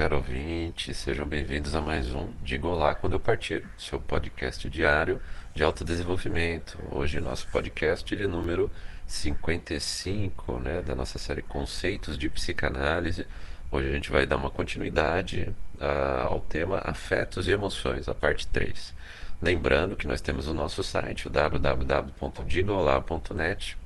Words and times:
caro 0.00 0.16
ouvinte, 0.16 0.94
sejam 0.94 1.26
bem-vindos 1.26 1.74
a 1.74 1.80
mais 1.82 2.14
um 2.14 2.32
Diga 2.42 2.66
Olá 2.66 2.94
Quando 2.94 3.12
Eu 3.12 3.20
Partir, 3.20 3.66
seu 3.76 4.00
podcast 4.00 4.66
diário 4.70 5.20
de 5.54 5.62
autodesenvolvimento. 5.62 6.78
Hoje 6.90 7.20
nosso 7.20 7.46
podcast 7.48 8.16
de 8.16 8.26
número 8.26 8.70
55, 9.06 10.58
né, 10.58 10.80
da 10.80 10.94
nossa 10.94 11.18
série 11.18 11.42
Conceitos 11.42 12.16
de 12.16 12.30
Psicanálise. 12.30 13.26
Hoje 13.70 13.90
a 13.90 13.92
gente 13.92 14.10
vai 14.10 14.24
dar 14.24 14.38
uma 14.38 14.48
continuidade 14.48 15.54
uh, 15.78 16.28
ao 16.28 16.40
tema 16.40 16.80
Afetos 16.82 17.46
e 17.46 17.50
Emoções, 17.50 18.08
a 18.08 18.14
parte 18.14 18.46
3. 18.46 18.94
Lembrando 19.42 19.96
que 19.96 20.06
nós 20.06 20.22
temos 20.22 20.48
o 20.48 20.54
nosso 20.54 20.82
site, 20.82 21.26
o 21.26 21.30
www.digolá.net. 21.30 23.76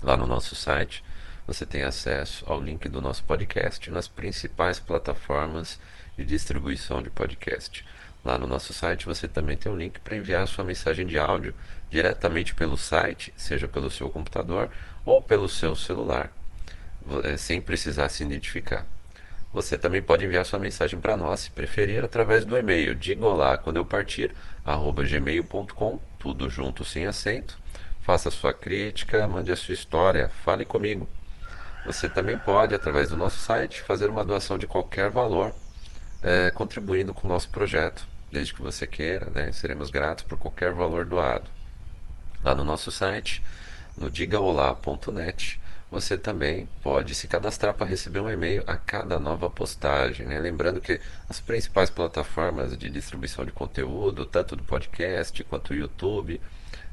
Lá 0.00 0.16
no 0.16 0.28
nosso 0.28 0.54
site 0.54 1.02
você 1.46 1.66
tem 1.66 1.82
acesso 1.82 2.44
ao 2.46 2.60
link 2.60 2.88
do 2.88 3.00
nosso 3.00 3.24
podcast 3.24 3.90
nas 3.90 4.08
principais 4.08 4.78
plataformas 4.78 5.78
de 6.16 6.24
distribuição 6.24 7.02
de 7.02 7.10
podcast. 7.10 7.84
Lá 8.24 8.38
no 8.38 8.46
nosso 8.46 8.72
site 8.72 9.06
você 9.06 9.26
também 9.26 9.56
tem 9.56 9.72
um 9.72 9.76
link 9.76 9.98
para 10.00 10.16
enviar 10.16 10.46
sua 10.46 10.64
mensagem 10.64 11.06
de 11.06 11.18
áudio 11.18 11.54
diretamente 11.90 12.54
pelo 12.54 12.76
site, 12.76 13.32
seja 13.36 13.66
pelo 13.66 13.90
seu 13.90 14.10
computador 14.10 14.70
ou 15.04 15.22
pelo 15.22 15.48
seu 15.48 15.74
celular, 15.74 16.30
eh, 17.24 17.36
sem 17.36 17.60
precisar 17.60 18.08
se 18.10 18.22
identificar. 18.22 18.86
Você 19.52 19.76
também 19.76 20.00
pode 20.00 20.24
enviar 20.24 20.44
sua 20.46 20.60
mensagem 20.60 21.00
para 21.00 21.16
nós, 21.16 21.40
se 21.40 21.50
preferir, 21.50 22.04
através 22.04 22.44
do 22.44 22.56
e-mail 22.56 22.94
diga 22.94 23.26
olá 23.26 23.58
quando 23.58 23.78
eu 23.78 23.84
partir, 23.84 24.32
arroba 24.64 25.02
gmail.com, 25.02 25.98
tudo 26.18 26.48
junto 26.48 26.84
sem 26.84 27.06
acento. 27.06 27.58
Faça 28.02 28.30
sua 28.30 28.52
crítica, 28.52 29.26
mande 29.26 29.50
a 29.50 29.56
sua 29.56 29.74
história, 29.74 30.28
fale 30.28 30.64
comigo. 30.64 31.08
Você 31.90 32.08
também 32.08 32.38
pode, 32.38 32.72
através 32.72 33.08
do 33.08 33.16
nosso 33.16 33.38
site, 33.38 33.82
fazer 33.82 34.08
uma 34.08 34.24
doação 34.24 34.56
de 34.56 34.64
qualquer 34.64 35.10
valor, 35.10 35.52
é, 36.22 36.48
contribuindo 36.52 37.12
com 37.12 37.26
o 37.26 37.28
nosso 37.28 37.48
projeto, 37.48 38.06
desde 38.30 38.54
que 38.54 38.62
você 38.62 38.86
queira, 38.86 39.28
né? 39.30 39.50
seremos 39.50 39.90
gratos 39.90 40.22
por 40.22 40.38
qualquer 40.38 40.72
valor 40.72 41.04
doado. 41.04 41.50
Lá 42.44 42.54
no 42.54 42.62
nosso 42.62 42.92
site, 42.92 43.42
no 43.98 44.08
digaolá.net, 44.08 45.60
você 45.90 46.16
também 46.16 46.68
pode 46.82 47.14
se 47.14 47.26
cadastrar 47.26 47.74
para 47.74 47.86
receber 47.86 48.20
um 48.20 48.30
e-mail 48.30 48.62
a 48.66 48.76
cada 48.76 49.18
nova 49.18 49.50
postagem. 49.50 50.24
Né? 50.26 50.38
Lembrando 50.38 50.80
que 50.80 51.00
as 51.28 51.40
principais 51.40 51.90
plataformas 51.90 52.76
de 52.78 52.88
distribuição 52.88 53.44
de 53.44 53.50
conteúdo, 53.50 54.24
tanto 54.24 54.54
do 54.54 54.62
podcast 54.62 55.42
quanto 55.44 55.70
o 55.70 55.74
YouTube, 55.74 56.40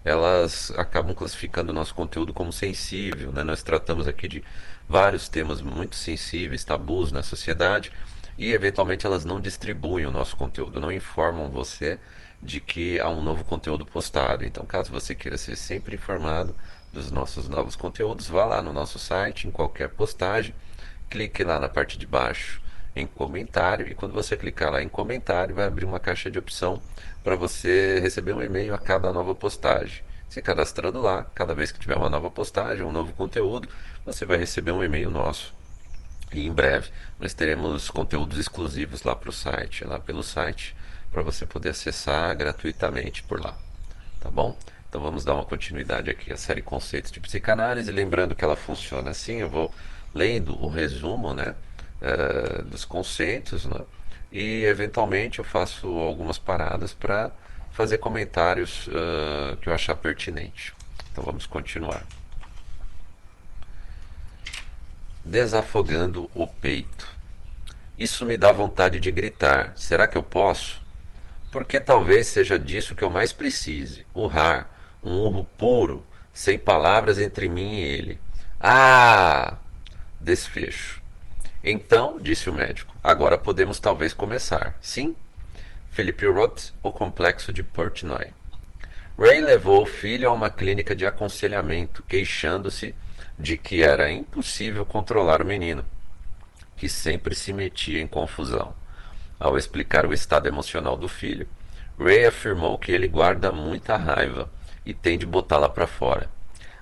elas 0.03 0.71
acabam 0.77 1.13
classificando 1.13 1.71
o 1.71 1.75
nosso 1.75 1.93
conteúdo 1.93 2.33
como 2.33 2.51
sensível. 2.51 3.31
Né? 3.31 3.43
Nós 3.43 3.61
tratamos 3.61 4.07
aqui 4.07 4.27
de 4.27 4.43
vários 4.89 5.29
temas 5.29 5.61
muito 5.61 5.95
sensíveis, 5.95 6.63
tabus 6.63 7.11
na 7.11 7.21
sociedade, 7.21 7.91
e 8.35 8.51
eventualmente 8.51 9.05
elas 9.05 9.25
não 9.25 9.39
distribuem 9.39 10.05
o 10.05 10.11
nosso 10.11 10.35
conteúdo, 10.35 10.79
não 10.79 10.91
informam 10.91 11.49
você 11.49 11.99
de 12.41 12.59
que 12.59 12.99
há 12.99 13.09
um 13.09 13.21
novo 13.21 13.43
conteúdo 13.43 13.85
postado. 13.85 14.45
Então, 14.45 14.65
caso 14.65 14.91
você 14.91 15.13
queira 15.13 15.37
ser 15.37 15.55
sempre 15.55 15.95
informado 15.95 16.55
dos 16.97 17.11
nossos 17.11 17.47
novos 17.47 17.75
conteúdos, 17.75 18.27
vá 18.27 18.43
lá 18.43 18.59
no 18.59 18.73
nosso 18.73 18.97
site, 18.97 19.47
em 19.47 19.51
qualquer 19.51 19.89
postagem, 19.89 20.53
clique 21.09 21.43
lá 21.43 21.59
na 21.59 21.69
parte 21.69 21.95
de 21.97 22.07
baixo 22.07 22.59
em 22.95 23.05
comentário 23.05 23.87
e 23.87 23.93
quando 23.93 24.13
você 24.13 24.35
clicar 24.35 24.71
lá 24.71 24.81
em 24.81 24.89
comentário 24.89 25.53
vai 25.53 25.67
abrir 25.67 25.85
uma 25.85 25.99
caixa 25.99 26.31
de 26.31 26.39
opção 26.39 26.81
para 27.23 27.35
você 27.35 27.99
receber 27.99 28.33
um 28.33 28.41
e-mail 28.41 28.73
a 28.73 28.79
cada 28.79 29.13
nova 29.13 29.35
postagem. 29.35 30.03
Se 30.27 30.41
cadastrando 30.41 30.99
lá, 30.99 31.23
cada 31.35 31.53
vez 31.53 31.71
que 31.71 31.79
tiver 31.79 31.95
uma 31.95 32.09
nova 32.09 32.31
postagem, 32.31 32.83
um 32.83 32.91
novo 32.91 33.13
conteúdo, 33.13 33.69
você 34.03 34.25
vai 34.25 34.37
receber 34.37 34.71
um 34.71 34.83
e-mail 34.83 35.11
nosso. 35.11 35.53
E 36.33 36.47
em 36.47 36.51
breve 36.51 36.89
nós 37.19 37.33
teremos 37.35 37.91
conteúdos 37.91 38.39
exclusivos 38.39 39.03
lá 39.03 39.15
para 39.15 39.29
o 39.29 39.33
site, 39.33 39.85
lá 39.85 39.99
pelo 39.99 40.23
site, 40.23 40.75
para 41.11 41.21
você 41.21 41.45
poder 41.45 41.69
acessar 41.69 42.35
gratuitamente 42.35 43.21
por 43.21 43.39
lá. 43.39 43.55
Tá 44.19 44.31
bom? 44.31 44.57
Então 44.89 45.01
vamos 45.01 45.25
dar 45.25 45.35
uma 45.35 45.45
continuidade 45.45 46.09
aqui 46.09 46.31
à 46.31 46.37
série 46.37 46.61
Conceitos 46.61 47.11
de 47.11 47.19
Psicanálise, 47.19 47.91
lembrando 47.91 48.33
que 48.33 48.43
ela 48.43 48.55
funciona 48.55 49.11
assim, 49.11 49.37
eu 49.37 49.49
vou 49.49 49.73
lendo 50.13 50.57
o 50.63 50.69
resumo, 50.69 51.33
né, 51.33 51.55
uh, 52.01 52.63
dos 52.63 52.85
conceitos, 52.85 53.65
né, 53.65 53.81
e 54.31 54.63
eventualmente 54.63 55.39
eu 55.39 55.45
faço 55.45 55.87
algumas 55.87 56.37
paradas 56.37 56.93
para 56.93 57.31
fazer 57.71 57.97
comentários 57.97 58.87
uh, 58.87 59.57
que 59.57 59.69
eu 59.69 59.73
achar 59.73 59.95
pertinente. 59.95 60.73
Então 61.11 61.23
vamos 61.23 61.45
continuar. 61.45 62.03
Desafogando 65.23 66.29
o 66.33 66.47
peito. 66.47 67.07
Isso 67.99 68.25
me 68.25 68.37
dá 68.37 68.51
vontade 68.51 68.99
de 68.99 69.11
gritar. 69.11 69.73
Será 69.75 70.07
que 70.07 70.17
eu 70.17 70.23
posso? 70.23 70.81
Porque 71.51 71.79
talvez 71.79 72.27
seja 72.27 72.57
disso 72.57 72.95
que 72.95 73.03
eu 73.03 73.09
mais 73.09 73.33
precise. 73.33 74.05
Urrar, 74.13 74.69
um 75.03 75.17
urro 75.19 75.47
puro, 75.57 76.05
sem 76.33 76.57
palavras 76.57 77.19
entre 77.19 77.49
mim 77.49 77.75
e 77.75 77.83
ele. 77.83 78.19
Ah! 78.59 79.57
Desfecho. 80.19 81.01
Então, 81.63 82.19
disse 82.19 82.49
o 82.49 82.53
médico, 82.53 82.95
agora 83.03 83.37
podemos 83.37 83.79
talvez 83.79 84.13
começar. 84.13 84.77
Sim, 84.81 85.15
Philip 85.91 86.25
Roth, 86.27 86.71
O 86.83 86.91
Complexo 86.91 87.51
de 87.51 87.63
Portnoy. 87.63 88.27
Ray 89.17 89.41
levou 89.41 89.81
o 89.81 89.85
filho 89.87 90.29
a 90.29 90.33
uma 90.33 90.49
clínica 90.49 90.95
de 90.95 91.05
aconselhamento, 91.05 92.03
queixando-se 92.03 92.93
de 93.37 93.57
que 93.57 93.81
era 93.81 94.11
impossível 94.11 94.85
controlar 94.85 95.41
o 95.41 95.45
menino, 95.45 95.83
que 96.75 96.87
sempre 96.87 97.33
se 97.33 97.51
metia 97.51 97.99
em 97.99 98.07
confusão. 98.07 98.75
Ao 99.39 99.57
explicar 99.57 100.05
o 100.05 100.13
estado 100.13 100.47
emocional 100.47 100.95
do 100.95 101.07
filho, 101.07 101.47
Ray 101.99 102.25
afirmou 102.25 102.77
que 102.77 102.91
ele 102.91 103.07
guarda 103.07 103.51
muita 103.51 103.97
raiva 103.97 104.49
e 104.87 104.93
tem 104.93 105.17
de 105.17 105.25
botá-la 105.25 105.67
para 105.67 105.85
fora. 105.85 106.29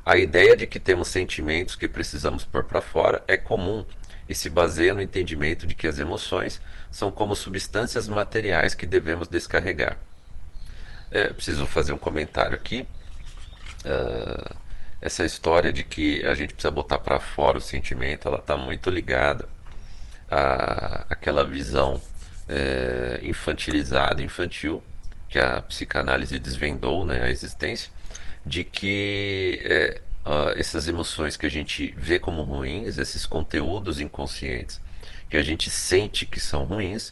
A 0.05 0.15
ideia 0.15 0.55
de 0.55 0.67
que 0.67 0.79
temos 0.79 1.07
sentimentos 1.07 1.75
que 1.75 1.87
precisamos 1.87 2.45
pôr 2.45 2.63
para 2.63 2.79
fora 2.79 3.23
é 3.27 3.35
comum 3.35 3.83
e 4.29 4.35
se 4.35 4.47
baseia 4.47 4.93
no 4.93 5.01
entendimento 5.01 5.65
de 5.65 5.73
que 5.73 5.87
as 5.87 5.97
emoções 5.97 6.61
são 6.91 7.09
como 7.11 7.35
substâncias 7.35 8.07
materiais 8.07 8.75
que 8.75 8.85
devemos 8.85 9.27
descarregar. 9.27 9.97
É, 11.09 11.33
preciso 11.33 11.65
fazer 11.65 11.93
um 11.93 11.97
comentário 11.97 12.55
aqui. 12.55 12.87
Uh, 13.83 14.55
essa 15.01 15.25
história 15.25 15.73
de 15.73 15.83
que 15.83 16.23
a 16.25 16.35
gente 16.35 16.53
precisa 16.53 16.71
botar 16.71 16.99
para 16.99 17.19
fora 17.19 17.57
o 17.57 17.61
sentimento, 17.61 18.27
ela 18.27 18.37
está 18.37 18.55
muito 18.55 18.89
ligada 18.89 19.49
à, 20.29 21.05
àquela 21.09 21.43
visão 21.43 21.99
é, 22.47 23.19
infantilizada, 23.23 24.21
infantil, 24.21 24.83
que 25.35 25.39
a 25.39 25.61
psicanálise 25.63 26.39
desvendou 26.39 27.05
né, 27.05 27.21
a 27.21 27.29
existência, 27.29 27.91
de 28.45 28.63
que 28.63 29.59
é, 29.65 30.01
uh, 30.25 30.57
essas 30.57 30.87
emoções 30.87 31.35
que 31.35 31.45
a 31.45 31.49
gente 31.49 31.93
vê 31.97 32.17
como 32.17 32.41
ruins, 32.43 32.97
esses 32.97 33.25
conteúdos 33.25 33.99
inconscientes 33.99 34.79
que 35.29 35.35
a 35.35 35.41
gente 35.41 35.69
sente 35.69 36.25
que 36.25 36.39
são 36.39 36.63
ruins, 36.63 37.11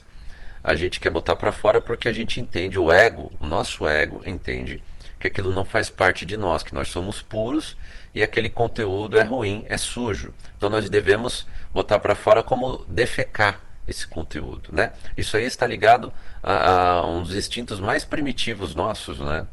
a 0.64 0.74
gente 0.74 1.02
quer 1.02 1.10
botar 1.10 1.36
para 1.36 1.52
fora 1.52 1.82
porque 1.82 2.08
a 2.08 2.14
gente 2.14 2.40
entende, 2.40 2.80
o 2.80 2.90
ego, 2.90 3.30
o 3.42 3.46
nosso 3.46 3.86
ego 3.86 4.22
entende 4.26 4.82
que 5.20 5.28
aquilo 5.28 5.52
não 5.52 5.66
faz 5.66 5.90
parte 5.90 6.26
de 6.26 6.38
nós, 6.38 6.64
que 6.64 6.74
nós 6.74 6.88
somos 6.88 7.22
puros 7.22 7.76
e 8.16 8.24
aquele 8.24 8.50
conteúdo 8.50 9.20
é 9.20 9.24
ruim, 9.24 9.66
é 9.68 9.76
sujo. 9.76 10.34
Então 10.56 10.70
nós 10.70 10.90
devemos 10.90 11.46
botar 11.74 12.00
para 12.00 12.16
fora 12.16 12.42
como 12.42 12.86
defecar 12.88 13.60
esse 13.88 14.08
conteúdo, 14.08 14.70
né? 14.72 14.94
Isso 15.18 15.36
aí 15.36 15.46
está 15.46 15.68
ligado 15.68 16.12
a, 16.42 17.00
a 17.00 17.08
um 17.08 17.22
dos 17.22 17.36
instintos 17.36 17.80
mais 17.80 18.06
primitivos 18.06 18.76
nossos, 18.76 19.20
né? 19.20 19.46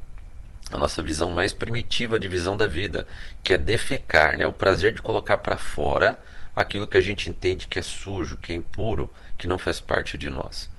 a 0.72 0.78
nossa 0.78 1.02
visão 1.02 1.30
mais 1.30 1.52
primitiva 1.52 2.18
de 2.18 2.28
visão 2.28 2.56
da 2.56 2.66
vida, 2.66 3.06
que 3.42 3.54
é 3.54 3.58
defecar, 3.58 4.38
né? 4.38 4.46
o 4.46 4.52
prazer 4.52 4.94
de 4.94 5.02
colocar 5.02 5.38
para 5.38 5.56
fora 5.56 6.18
aquilo 6.54 6.86
que 6.86 6.96
a 6.96 7.00
gente 7.00 7.28
entende 7.28 7.66
que 7.66 7.78
é 7.78 7.82
sujo, 7.82 8.36
que 8.36 8.52
é 8.52 8.56
impuro, 8.56 9.10
que 9.36 9.48
não 9.48 9.58
faz 9.58 9.80
parte 9.80 10.16
de 10.16 10.30
nós. 10.30 10.70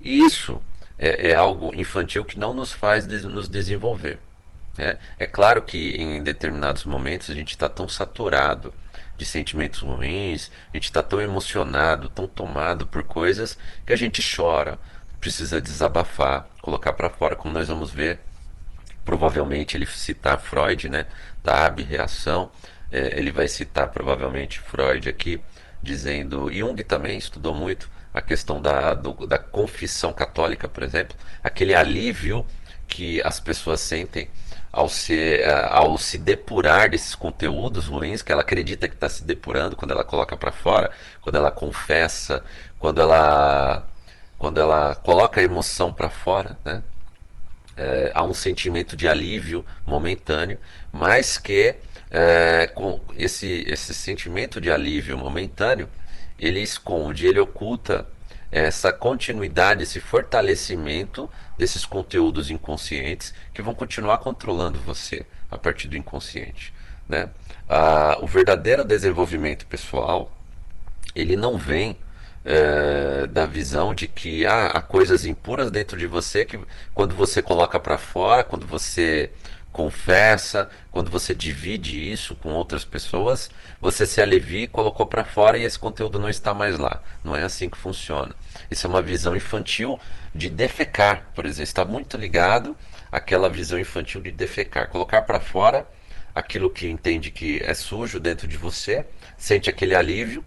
E 0.00 0.18
isso 0.20 0.60
é, 0.98 1.30
é 1.30 1.34
algo 1.34 1.74
infantil 1.74 2.24
que 2.24 2.38
não 2.38 2.52
nos 2.52 2.72
faz 2.72 3.06
des 3.06 3.24
nos 3.24 3.48
desenvolver. 3.48 4.18
É, 4.78 4.96
é 5.18 5.26
claro 5.26 5.62
que 5.62 5.96
em 5.96 6.22
determinados 6.22 6.84
momentos 6.84 7.30
a 7.30 7.34
gente 7.34 7.50
está 7.50 7.68
tão 7.68 7.88
saturado 7.88 8.72
de 9.20 9.26
sentimentos 9.26 9.80
ruins, 9.80 10.50
a 10.72 10.76
gente 10.78 10.84
está 10.84 11.02
tão 11.02 11.20
emocionado, 11.20 12.08
tão 12.08 12.26
tomado 12.26 12.86
por 12.86 13.02
coisas 13.02 13.58
que 13.84 13.92
a 13.92 13.96
gente 13.96 14.22
chora, 14.34 14.78
precisa 15.20 15.60
desabafar, 15.60 16.48
colocar 16.62 16.94
para 16.94 17.10
fora, 17.10 17.36
como 17.36 17.52
nós 17.52 17.68
vamos 17.68 17.90
ver 17.90 18.18
provavelmente 19.04 19.76
ele 19.76 19.84
citar 19.84 20.40
Freud, 20.40 20.88
né, 20.88 21.04
da 21.44 21.66
abreação, 21.66 22.50
é, 22.90 23.18
ele 23.18 23.30
vai 23.30 23.46
citar 23.46 23.88
provavelmente 23.88 24.58
Freud 24.58 25.06
aqui, 25.06 25.38
dizendo, 25.82 26.50
Jung 26.50 26.82
também 26.82 27.18
estudou 27.18 27.54
muito 27.54 27.90
a 28.14 28.22
questão 28.22 28.60
da, 28.60 28.94
do, 28.94 29.26
da 29.26 29.38
confissão 29.38 30.14
católica, 30.14 30.66
por 30.66 30.82
exemplo, 30.82 31.14
aquele 31.44 31.74
alívio 31.74 32.46
que 32.88 33.20
as 33.22 33.38
pessoas 33.38 33.80
sentem 33.80 34.30
ao 34.72 34.88
se, 34.88 35.40
ao 35.70 35.98
se 35.98 36.18
depurar 36.18 36.90
desses 36.90 37.14
conteúdos 37.14 37.86
ruins 37.86 38.22
que 38.22 38.30
ela 38.30 38.42
acredita 38.42 38.88
que 38.88 38.94
está 38.94 39.08
se 39.08 39.24
depurando 39.24 39.76
quando 39.76 39.90
ela 39.90 40.04
coloca 40.04 40.36
para 40.36 40.52
fora, 40.52 40.90
quando 41.20 41.36
ela 41.36 41.50
confessa, 41.50 42.44
quando 42.78 43.00
ela 43.00 43.86
quando 44.38 44.58
ela 44.58 44.94
coloca 44.94 45.38
a 45.40 45.44
emoção 45.44 45.92
para 45.92 46.08
fora, 46.08 46.56
né? 46.64 46.82
É, 47.76 48.10
há 48.14 48.22
um 48.24 48.32
sentimento 48.34 48.96
de 48.96 49.06
alívio 49.06 49.64
momentâneo, 49.86 50.58
mas 50.92 51.36
que 51.38 51.74
é, 52.10 52.66
com 52.68 53.00
esse, 53.16 53.64
esse 53.68 53.94
sentimento 53.94 54.60
de 54.60 54.70
alívio 54.70 55.16
momentâneo 55.18 55.88
ele 56.38 56.60
esconde, 56.60 57.26
ele 57.26 57.38
oculta 57.38 58.06
essa 58.50 58.92
continuidade, 58.92 59.82
esse 59.82 60.00
fortalecimento 60.00 61.30
desses 61.56 61.84
conteúdos 61.84 62.50
inconscientes 62.50 63.32
que 63.54 63.62
vão 63.62 63.74
continuar 63.74 64.18
controlando 64.18 64.78
você 64.80 65.24
a 65.50 65.56
partir 65.56 65.88
do 65.88 65.96
inconsciente. 65.96 66.72
Né? 67.08 67.28
Ah, 67.68 68.18
o 68.20 68.26
verdadeiro 68.26 68.84
desenvolvimento 68.84 69.66
pessoal 69.66 70.32
ele 71.14 71.36
não 71.36 71.58
vem 71.58 71.96
é, 72.44 73.26
da 73.26 73.46
visão 73.46 73.94
de 73.94 74.08
que 74.08 74.46
ah, 74.46 74.66
há 74.68 74.80
coisas 74.80 75.26
impuras 75.26 75.70
dentro 75.70 75.98
de 75.98 76.06
você 76.06 76.44
que 76.44 76.58
quando 76.94 77.14
você 77.14 77.42
coloca 77.42 77.78
para 77.78 77.98
fora, 77.98 78.44
quando 78.44 78.66
você 78.66 79.30
confessa, 79.72 80.68
quando 80.90 81.10
você 81.10 81.34
divide 81.34 82.10
isso 82.10 82.34
com 82.34 82.50
outras 82.50 82.84
pessoas, 82.84 83.50
você 83.80 84.06
se 84.06 84.20
alivia 84.20 84.64
e 84.64 84.68
colocou 84.68 85.06
para 85.06 85.24
fora 85.24 85.56
e 85.56 85.62
esse 85.62 85.78
conteúdo 85.78 86.18
não 86.18 86.28
está 86.28 86.52
mais 86.52 86.78
lá. 86.78 87.02
Não 87.24 87.36
é 87.36 87.42
assim 87.42 87.68
que 87.68 87.78
funciona. 87.78 88.34
Isso 88.70 88.86
é 88.86 88.90
uma 88.90 89.02
visão 89.02 89.36
infantil 89.36 89.98
de 90.34 90.50
defecar, 90.50 91.30
por 91.34 91.46
exemplo. 91.46 91.64
Está 91.64 91.84
muito 91.84 92.16
ligado 92.16 92.76
àquela 93.10 93.48
visão 93.48 93.78
infantil 93.78 94.20
de 94.20 94.30
defecar. 94.30 94.88
Colocar 94.88 95.22
para 95.22 95.40
fora 95.40 95.86
aquilo 96.34 96.70
que 96.70 96.88
entende 96.88 97.30
que 97.30 97.60
é 97.62 97.74
sujo 97.74 98.20
dentro 98.20 98.46
de 98.46 98.56
você, 98.56 99.06
sente 99.36 99.68
aquele 99.68 99.94
alívio 99.94 100.44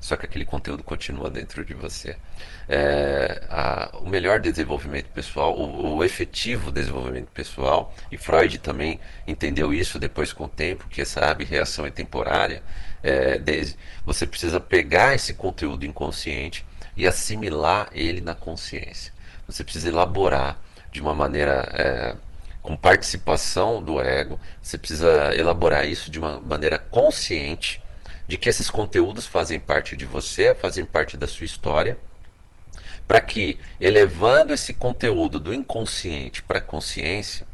só 0.00 0.16
que 0.16 0.24
aquele 0.24 0.46
conteúdo 0.46 0.82
continua 0.82 1.28
dentro 1.28 1.64
de 1.64 1.74
você. 1.74 2.16
É, 2.72 3.42
a, 3.50 3.90
o 4.00 4.08
melhor 4.08 4.38
desenvolvimento 4.38 5.06
pessoal, 5.06 5.58
o, 5.58 5.96
o, 5.96 6.04
efetivo 6.04 6.70
desenvolvimento 6.70 7.26
pessoal, 7.32 7.92
e 8.12 8.16
Freud 8.16 8.58
também 8.60 9.00
entendeu 9.26 9.74
isso 9.74 9.98
depois 9.98 10.32
com 10.32 10.44
o 10.44 10.48
tempo, 10.48 10.86
que 10.88 11.02
essa 11.02 11.34
reação 11.34 11.84
é 11.84 11.90
temporária. 11.90 12.62
É, 13.02 13.40
você 14.06 14.24
precisa 14.24 14.60
pegar 14.60 15.16
esse 15.16 15.34
conteúdo 15.34 15.84
inconsciente 15.84 16.64
e 16.96 17.08
assimilar 17.08 17.88
ele 17.92 18.20
na 18.20 18.36
consciência. 18.36 19.12
Você 19.48 19.64
precisa 19.64 19.88
elaborar 19.88 20.56
de 20.92 21.00
uma 21.00 21.12
maneira. 21.12 21.68
É, 21.74 22.16
com 22.62 22.76
participação 22.76 23.82
do 23.82 23.98
ego, 24.00 24.38
você 24.60 24.76
precisa 24.76 25.34
elaborar 25.34 25.88
isso 25.88 26.10
de 26.10 26.18
uma 26.18 26.38
maneira 26.38 26.78
consciente 26.78 27.82
de 28.28 28.36
que 28.36 28.50
esses 28.50 28.68
conteúdos 28.70 29.26
fazem 29.26 29.58
parte 29.58 29.96
de 29.96 30.04
você, 30.04 30.54
fazem 30.54 30.84
parte 30.84 31.16
da 31.16 31.26
sua 31.26 31.46
história, 31.46 31.98
para 33.10 33.20
que, 33.20 33.58
elevando 33.80 34.54
esse 34.54 34.72
conteúdo 34.72 35.40
do 35.40 35.52
inconsciente 35.52 36.44
para 36.44 36.58
a 36.58 36.62
consciência, 36.62 37.44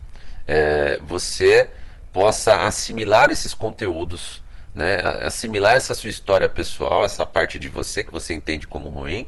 é, 0.46 1.00
você 1.02 1.70
possa 2.12 2.66
assimilar 2.66 3.30
esses 3.30 3.54
conteúdos, 3.54 4.42
né, 4.74 4.96
assimilar 5.22 5.74
essa 5.74 5.94
sua 5.94 6.10
história 6.10 6.46
pessoal, 6.46 7.06
essa 7.06 7.24
parte 7.24 7.58
de 7.58 7.70
você 7.70 8.04
que 8.04 8.12
você 8.12 8.34
entende 8.34 8.66
como 8.66 8.90
ruim, 8.90 9.26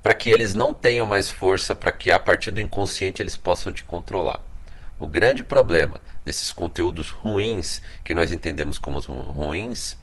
para 0.00 0.14
que 0.14 0.30
eles 0.30 0.54
não 0.54 0.72
tenham 0.72 1.04
mais 1.04 1.28
força, 1.28 1.74
para 1.74 1.90
que 1.90 2.12
a 2.12 2.18
partir 2.20 2.52
do 2.52 2.60
inconsciente 2.60 3.20
eles 3.20 3.36
possam 3.36 3.72
te 3.72 3.82
controlar. 3.82 4.40
O 5.00 5.06
grande 5.08 5.42
problema 5.42 6.00
desses 6.24 6.52
conteúdos 6.52 7.10
ruins, 7.10 7.82
que 8.04 8.14
nós 8.14 8.30
entendemos 8.30 8.78
como 8.78 9.00
ruins, 9.00 9.98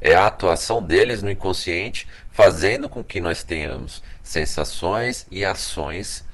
é 0.00 0.14
a 0.14 0.26
atuação 0.26 0.80
deles 0.80 1.24
no 1.24 1.30
inconsciente, 1.30 2.06
fazendo 2.30 2.88
com 2.88 3.02
que 3.02 3.20
nós 3.20 3.42
tenhamos 3.42 4.00
sensações 4.22 5.26
e 5.30 5.44
ações 5.44 6.24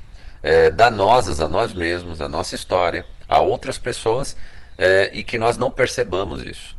é, 0.42 0.70
danosas 0.70 1.40
a 1.40 1.48
nós 1.48 1.72
mesmos, 1.72 2.20
a 2.20 2.28
nossa 2.28 2.54
história, 2.54 3.04
a 3.28 3.40
outras 3.40 3.78
pessoas, 3.78 4.36
é, 4.76 5.10
e 5.12 5.24
que 5.24 5.38
nós 5.38 5.56
não 5.56 5.70
percebamos 5.70 6.42
isso. 6.42 6.76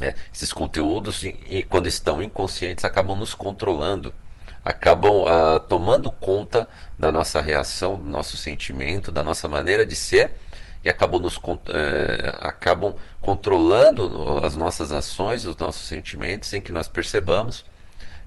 É, 0.00 0.14
esses 0.34 0.52
conteúdos, 0.52 1.22
e, 1.22 1.64
quando 1.68 1.86
estão 1.86 2.22
inconscientes, 2.22 2.84
acabam 2.84 3.16
nos 3.16 3.34
controlando, 3.34 4.12
acabam 4.64 5.22
uh, 5.22 5.60
tomando 5.60 6.10
conta 6.10 6.68
da 6.98 7.10
nossa 7.12 7.40
reação, 7.40 7.96
do 7.96 8.08
nosso 8.08 8.36
sentimento, 8.36 9.10
da 9.12 9.22
nossa 9.22 9.48
maneira 9.48 9.84
de 9.84 9.94
ser 9.94 10.32
e 10.84 10.88
acabam, 10.88 11.20
nos, 11.20 11.38
é, 11.68 12.34
acabam 12.40 12.94
controlando 13.20 14.40
as 14.44 14.56
nossas 14.56 14.90
ações, 14.90 15.44
os 15.44 15.56
nossos 15.56 15.86
sentimentos, 15.86 16.48
sem 16.48 16.60
que 16.60 16.72
nós 16.72 16.88
percebamos. 16.88 17.64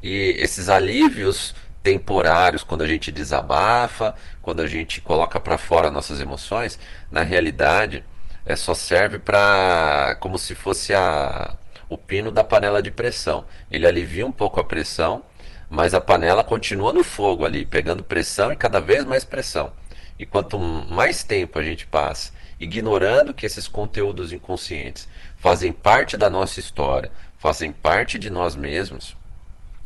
E 0.02 0.36
esses 0.38 0.69
alívios 0.69 1.54
temporários, 1.86 2.64
quando 2.64 2.82
a 2.82 2.88
gente 2.88 3.12
desabafa, 3.12 4.16
quando 4.42 4.60
a 4.60 4.66
gente 4.66 5.00
coloca 5.02 5.40
para 5.40 5.56
fora 5.56 5.92
nossas 5.92 6.20
emoções, 6.20 6.80
na 7.12 7.22
realidade 7.22 8.04
é 8.44 8.56
só 8.56 8.74
serve 8.74 9.20
para 9.20 10.18
como 10.20 10.40
se 10.40 10.56
fosse 10.56 10.96
a, 10.96 11.56
o 11.88 11.96
pino 11.96 12.32
da 12.32 12.44
panela 12.44 12.82
de 12.82 12.90
pressão. 12.90 13.46
Ele 13.70 13.86
alivia 13.86 14.26
um 14.26 14.32
pouco 14.32 14.60
a 14.60 14.64
pressão, 14.64 15.22
mas 15.70 15.94
a 15.94 16.02
panela 16.02 16.44
continua 16.44 16.92
no 16.92 17.04
fogo 17.04 17.46
ali, 17.46 17.68
pegando 17.68 18.04
pressão 18.04 18.52
e 18.52 18.56
cada 18.56 18.81
vez 18.81 19.06
mais 19.06 19.24
pressão. 19.24 19.72
E 20.18 20.26
quanto 20.26 20.58
mais 20.58 21.24
tempo 21.24 21.60
a 21.60 21.64
gente 21.64 21.86
passa 21.86 22.34
ignorando 22.60 23.31
que 23.31 23.46
esses 23.46 23.68
conteúdos 23.68 24.34
inconscientes 24.34 25.08
fazem 25.38 25.72
parte 25.72 26.18
da 26.18 26.31
nossa 26.31 26.60
história, 26.60 27.12
fazem 27.38 27.72
parte 27.72 28.18
de 28.18 28.31
nós 28.31 28.56
mesmos, 28.56 29.16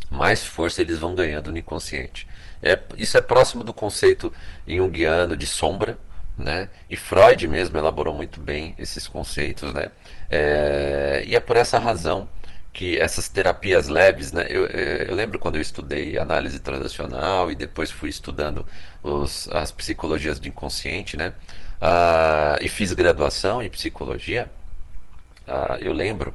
mais 0.10 0.44
força 0.44 0.82
eles 0.82 1.00
vão 1.00 1.16
ganhando 1.16 1.52
no 1.52 1.58
inconsciente. 1.58 2.28
É, 2.62 2.78
isso 2.98 3.18
é 3.18 3.22
próximo 3.22 3.64
do 3.64 3.74
conceito 3.74 4.34
junguiano 4.68 5.36
de 5.38 5.46
sombra, 5.46 5.98
né? 6.38 6.70
E 6.90 6.96
Freud 6.96 7.48
mesmo 7.48 7.78
elaborou 7.78 8.14
muito 8.14 8.40
bem 8.40 8.76
esses 8.78 9.08
conceitos, 9.08 9.74
né? 9.74 9.92
É, 10.30 11.24
e 11.28 11.36
é 11.36 11.40
por 11.40 11.58
essa 11.58 11.78
razão 11.80 12.28
que 12.72 12.98
essas 13.00 13.28
terapias 13.28 13.88
leves, 13.88 14.32
né? 14.32 14.46
Eu, 14.50 14.66
é, 14.66 15.06
eu 15.10 15.16
lembro 15.16 15.40
quando 15.40 15.56
eu 15.56 15.62
estudei 15.62 16.18
análise 16.18 16.60
transacional 16.60 17.52
e 17.52 17.56
depois 17.56 17.92
fui 17.92 18.10
estudando 18.10 18.66
os, 19.04 19.48
as 19.50 19.72
psicologias 19.72 20.40
do 20.40 20.48
inconsciente, 20.48 21.18
né? 21.18 21.34
Ah, 21.82 22.58
e 22.62 22.68
fiz 22.68 22.94
graduação 22.94 23.62
em 23.62 23.70
psicologia, 23.70 24.50
ah, 25.48 25.78
eu 25.80 25.94
lembro 25.94 26.34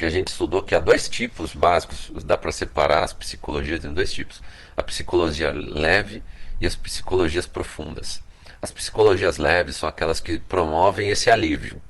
que 0.00 0.06
a 0.06 0.10
gente 0.10 0.28
estudou 0.28 0.62
que 0.62 0.74
há 0.74 0.80
dois 0.80 1.10
tipos 1.10 1.54
básicos, 1.54 2.10
dá 2.24 2.38
para 2.38 2.50
separar 2.50 3.04
as 3.04 3.12
psicologias 3.12 3.84
em 3.84 3.92
dois 3.92 4.10
tipos: 4.10 4.40
a 4.74 4.82
psicologia 4.82 5.52
leve 5.52 6.22
e 6.58 6.66
as 6.66 6.74
psicologias 6.74 7.46
profundas. 7.46 8.22
As 8.62 8.70
psicologias 8.70 9.36
leves 9.36 9.76
são 9.76 9.86
aquelas 9.86 10.18
que 10.18 10.38
promovem 10.38 11.10
esse 11.10 11.30
alívio, 11.30 11.82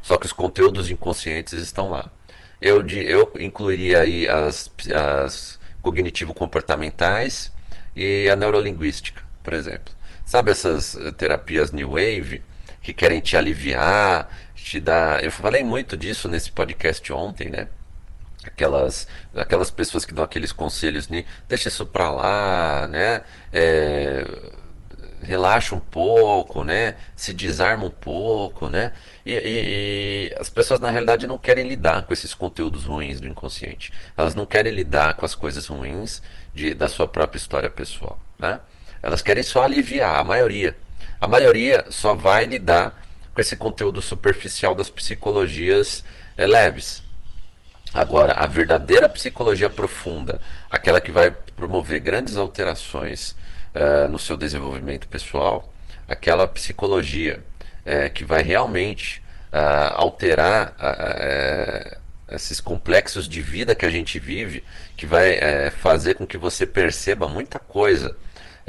só 0.00 0.16
que 0.16 0.24
os 0.24 0.32
conteúdos 0.32 0.90
inconscientes 0.90 1.52
estão 1.52 1.90
lá. 1.90 2.10
Eu, 2.62 2.80
eu 2.88 3.30
incluiria 3.38 4.00
aí 4.00 4.26
as, 4.26 4.70
as 5.22 5.60
cognitivo-comportamentais 5.82 7.52
e 7.94 8.26
a 8.30 8.36
neurolinguística, 8.36 9.22
por 9.42 9.52
exemplo. 9.52 9.92
Sabe 10.24 10.50
essas 10.50 10.96
eh, 10.96 11.10
terapias 11.12 11.72
New 11.72 11.90
Wave 11.90 12.42
que 12.82 12.94
querem 12.94 13.20
te 13.20 13.36
aliviar, 13.36 14.30
te 14.64 14.80
dar. 14.80 15.22
Eu 15.24 15.32
falei 15.32 15.64
muito 15.64 15.96
disso 15.96 16.28
nesse 16.28 16.50
podcast 16.52 17.12
ontem, 17.12 17.48
né? 17.48 17.68
Aquelas, 18.44 19.06
aquelas 19.34 19.70
pessoas 19.70 20.04
que 20.04 20.14
dão 20.14 20.24
aqueles 20.24 20.52
conselhos, 20.52 21.08
né? 21.08 21.24
deixa 21.48 21.68
isso 21.68 21.84
pra 21.84 22.10
lá, 22.10 22.88
né? 22.88 23.22
É, 23.52 24.24
relaxa 25.22 25.74
um 25.74 25.80
pouco, 25.80 26.64
né? 26.64 26.96
Se 27.14 27.34
desarma 27.34 27.84
um 27.84 27.90
pouco, 27.90 28.68
né? 28.68 28.92
E, 29.24 29.32
e, 29.32 30.30
e, 30.30 30.34
as 30.38 30.48
pessoas 30.48 30.80
na 30.80 30.90
realidade 30.90 31.26
não 31.26 31.38
querem 31.38 31.68
lidar 31.68 32.04
com 32.04 32.12
esses 32.12 32.32
conteúdos 32.32 32.84
ruins 32.84 33.20
do 33.20 33.28
inconsciente. 33.28 33.92
Elas 34.16 34.34
não 34.34 34.46
querem 34.46 34.72
lidar 34.72 35.14
com 35.14 35.26
as 35.26 35.34
coisas 35.34 35.66
ruins 35.66 36.22
de, 36.54 36.72
da 36.74 36.88
sua 36.88 37.06
própria 37.06 37.38
história 37.38 37.68
pessoal, 37.68 38.18
né? 38.38 38.60
Elas 39.02 39.22
querem 39.22 39.42
só 39.42 39.62
aliviar, 39.62 40.18
a 40.18 40.24
maioria. 40.24 40.76
A 41.20 41.28
maioria 41.28 41.84
só 41.90 42.14
vai 42.14 42.44
lidar 42.46 43.00
com 43.40 43.42
esse 43.42 43.56
conteúdo 43.56 44.02
superficial 44.02 44.74
das 44.74 44.90
psicologias 44.90 46.04
é, 46.36 46.46
leves. 46.46 47.02
Agora, 47.94 48.34
a 48.34 48.46
verdadeira 48.46 49.08
psicologia 49.08 49.70
profunda, 49.70 50.40
aquela 50.70 51.00
que 51.00 51.10
vai 51.10 51.30
promover 51.56 52.00
grandes 52.00 52.36
alterações 52.36 53.34
uh, 53.74 54.08
no 54.10 54.18
seu 54.18 54.36
desenvolvimento 54.36 55.08
pessoal, 55.08 55.72
aquela 56.06 56.46
psicologia 56.46 57.42
uh, 57.86 58.12
que 58.12 58.24
vai 58.24 58.42
realmente 58.42 59.22
uh, 59.52 59.94
alterar 59.94 60.76
esses 62.30 62.60
complexos 62.60 63.26
de 63.26 63.40
vida 63.40 63.74
que 63.74 63.86
a 63.86 63.90
gente 63.90 64.18
vive, 64.18 64.62
que 64.96 65.06
vai 65.06 65.70
fazer 65.70 66.14
com 66.14 66.26
que 66.26 66.38
você 66.38 66.64
perceba 66.64 67.26
muita 67.26 67.58
coisa 67.58 68.14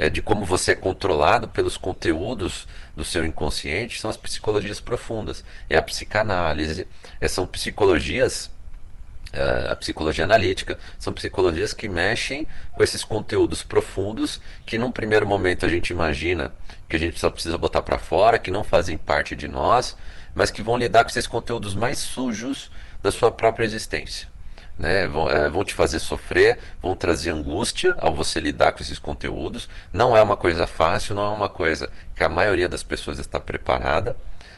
é, 0.02 0.10
de 0.10 0.20
como 0.20 0.44
você 0.44 0.72
é 0.72 0.74
controlado 0.74 1.46
pelos 1.46 1.76
conteúdos 1.76 2.66
do 2.96 3.04
seu 3.04 3.24
inconsciente 3.24 4.00
são 4.00 4.10
as 4.10 4.16
psicologias 4.16 4.80
profundas. 4.80 5.44
É 5.70 5.78
a 5.78 5.82
psicanálise, 5.82 6.88
é, 7.20 7.28
são 7.28 7.46
psicologias 7.46 8.50
é, 9.32 9.68
a 9.70 9.76
psicologia 9.76 10.24
analítica, 10.24 10.76
são 10.98 11.12
psicologias 11.12 11.72
que 11.72 11.88
mexem 11.88 12.48
com 12.72 12.82
esses 12.82 13.04
conteúdos 13.04 13.62
profundos 13.62 14.40
que 14.66 14.76
num 14.76 14.90
primeiro 14.90 15.24
momento 15.24 15.64
a 15.64 15.68
gente 15.68 15.90
imagina 15.90 16.52
que 16.88 16.96
a 16.96 16.98
gente 16.98 17.20
só 17.20 17.30
precisa 17.30 17.56
botar 17.56 17.82
para 17.82 17.96
fora, 17.96 18.40
que 18.40 18.50
não 18.50 18.64
fazem 18.64 18.98
parte 18.98 19.36
de 19.36 19.46
nós, 19.46 19.96
mas 20.34 20.50
que 20.50 20.62
vão 20.62 20.76
lidar 20.76 21.04
com 21.04 21.10
esses 21.10 21.28
conteúdos 21.28 21.76
mais 21.76 21.98
sujos 21.98 22.72
da 23.00 23.12
sua 23.12 23.30
própria 23.30 23.64
existência. 23.64 24.31
Né? 24.78 25.06
Vão, 25.06 25.28
é, 25.28 25.48
vão 25.48 25.64
te 25.64 25.74
fazer 25.74 25.98
sofrer, 25.98 26.58
vão 26.80 26.96
trazer 26.96 27.30
angústia 27.30 27.94
ao 27.98 28.14
você 28.14 28.40
lidar 28.40 28.72
com 28.72 28.82
esses 28.82 28.98
conteúdos. 28.98 29.68
Não 29.92 30.16
é 30.16 30.22
uma 30.22 30.36
coisa 30.36 30.66
fácil, 30.66 31.14
não 31.14 31.24
é 31.24 31.36
uma 31.36 31.48
coisa 31.48 31.90
que 32.14 32.24
a 32.24 32.28
maioria 32.28 32.68
das 32.68 32.82
pessoas 32.82 33.18
está 33.18 33.38
preparada, 33.38 34.16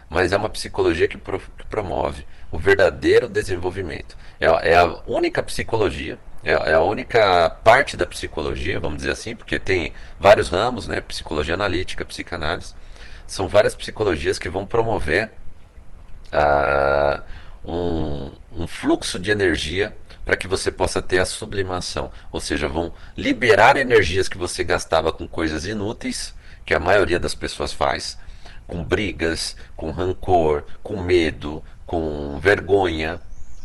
mas 0.09 0.33
é 0.33 0.37
uma 0.37 0.49
psicologia 0.49 1.09
que, 1.09 1.19
pro, 1.19 1.41
que 1.41 1.67
promove 1.67 2.27
o 2.51 2.59
verdadeiro 2.59 3.29
desenvolvimento. 3.29 4.17
É, 4.41 4.47
é 4.73 4.77
a 4.77 5.01
única 5.07 5.43
psicologia, 5.43 6.19
é, 6.45 6.53
é, 6.53 6.75
a 6.75 6.81
única 6.81 7.51
parte 7.65 7.97
da 7.97 8.07
psicologia, 8.07 8.79
vamos 8.79 8.99
dizer 8.99 9.11
assim, 9.11 9.35
porque 9.35 9.59
tem 9.59 9.93
vários 10.21 10.51
ramos, 10.51 10.87
né? 10.87 11.01
Psicologia 11.01 11.55
analítica, 11.55 12.05
psicanálise. 12.05 12.75
São 13.27 13.49
várias 13.49 13.75
psicologias 13.75 14.39
que 14.39 14.49
vão 14.49 14.67
promover 14.67 15.33
uh, 16.33 17.23
um, 17.65 18.31
um 18.53 18.67
fluxo 18.67 19.19
de 19.19 19.31
energia 19.31 19.97
para 20.25 20.37
que 20.37 20.49
você 20.49 20.71
possa 20.71 21.03
ter 21.03 21.19
a 21.19 21.27
sublimação, 21.27 22.11
ou 22.33 22.41
seja, 22.41 22.67
vão 22.67 22.93
liberar 23.17 23.77
energias 23.77 24.29
que 24.29 24.39
você 24.39 24.65
gastava 24.65 25.13
com 25.13 25.29
coisas 25.29 25.67
inúteis, 25.67 26.35
que 26.65 26.75
a 26.75 26.81
maioria 26.81 27.21
das 27.21 27.35
pessoas 27.35 27.73
faz, 27.73 28.19
com 28.67 28.83
brigas, 28.83 29.57
com 29.77 29.91
rancor, 29.91 30.65
com 30.83 31.01
medo, 31.03 31.63
com 31.87 32.39
vergonha, 32.41 33.21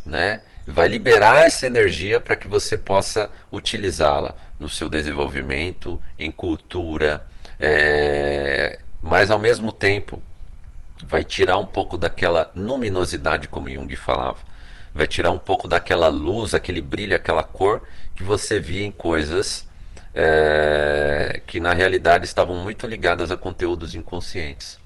né? 0.06 0.42
Vai 0.68 0.88
liberar 0.88 1.46
essa 1.46 1.66
energia 1.66 2.20
para 2.20 2.36
que 2.36 2.48
você 2.48 2.78
possa 2.78 3.30
utilizá-la 3.52 4.36
no 4.60 4.70
seu 4.70 4.90
desenvolvimento, 4.90 6.00
em 6.18 6.30
cultura, 6.30 7.26
é... 7.60 8.80
mas 9.02 9.32
ao 9.32 9.40
mesmo 9.40 9.72
tempo 9.72 10.22
vai 11.04 11.24
tirar 11.24 11.58
um 11.58 11.66
pouco 11.66 11.98
daquela 11.98 12.52
luminosidade, 12.56 13.48
como 13.48 13.70
Jung 13.70 13.96
falava, 13.96 14.38
vai 14.94 15.08
tirar 15.08 15.32
um 15.32 15.38
pouco 15.38 15.68
daquela 15.68 16.08
luz, 16.08 16.54
aquele 16.54 16.82
brilho, 16.82 17.16
aquela 17.16 17.44
cor 17.44 17.82
que 18.16 18.24
você 18.24 18.60
via 18.60 18.86
em 18.86 18.92
coisas 18.92 19.68
é... 20.14 21.42
que 21.48 21.60
na 21.60 21.74
realidade 21.74 22.26
estavam 22.26 22.56
muito 22.56 22.88
ligadas 22.88 23.32
a 23.32 23.38
conteúdos 23.38 23.96
inconscientes. 23.96 24.80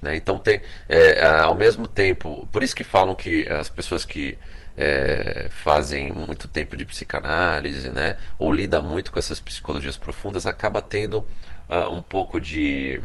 Né? 0.00 0.16
Então, 0.16 0.38
tem, 0.38 0.62
é, 0.88 1.22
ao 1.42 1.54
mesmo 1.54 1.86
tempo, 1.86 2.48
por 2.50 2.62
isso 2.62 2.74
que 2.74 2.84
falam 2.84 3.14
que 3.14 3.46
as 3.48 3.68
pessoas 3.68 4.04
que 4.04 4.38
é, 4.76 5.48
fazem 5.50 6.10
muito 6.12 6.48
tempo 6.48 6.76
de 6.76 6.86
psicanálise, 6.86 7.90
né, 7.90 8.16
ou 8.38 8.52
lidam 8.52 8.82
muito 8.82 9.12
com 9.12 9.18
essas 9.18 9.38
psicologias 9.38 9.96
profundas, 9.96 10.46
acaba 10.46 10.80
tendo 10.80 11.18
uh, 11.68 11.92
um 11.92 12.00
pouco 12.00 12.40
de 12.40 13.00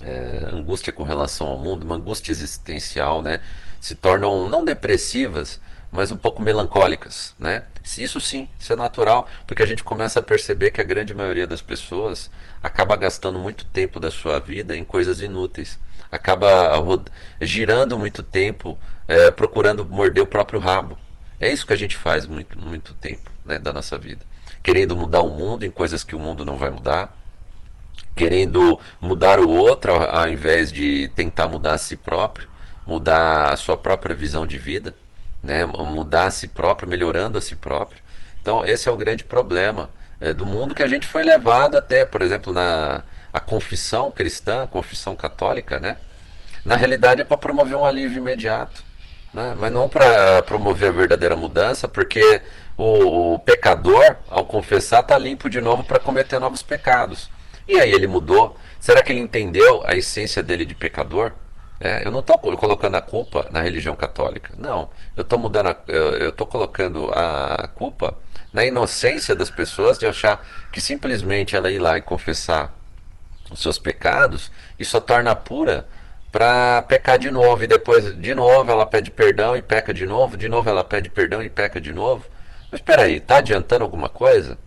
é, 0.00 0.48
angústia 0.52 0.92
com 0.92 1.02
relação 1.02 1.48
ao 1.48 1.58
mundo, 1.58 1.82
uma 1.84 1.96
angústia 1.96 2.30
existencial, 2.30 3.20
né, 3.20 3.40
se 3.86 3.94
tornam 3.94 4.48
não 4.48 4.64
depressivas, 4.64 5.60
mas 5.92 6.10
um 6.10 6.16
pouco 6.16 6.42
melancólicas, 6.42 7.34
né? 7.38 7.64
Isso 7.98 8.20
sim, 8.20 8.48
isso 8.58 8.72
é 8.72 8.76
natural, 8.76 9.28
porque 9.46 9.62
a 9.62 9.66
gente 9.66 9.84
começa 9.84 10.20
a 10.20 10.22
perceber 10.22 10.70
que 10.70 10.80
a 10.80 10.84
grande 10.84 11.14
maioria 11.14 11.46
das 11.46 11.62
pessoas 11.62 12.30
acaba 12.62 12.96
gastando 12.96 13.38
muito 13.38 13.64
tempo 13.66 14.00
da 14.00 14.10
sua 14.10 14.40
vida 14.40 14.76
em 14.76 14.84
coisas 14.84 15.20
inúteis 15.20 15.78
acaba 16.10 16.72
girando 17.40 17.98
muito 17.98 18.22
tempo, 18.22 18.78
é, 19.06 19.30
procurando 19.30 19.84
morder 19.84 20.22
o 20.22 20.26
próprio 20.26 20.58
rabo. 20.58 20.98
É 21.38 21.52
isso 21.52 21.66
que 21.66 21.72
a 21.72 21.76
gente 21.76 21.96
faz 21.96 22.26
muito, 22.26 22.58
muito 22.58 22.94
tempo 22.94 23.30
né, 23.44 23.58
da 23.58 23.72
nossa 23.72 23.98
vida. 23.98 24.24
Querendo 24.62 24.96
mudar 24.96 25.22
o 25.22 25.30
mundo 25.30 25.64
em 25.64 25.70
coisas 25.70 26.02
que 26.02 26.16
o 26.16 26.18
mundo 26.18 26.44
não 26.44 26.56
vai 26.56 26.70
mudar. 26.70 27.14
Querendo 28.14 28.80
mudar 29.00 29.38
o 29.38 29.48
outro 29.48 29.92
ao 29.92 30.28
invés 30.28 30.72
de 30.72 31.08
tentar 31.14 31.48
mudar 31.48 31.74
a 31.74 31.78
si 31.78 31.96
próprio, 31.96 32.48
mudar 32.86 33.52
a 33.52 33.56
sua 33.56 33.76
própria 33.76 34.14
visão 34.14 34.46
de 34.46 34.58
vida, 34.58 34.94
né, 35.42 35.64
mudar 35.66 36.26
a 36.26 36.30
si 36.30 36.48
próprio, 36.48 36.88
melhorando 36.88 37.36
a 37.36 37.40
si 37.40 37.56
próprio. 37.56 38.00
Então, 38.40 38.64
esse 38.64 38.88
é 38.88 38.92
o 38.92 38.96
grande 38.96 39.24
problema 39.24 39.90
é, 40.20 40.32
do 40.32 40.46
mundo 40.46 40.74
que 40.74 40.82
a 40.82 40.88
gente 40.88 41.06
foi 41.06 41.24
levado 41.24 41.76
até, 41.76 42.04
por 42.04 42.22
exemplo, 42.22 42.52
na, 42.52 43.02
a 43.32 43.40
confissão 43.40 44.10
cristã, 44.10 44.62
a 44.62 44.66
confissão 44.66 45.16
católica, 45.16 45.80
né? 45.80 45.96
Na 46.64 46.76
realidade 46.76 47.20
é 47.20 47.24
para 47.24 47.36
promover 47.36 47.76
um 47.76 47.84
alívio 47.84 48.18
imediato, 48.18 48.82
né? 49.32 49.54
Mas 49.58 49.72
não 49.72 49.88
para 49.88 50.42
promover 50.42 50.88
a 50.88 50.92
verdadeira 50.92 51.36
mudança, 51.36 51.86
porque 51.86 52.40
o, 52.76 53.34
o 53.34 53.38
pecador, 53.40 54.16
ao 54.28 54.44
confessar, 54.44 55.00
está 55.00 55.18
limpo 55.18 55.50
de 55.50 55.60
novo 55.60 55.84
para 55.84 55.98
cometer 55.98 56.38
novos 56.38 56.62
pecados. 56.62 57.28
E 57.68 57.78
aí 57.80 57.92
ele 57.92 58.06
mudou? 58.06 58.56
Será 58.78 59.02
que 59.02 59.12
ele 59.12 59.20
entendeu 59.20 59.82
a 59.86 59.96
essência 59.96 60.42
dele 60.42 60.64
de 60.64 60.74
pecador? 60.74 61.32
É, 61.78 62.06
eu 62.06 62.10
não 62.10 62.20
estou 62.20 62.38
colocando 62.38 62.94
a 62.94 63.02
culpa 63.02 63.46
na 63.50 63.60
religião 63.60 63.94
católica. 63.94 64.54
Não. 64.56 64.88
Eu 65.16 65.22
estou 65.22 65.38
mudando 65.38 65.68
a, 65.68 65.76
eu 65.88 66.30
estou 66.30 66.46
colocando 66.46 67.10
a 67.12 67.68
culpa 67.74 68.16
na 68.52 68.64
inocência 68.64 69.34
das 69.34 69.50
pessoas 69.50 69.98
de 69.98 70.06
achar 70.06 70.44
que 70.72 70.80
simplesmente 70.80 71.54
ela 71.54 71.70
ir 71.70 71.78
lá 71.78 71.98
e 71.98 72.02
confessar 72.02 72.74
os 73.50 73.60
seus 73.60 73.78
pecados 73.78 74.50
e 74.78 74.84
só 74.84 75.00
torna 75.00 75.34
pura 75.36 75.86
para 76.32 76.82
pecar 76.82 77.18
de 77.18 77.30
novo 77.30 77.64
e 77.64 77.66
depois 77.66 78.14
de 78.16 78.34
novo 78.34 78.70
ela 78.70 78.84
pede 78.86 79.10
perdão 79.10 79.56
e 79.56 79.62
peca 79.62 79.92
de 79.94 80.06
novo, 80.06 80.36
de 80.36 80.48
novo 80.48 80.68
ela 80.68 80.84
pede 80.84 81.08
perdão 81.08 81.42
e 81.42 81.48
peca 81.48 81.80
de 81.80 81.92
novo. 81.92 82.24
Mas 82.70 82.80
espera 82.80 83.02
aí, 83.02 83.20
tá 83.20 83.36
adiantando 83.38 83.84
alguma 83.84 84.08
coisa, 84.08 84.58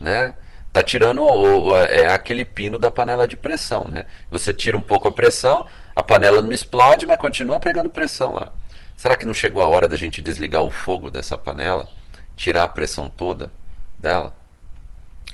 né? 0.00 0.34
Tá 0.72 0.82
tirando 0.82 1.22
o, 1.22 1.76
é, 1.76 2.12
aquele 2.12 2.44
pino 2.44 2.78
da 2.78 2.90
panela 2.90 3.26
de 3.26 3.36
pressão, 3.36 3.86
né? 3.88 4.04
Você 4.30 4.52
tira 4.52 4.76
um 4.76 4.80
pouco 4.80 5.08
a 5.08 5.12
pressão, 5.12 5.66
a 5.96 6.02
panela 6.02 6.42
não 6.42 6.52
explode, 6.52 7.06
mas 7.06 7.16
continua 7.16 7.58
pegando 7.58 7.88
pressão 7.88 8.34
lá. 8.34 8.52
Será 8.94 9.16
que 9.16 9.24
não 9.24 9.32
chegou 9.32 9.62
a 9.62 9.66
hora 9.66 9.88
da 9.88 9.96
gente 9.96 10.20
desligar 10.20 10.62
o 10.62 10.70
fogo 10.70 11.10
dessa 11.10 11.38
panela, 11.38 11.88
tirar 12.36 12.64
a 12.64 12.68
pressão 12.68 13.08
toda 13.08 13.50
dela 13.98 14.36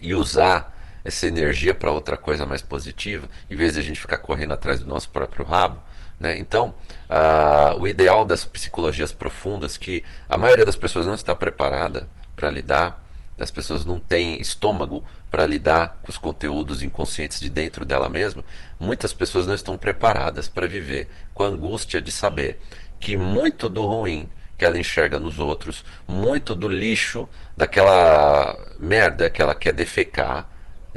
e 0.00 0.14
usar 0.14 0.72
essa 1.04 1.26
energia 1.26 1.74
para 1.74 1.90
outra 1.90 2.16
coisa 2.16 2.46
mais 2.46 2.62
positiva, 2.62 3.28
em 3.50 3.56
vez 3.56 3.74
de 3.74 3.80
a 3.80 3.82
gente 3.82 4.00
ficar 4.00 4.18
correndo 4.18 4.54
atrás 4.54 4.78
do 4.78 4.86
nosso 4.86 5.10
próprio 5.10 5.44
rabo. 5.44 5.82
Né? 6.18 6.38
Então, 6.38 6.72
uh, 7.10 7.80
o 7.80 7.88
ideal 7.88 8.24
das 8.24 8.44
psicologias 8.44 9.10
profundas, 9.10 9.76
que 9.76 10.04
a 10.28 10.38
maioria 10.38 10.64
das 10.64 10.76
pessoas 10.76 11.06
não 11.06 11.14
está 11.14 11.34
preparada 11.34 12.08
para 12.36 12.50
lidar, 12.50 13.02
as 13.38 13.50
pessoas 13.50 13.84
não 13.84 13.98
têm 13.98 14.40
estômago 14.40 15.04
para 15.30 15.46
lidar 15.46 16.00
com 16.02 16.10
os 16.10 16.18
conteúdos 16.18 16.82
inconscientes 16.82 17.40
de 17.40 17.48
dentro 17.48 17.84
dela 17.84 18.08
mesma, 18.08 18.44
muitas 18.78 19.12
pessoas 19.12 19.46
não 19.46 19.54
estão 19.54 19.76
preparadas 19.78 20.48
para 20.48 20.66
viver 20.66 21.08
com 21.32 21.42
a 21.42 21.48
angústia 21.48 22.00
de 22.00 22.12
saber 22.12 22.60
que 23.00 23.16
muito 23.16 23.68
do 23.68 23.84
ruim 23.86 24.28
que 24.56 24.64
ela 24.64 24.78
enxerga 24.78 25.18
nos 25.18 25.40
outros, 25.40 25.84
muito 26.06 26.54
do 26.54 26.68
lixo, 26.68 27.28
daquela 27.56 28.56
merda 28.78 29.28
que 29.28 29.42
ela 29.42 29.56
quer 29.56 29.72
defecar, 29.72 30.48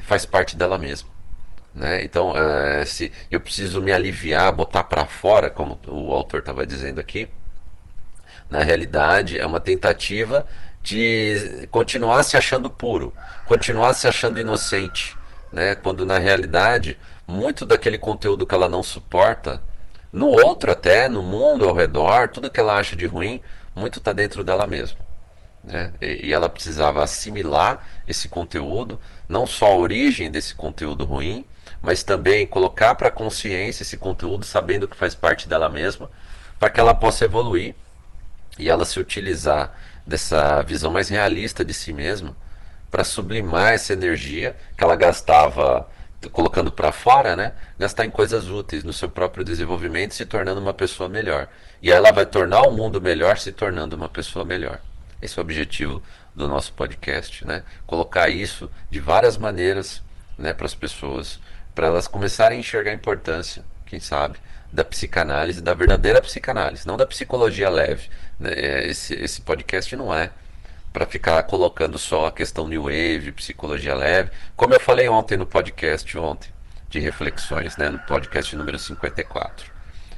faz 0.04 0.24
parte 0.24 0.56
dela 0.56 0.78
mesma. 0.78 1.10
Né? 1.74 2.04
Então, 2.04 2.32
uh, 2.32 2.86
se 2.86 3.12
eu 3.32 3.40
preciso 3.40 3.82
me 3.82 3.92
aliviar, 3.92 4.52
botar 4.52 4.84
para 4.84 5.06
fora, 5.06 5.50
como 5.50 5.80
o 5.88 6.14
autor 6.14 6.42
estava 6.42 6.66
dizendo 6.66 7.00
aqui, 7.00 7.28
na 8.50 8.62
realidade 8.62 9.40
é 9.40 9.46
uma 9.46 9.60
tentativa 9.60 10.46
de 10.86 11.68
continuar 11.72 12.22
se 12.22 12.38
achando 12.38 12.70
puro, 12.70 13.12
continuar 13.48 13.96
se 13.96 14.08
achando 14.08 14.40
inocente, 14.40 15.18
né? 15.52 15.74
quando 15.74 16.06
na 16.06 16.20
realidade 16.20 16.96
muito 17.28 17.66
daquele 17.66 17.98
conteúdo 17.98 18.46
que 18.46 18.54
ela 18.54 18.70
não 18.70 18.84
suporta, 18.84 19.60
no 20.14 20.28
outro 20.28 20.72
até, 20.72 21.10
no 21.10 21.24
mundo 21.24 21.68
ao 21.68 21.74
redor, 21.74 22.30
tudo 22.30 22.52
que 22.52 22.60
ela 22.60 22.78
acha 22.78 22.96
de 22.96 23.08
ruim, 23.08 23.42
muito 23.76 23.98
está 23.98 24.14
dentro 24.14 24.44
dela 24.44 24.68
mesma. 24.68 25.00
Né? 25.64 25.92
E, 26.00 26.32
ela 26.32 26.48
precisava 26.48 27.04
assimilar 27.04 27.84
esse 28.08 28.30
conteúdo, 28.30 29.00
não 29.28 29.48
só 29.48 29.66
a 29.66 29.76
origem 29.76 30.30
desse 30.30 30.54
conteúdo 30.54 31.04
ruim, 31.04 31.44
mas 31.82 32.04
também 32.04 32.46
colocar 32.46 32.94
para 32.94 33.08
a 33.08 33.12
consciência 33.12 33.82
esse 33.82 33.98
conteúdo, 33.98 34.46
sabendo 34.46 34.88
que 34.88 34.96
faz 34.96 35.16
parte 35.16 35.50
dela 35.50 35.68
mesma, 35.68 36.12
para 36.60 36.70
que 36.70 36.80
ela 36.80 36.94
possa 36.94 37.26
evoluir 37.26 37.74
e 38.60 38.70
ela 38.70 38.86
se 38.86 39.00
utilizar 39.00 39.76
dessa 40.06 40.62
visão 40.62 40.92
mais 40.92 41.10
realista 41.10 41.64
de 41.64 41.74
si 41.74 41.92
mesma 41.94 42.36
para 42.92 43.04
sublimar 43.04 43.74
essa 43.74 43.94
energia 43.94 44.56
que 44.78 44.84
ela 44.84 44.96
gastava 44.96 45.90
colocando 46.32 46.72
para 46.72 46.92
fora, 46.92 47.36
né? 47.36 47.54
Gastar 47.78 48.06
em 48.06 48.10
coisas 48.10 48.50
úteis 48.50 48.84
no 48.84 48.94
seu 48.94 49.10
próprio 49.10 49.44
desenvolvimento, 49.44 50.14
se 50.14 50.26
tornando 50.26 50.62
uma 50.62 50.74
pessoa 50.74 51.10
melhor. 51.10 51.48
E 51.82 51.92
ela 51.92 52.12
vai 52.12 52.26
tornar 52.26 52.62
o 52.62 52.72
mundo 52.72 53.02
melhor, 53.02 53.38
se 53.38 53.52
tornando 53.52 53.96
uma 53.96 54.10
pessoa 54.10 54.46
melhor. 54.46 54.80
Esse 55.22 55.38
é 55.38 55.42
o 55.42 55.44
objetivo 55.44 56.02
do 56.36 56.48
nosso 56.48 56.74
podcast, 56.74 57.46
né? 57.46 57.64
Colocar 57.86 58.30
isso 58.30 58.70
de 58.90 59.00
várias 59.00 59.38
maneiras 59.38 60.02
né, 60.38 60.54
para 60.54 60.66
as 60.66 60.76
pessoas, 60.76 61.40
para 61.74 61.88
elas 61.88 62.08
começarem 62.08 62.58
a 62.58 62.60
enxergar 62.60 62.92
a 62.92 62.96
importância, 62.96 63.64
quem 63.86 64.00
sabe, 64.00 64.38
da 64.72 64.84
psicanálise, 64.84 65.62
da 65.62 65.74
verdadeira 65.74 66.22
psicanálise, 66.22 66.86
não 66.86 66.98
da 66.98 67.06
psicologia 67.06 67.70
leve. 67.70 68.10
Né? 68.40 68.52
É, 68.54 68.88
esse, 68.88 69.14
esse 69.16 69.42
podcast 69.42 69.96
não 69.96 70.14
é 70.14 70.32
para 70.92 71.06
ficar 71.06 71.44
colocando 71.44 71.98
só 71.98 72.28
a 72.28 72.32
questão 72.32 72.68
New 72.68 72.84
Wave, 72.84 73.34
psicologia 73.34 73.94
leve, 73.94 74.32
como 74.56 74.74
eu 74.74 74.80
falei 74.80 75.10
ontem 75.10 75.36
no 75.38 75.46
podcast 75.46 76.18
ontem 76.18 76.50
de 76.90 77.00
reflexões, 77.00 77.76
né, 77.76 77.90
no 77.90 78.00
podcast 78.00 78.56
número 78.56 78.80
54. 78.80 79.72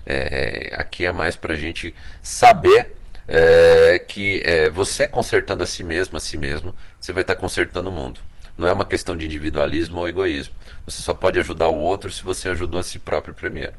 É, 0.06 0.74
aqui 0.78 1.06
é 1.06 1.12
mais 1.12 1.36
para 1.36 1.54
a 1.54 1.58
gente 1.58 1.94
saber 2.22 2.96
é, 3.28 4.00
que 4.00 4.42
é, 4.46 4.70
você 4.70 5.08
consertando 5.08 5.64
a 5.64 5.66
si 5.66 5.84
mesmo, 5.84 6.16
a 6.16 6.20
si 6.20 6.38
mesmo, 6.38 6.74
você 7.00 7.12
vai 7.12 7.24
estar 7.24 7.36
tá 7.36 7.42
consertando 7.42 7.90
o 7.90 7.92
mundo. 7.92 8.20
Não 8.58 8.68
é 8.68 8.74
uma 8.74 8.86
questão 8.86 9.16
de 9.16 9.26
individualismo 9.26 10.00
ou 10.00 10.08
egoísmo. 10.08 10.54
Você 10.86 11.02
só 11.02 11.14
pode 11.14 11.38
ajudar 11.40 11.68
o 11.68 11.78
outro 11.78 12.12
se 12.12 12.24
você 12.24 12.50
ajudou 12.50 12.80
a 12.80 12.84
si 12.84 12.98
próprio 12.98 13.34
primeiro. 13.34 13.74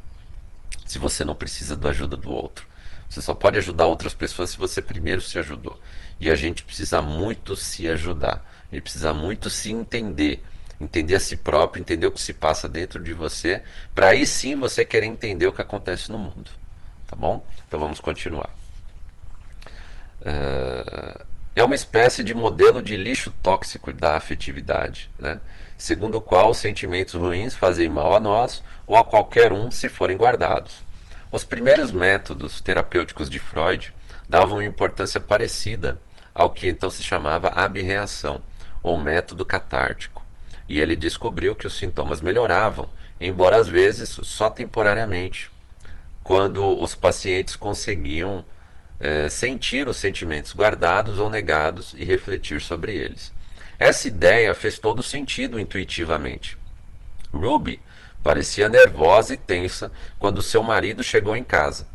Se 0.87 0.99
você 0.99 1.25
não 1.25 1.35
precisa 1.35 1.77
da 1.77 1.91
ajuda 1.91 2.17
do 2.17 2.31
outro. 2.31 2.68
Você 3.09 3.23
só 3.23 3.35
pode 3.35 3.59
ajudar 3.59 3.87
outras 3.87 4.15
pessoas 4.15 4.51
se 4.51 4.59
você 4.59 4.83
primeiro 4.83 5.21
se 5.21 5.39
ajudou. 5.39 5.79
E 6.21 6.31
a 6.31 6.35
gente 6.35 6.63
precisa 6.63 7.01
muito 7.01 7.57
se 7.57 7.89
ajudar. 7.89 8.45
A 8.71 8.75
gente 8.75 8.83
precisa 8.83 9.15
muito 9.15 9.49
se 9.49 9.73
entender. 9.73 10.43
Entender 10.81 11.17
a 11.17 11.21
si 11.21 11.37
próprio, 11.37 11.81
entender 11.81 12.07
o 12.07 12.13
que 12.13 12.21
se 12.21 12.33
passa 12.33 12.69
dentro 12.69 13.03
de 13.03 13.13
você, 13.13 13.63
para 13.95 14.09
aí 14.09 14.25
sim 14.25 14.55
você 14.55 14.85
querer 14.85 15.07
entender 15.07 15.47
o 15.47 15.53
que 15.53 15.63
acontece 15.63 16.11
no 16.13 16.19
mundo. 16.19 16.51
Tá 17.07 17.17
bom? 17.17 17.45
Então 17.67 17.81
vamos 17.81 17.99
continuar. 17.99 18.51
Uh, 20.21 21.25
é 21.57 21.65
uma 21.65 21.75
espécie 21.75 22.23
de 22.23 22.35
modelo 22.35 22.81
de 22.81 22.97
lixo 22.97 23.33
tóxico 23.43 23.93
da 23.93 24.17
afetividade, 24.17 25.11
né? 25.19 25.41
segundo 25.77 26.19
o 26.19 26.21
qual 26.21 26.51
os 26.51 26.59
sentimentos 26.59 27.15
ruins 27.15 27.55
fazem 27.55 27.89
mal 27.89 28.15
a 28.15 28.21
nós 28.21 28.63
ou 28.87 28.97
a 28.97 29.05
qualquer 29.05 29.53
um 29.53 29.71
se 29.71 29.89
forem 29.89 30.17
guardados. 30.17 30.85
Os 31.31 31.45
primeiros 31.45 31.93
métodos 31.93 32.61
terapêuticos 32.61 33.29
de 33.29 33.39
Freud 33.39 33.93
davam 34.29 34.63
importância 34.63 35.21
parecida 35.21 36.01
ao 36.35 36.51
que 36.51 36.69
então 36.69 36.89
se 36.89 37.03
chamava 37.03 37.49
abreação, 37.49 38.41
ou 38.83 38.97
método 38.97 39.45
catártico, 39.45 40.25
e 40.69 40.81
ele 40.81 40.95
descobriu 40.95 41.55
que 41.55 41.67
os 41.67 41.77
sintomas 41.77 42.21
melhoravam, 42.21 42.89
embora 43.21 43.57
às 43.57 43.69
vezes 43.69 44.19
só 44.23 44.49
temporariamente, 44.49 45.51
quando 46.23 46.81
os 46.81 46.95
pacientes 46.95 47.57
conseguiam 47.57 48.45
é, 49.01 49.29
sentir 49.29 49.89
os 49.89 49.97
sentimentos 49.97 50.55
guardados 50.55 51.19
ou 51.19 51.29
negados 51.29 51.95
e 51.99 52.05
refletir 52.05 52.61
sobre 52.61 52.95
eles. 52.95 53.33
Essa 53.79 54.09
ideia 54.09 54.55
fez 54.55 54.79
todo 54.79 55.03
sentido 55.03 55.59
intuitivamente. 55.59 56.57
Ruby 57.33 57.81
parecia 58.23 58.69
nervosa 58.69 59.35
e 59.35 59.37
tensa 59.37 59.91
quando 60.19 60.43
seu 60.43 60.63
marido 60.63 61.03
chegou 61.03 61.37
em 61.37 61.45
casa. 61.45 61.87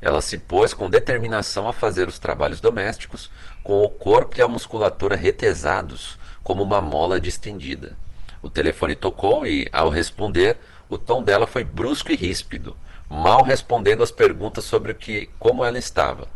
Ela 0.00 0.20
se 0.20 0.38
pôs 0.38 0.74
com 0.74 0.90
determinação 0.90 1.68
a 1.68 1.72
fazer 1.72 2.08
os 2.08 2.18
trabalhos 2.18 2.60
domésticos, 2.60 3.30
com 3.62 3.82
o 3.82 3.88
corpo 3.88 4.38
e 4.38 4.42
a 4.42 4.48
musculatura 4.48 5.14
retesados, 5.14 6.18
como 6.42 6.62
uma 6.62 6.80
mola 6.80 7.20
distendida. 7.20 7.96
O 8.42 8.50
telefone 8.50 8.96
tocou 8.96 9.46
e, 9.46 9.68
ao 9.72 9.88
responder, 9.88 10.58
o 10.88 10.98
tom 10.98 11.22
dela 11.22 11.46
foi 11.46 11.62
brusco 11.62 12.10
e 12.10 12.16
ríspido, 12.16 12.76
mal 13.08 13.42
respondendo 13.42 14.02
às 14.02 14.10
perguntas 14.10 14.64
sobre 14.64 14.92
que, 14.94 15.30
como 15.38 15.64
ela 15.64 15.78
estava. 15.78 16.26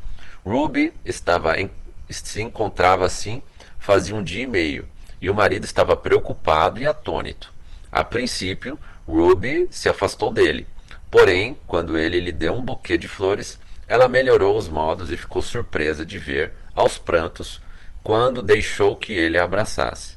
Ruby 0.45 0.93
estava 1.05 1.59
em, 1.61 1.69
se 2.09 2.41
encontrava 2.41 3.05
assim 3.05 3.43
fazia 3.87 4.17
um 4.17 4.23
dia 4.23 4.43
e 4.43 4.47
meio, 4.49 4.89
e 5.21 5.31
o 5.31 5.35
marido 5.35 5.65
estava 5.65 5.97
preocupado 5.97 6.81
e 6.81 6.87
atônito. 6.87 7.53
A 7.91 8.03
princípio, 8.03 8.77
Ruby 9.07 9.69
se 9.71 9.89
afastou 9.89 10.33
dele. 10.33 10.67
Porém, 11.11 11.57
quando 11.67 11.97
ele 11.97 12.21
lhe 12.21 12.33
deu 12.33 12.55
um 12.55 12.63
buquê 12.63 12.99
de 12.99 13.07
flores, 13.07 13.59
ela 13.89 14.09
melhorou 14.09 14.57
os 14.57 14.69
modos 14.69 15.11
e 15.11 15.17
ficou 15.17 15.41
surpresa 15.41 16.05
de 16.05 16.19
ver, 16.19 16.53
aos 16.75 16.99
prantos, 16.99 17.61
quando 18.03 18.43
deixou 18.43 18.97
que 18.97 19.13
ele 19.13 19.39
a 19.39 19.45
abraçasse. 19.45 20.17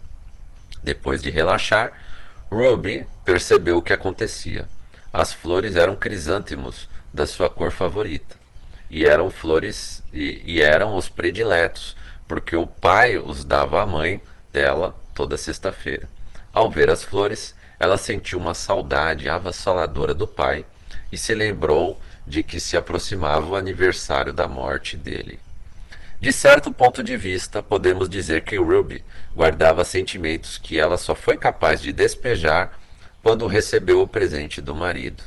Depois 0.84 1.22
de 1.22 1.30
relaxar, 1.30 1.92
Ruby 2.52 3.06
percebeu 3.24 3.78
o 3.78 3.82
que 3.82 3.94
acontecia. 3.94 4.68
As 5.14 5.34
flores 5.34 5.76
eram 5.76 5.96
crisântemos 5.96 6.90
da 7.14 7.26
sua 7.28 7.50
cor 7.50 7.72
favorita 7.72 8.36
e 8.90 9.06
eram 9.06 9.30
flores 9.30 10.04
e, 10.12 10.42
e 10.46 10.62
eram 10.62 10.96
os 10.96 11.08
prediletos, 11.08 11.96
porque 12.28 12.56
o 12.56 12.66
pai 12.66 13.18
os 13.18 13.44
dava 13.44 13.82
à 13.82 13.86
mãe 13.86 14.22
dela 14.52 14.96
toda 15.14 15.38
sexta-feira. 15.38 16.10
Ao 16.52 16.70
ver 16.70 16.90
as 16.90 17.04
flores, 17.04 17.56
ela 17.80 17.98
sentiu 17.98 18.38
uma 18.38 18.54
saudade 18.54 19.30
avassaladora 19.30 20.14
do 20.14 20.28
pai 20.28 20.66
e 21.12 21.18
se 21.18 21.34
lembrou 21.34 22.00
de 22.28 22.44
que 22.44 22.60
se 22.60 22.76
aproximava 22.76 23.48
o 23.48 23.56
aniversário 23.56 24.34
da 24.34 24.48
morte 24.48 24.98
dele. 24.98 25.40
De 26.20 26.34
certo 26.34 26.72
ponto 26.72 27.02
de 27.02 27.16
vista, 27.16 27.64
podemos 27.64 28.10
dizer 28.10 28.44
que 28.44 28.58
Ruby 28.58 29.04
guardava 29.34 29.86
sentimentos 29.86 30.58
que 30.58 30.78
ela 30.78 30.98
só 30.98 31.16
foi 31.16 31.38
capaz 31.38 31.82
de 31.82 31.94
despejar 31.94 32.78
quando 33.24 33.48
recebeu 33.48 34.02
o 34.02 34.08
presente 34.08 34.60
do 34.60 34.76
marido. 34.76 35.24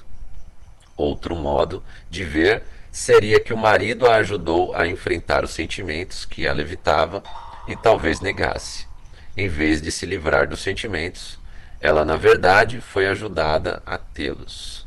Outro 0.95 1.35
modo 1.35 1.83
de 2.11 2.25
ver 2.25 2.63
seria 2.91 3.41
que 3.41 3.55
o 3.55 3.57
marido 3.57 4.07
a 4.07 4.17
ajudou 4.17 4.75
a 4.75 4.87
enfrentar 4.87 5.43
os 5.45 5.53
sentimentos 5.53 6.27
que 6.27 6.47
ela 6.47 6.61
evitava 6.61 7.23
e 7.67 7.75
talvez 7.75 8.21
negasse. 8.21 8.87
Em 9.35 9.49
vez 9.49 9.81
de 9.81 9.91
se 9.91 10.05
livrar 10.05 10.47
dos 10.47 10.61
sentimentos, 10.61 11.39
ela 11.83 12.05
na 12.05 12.17
verdade 12.17 12.81
foi 12.81 13.09
ajudada 13.09 13.83
a 13.85 13.99
tê-los. 13.99 14.87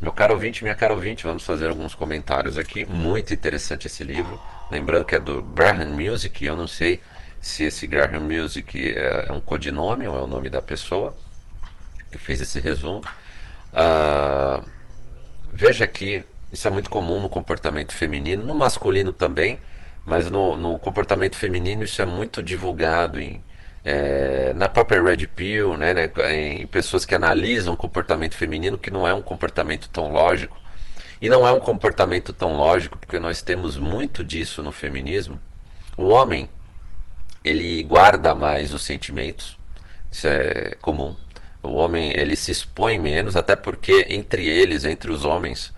Meu 0.00 0.12
caro 0.12 0.32
ouvinte, 0.34 0.62
minha 0.62 0.74
cara 0.74 0.94
ouvinte, 0.94 1.24
vamos 1.24 1.44
fazer 1.44 1.68
alguns 1.68 1.94
comentários 1.94 2.56
aqui. 2.56 2.86
Muito 2.86 3.34
interessante 3.34 3.86
esse 3.86 4.02
livro. 4.02 4.40
Lembrando 4.70 5.04
que 5.04 5.16
é 5.16 5.18
do 5.18 5.42
Graham 5.42 5.90
Music, 5.90 6.42
eu 6.44 6.56
não 6.56 6.66
sei 6.66 7.00
se 7.40 7.64
esse 7.64 7.86
Graham 7.86 8.20
Music 8.20 8.94
é 8.96 9.30
um 9.30 9.40
codinome 9.40 10.06
ou 10.06 10.16
é 10.16 10.22
o 10.22 10.26
nome 10.26 10.48
da 10.48 10.62
pessoa 10.62 11.14
que 12.10 12.16
fez 12.16 12.40
esse 12.40 12.60
resumo. 12.60 13.02
Uh, 13.72 14.64
veja 15.52 15.84
aqui 15.84 16.24
isso 16.52 16.66
é 16.66 16.70
muito 16.70 16.90
comum 16.90 17.20
no 17.20 17.28
comportamento 17.28 17.92
feminino, 17.92 18.44
no 18.44 18.54
masculino 18.54 19.12
também, 19.12 19.58
mas 20.04 20.30
no, 20.30 20.56
no 20.56 20.78
comportamento 20.78 21.36
feminino 21.36 21.84
isso 21.84 22.02
é 22.02 22.06
muito 22.06 22.42
divulgado 22.42 23.20
em, 23.20 23.42
é, 23.84 24.52
na 24.54 24.68
própria 24.68 25.02
Red 25.02 25.26
Pill, 25.28 25.76
né, 25.76 25.94
né, 25.94 26.10
em 26.32 26.66
pessoas 26.66 27.04
que 27.04 27.14
analisam 27.14 27.74
o 27.74 27.76
comportamento 27.76 28.34
feminino, 28.34 28.78
que 28.78 28.90
não 28.90 29.06
é 29.06 29.14
um 29.14 29.22
comportamento 29.22 29.88
tão 29.88 30.12
lógico. 30.12 30.56
E 31.20 31.28
não 31.28 31.46
é 31.46 31.52
um 31.52 31.60
comportamento 31.60 32.32
tão 32.32 32.56
lógico, 32.56 32.98
porque 32.98 33.18
nós 33.18 33.42
temos 33.42 33.76
muito 33.76 34.24
disso 34.24 34.62
no 34.62 34.72
feminismo. 34.72 35.38
O 35.96 36.08
homem, 36.08 36.48
ele 37.44 37.82
guarda 37.82 38.34
mais 38.34 38.72
os 38.72 38.82
sentimentos, 38.82 39.58
isso 40.10 40.26
é 40.26 40.76
comum. 40.80 41.14
O 41.62 41.74
homem, 41.74 42.12
ele 42.16 42.36
se 42.36 42.50
expõe 42.50 42.98
menos, 42.98 43.36
até 43.36 43.54
porque 43.54 44.06
entre 44.08 44.46
eles, 44.46 44.84
entre 44.84 45.10
os 45.10 45.26
homens, 45.26 45.74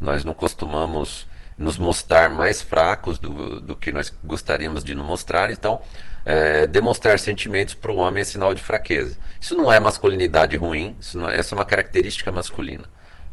nós 0.00 0.24
não 0.24 0.32
costumamos 0.32 1.26
nos 1.56 1.78
mostrar 1.78 2.30
mais 2.30 2.60
fracos 2.60 3.18
do, 3.18 3.60
do 3.60 3.76
que 3.76 3.92
nós 3.92 4.12
gostaríamos 4.24 4.82
de 4.82 4.94
nos 4.94 5.06
mostrar, 5.06 5.50
então 5.50 5.80
é, 6.24 6.66
demonstrar 6.66 7.18
sentimentos 7.18 7.74
para 7.74 7.92
o 7.92 7.96
homem 7.96 8.22
é 8.22 8.24
sinal 8.24 8.54
de 8.54 8.62
fraqueza. 8.62 9.16
Isso 9.40 9.54
não 9.54 9.72
é 9.72 9.78
masculinidade 9.78 10.56
ruim, 10.56 10.96
isso 11.00 11.26
é, 11.28 11.38
essa 11.38 11.54
é 11.54 11.56
uma 11.56 11.64
característica 11.64 12.32
masculina. 12.32 12.84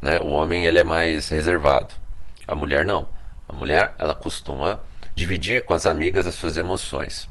Né? 0.01 0.19
O 0.19 0.27
homem 0.27 0.65
ele 0.65 0.79
é 0.79 0.83
mais 0.83 1.29
reservado, 1.29 1.93
a 2.47 2.55
mulher 2.55 2.85
não. 2.85 3.07
A 3.47 3.53
mulher 3.53 3.93
ela 3.97 4.15
costuma 4.15 4.79
dividir 5.15 5.63
com 5.65 5.73
as 5.73 5.85
amigas 5.85 6.25
as 6.27 6.35
suas 6.35 6.57
emoções. 6.57 7.29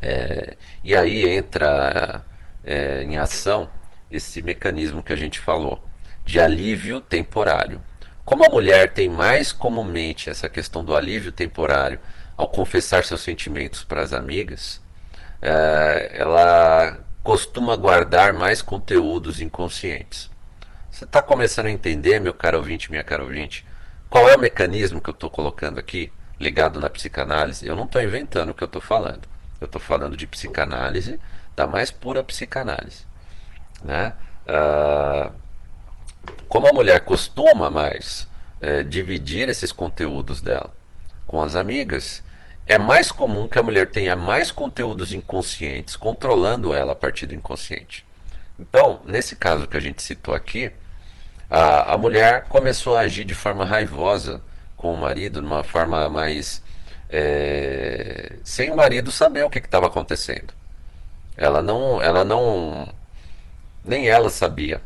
É, 0.00 0.56
e 0.84 0.94
aí 0.94 1.28
entra 1.28 2.24
é, 2.64 3.02
em 3.02 3.16
ação 3.16 3.68
esse 4.10 4.42
mecanismo 4.42 5.02
que 5.02 5.12
a 5.12 5.16
gente 5.16 5.40
falou 5.40 5.82
de 6.24 6.40
alívio 6.40 7.00
temporário. 7.00 7.80
Como 8.26 8.44
a 8.44 8.48
mulher 8.48 8.92
tem 8.92 9.08
mais 9.08 9.52
comumente 9.52 10.28
essa 10.28 10.48
questão 10.48 10.84
do 10.84 10.96
alívio 10.96 11.30
temporário 11.30 12.00
ao 12.36 12.48
confessar 12.48 13.04
seus 13.04 13.20
sentimentos 13.20 13.84
para 13.84 14.02
as 14.02 14.12
amigas, 14.12 14.82
é, 15.40 16.10
ela 16.12 16.98
costuma 17.22 17.76
guardar 17.76 18.32
mais 18.32 18.60
conteúdos 18.60 19.40
inconscientes. 19.40 20.28
Você 20.90 21.04
está 21.04 21.22
começando 21.22 21.66
a 21.66 21.70
entender, 21.70 22.18
meu 22.18 22.34
caro 22.34 22.58
ouvinte, 22.58 22.90
minha 22.90 23.04
cara 23.04 23.22
ouvinte, 23.22 23.64
qual 24.10 24.28
é 24.28 24.34
o 24.34 24.40
mecanismo 24.40 25.00
que 25.00 25.08
eu 25.08 25.14
estou 25.14 25.30
colocando 25.30 25.78
aqui, 25.78 26.12
ligado 26.40 26.80
na 26.80 26.90
psicanálise? 26.90 27.64
Eu 27.64 27.76
não 27.76 27.84
estou 27.84 28.02
inventando 28.02 28.50
o 28.50 28.54
que 28.54 28.64
eu 28.64 28.66
estou 28.66 28.82
falando. 28.82 29.28
Eu 29.60 29.66
estou 29.66 29.80
falando 29.80 30.16
de 30.16 30.26
psicanálise, 30.26 31.20
da 31.54 31.64
mais 31.64 31.92
pura 31.92 32.24
psicanálise. 32.24 33.04
Né? 33.84 34.12
Uh, 34.48 35.32
como 36.48 36.66
a 36.68 36.72
mulher 36.72 37.00
costuma 37.00 37.70
mais 37.70 38.26
é, 38.60 38.82
dividir 38.82 39.48
esses 39.48 39.72
conteúdos 39.72 40.40
dela 40.40 40.72
com 41.26 41.42
as 41.42 41.56
amigas, 41.56 42.22
é 42.66 42.78
mais 42.78 43.12
comum 43.12 43.48
que 43.48 43.58
a 43.58 43.62
mulher 43.62 43.90
tenha 43.90 44.16
mais 44.16 44.50
conteúdos 44.50 45.12
inconscientes 45.12 45.96
controlando 45.96 46.72
ela 46.72 46.92
a 46.92 46.96
partir 46.96 47.26
do 47.26 47.34
inconsciente. 47.34 48.04
Então, 48.58 49.00
nesse 49.04 49.36
caso 49.36 49.66
que 49.66 49.76
a 49.76 49.80
gente 49.80 50.02
citou 50.02 50.34
aqui, 50.34 50.72
a, 51.50 51.94
a 51.94 51.98
mulher 51.98 52.44
começou 52.48 52.96
a 52.96 53.00
agir 53.00 53.24
de 53.24 53.34
forma 53.34 53.64
raivosa 53.64 54.40
com 54.76 54.92
o 54.94 54.96
marido, 54.96 55.40
de 55.40 55.46
uma 55.46 55.62
forma 55.62 56.08
mais. 56.08 56.62
É, 57.08 58.36
sem 58.42 58.70
o 58.70 58.76
marido 58.76 59.12
saber 59.12 59.44
o 59.44 59.50
que 59.50 59.58
estava 59.58 59.86
acontecendo. 59.86 60.52
Ela 61.36 61.62
não. 61.62 62.02
Ela 62.02 62.24
não. 62.24 62.92
Nem 63.84 64.08
ela 64.08 64.28
sabia 64.30 64.80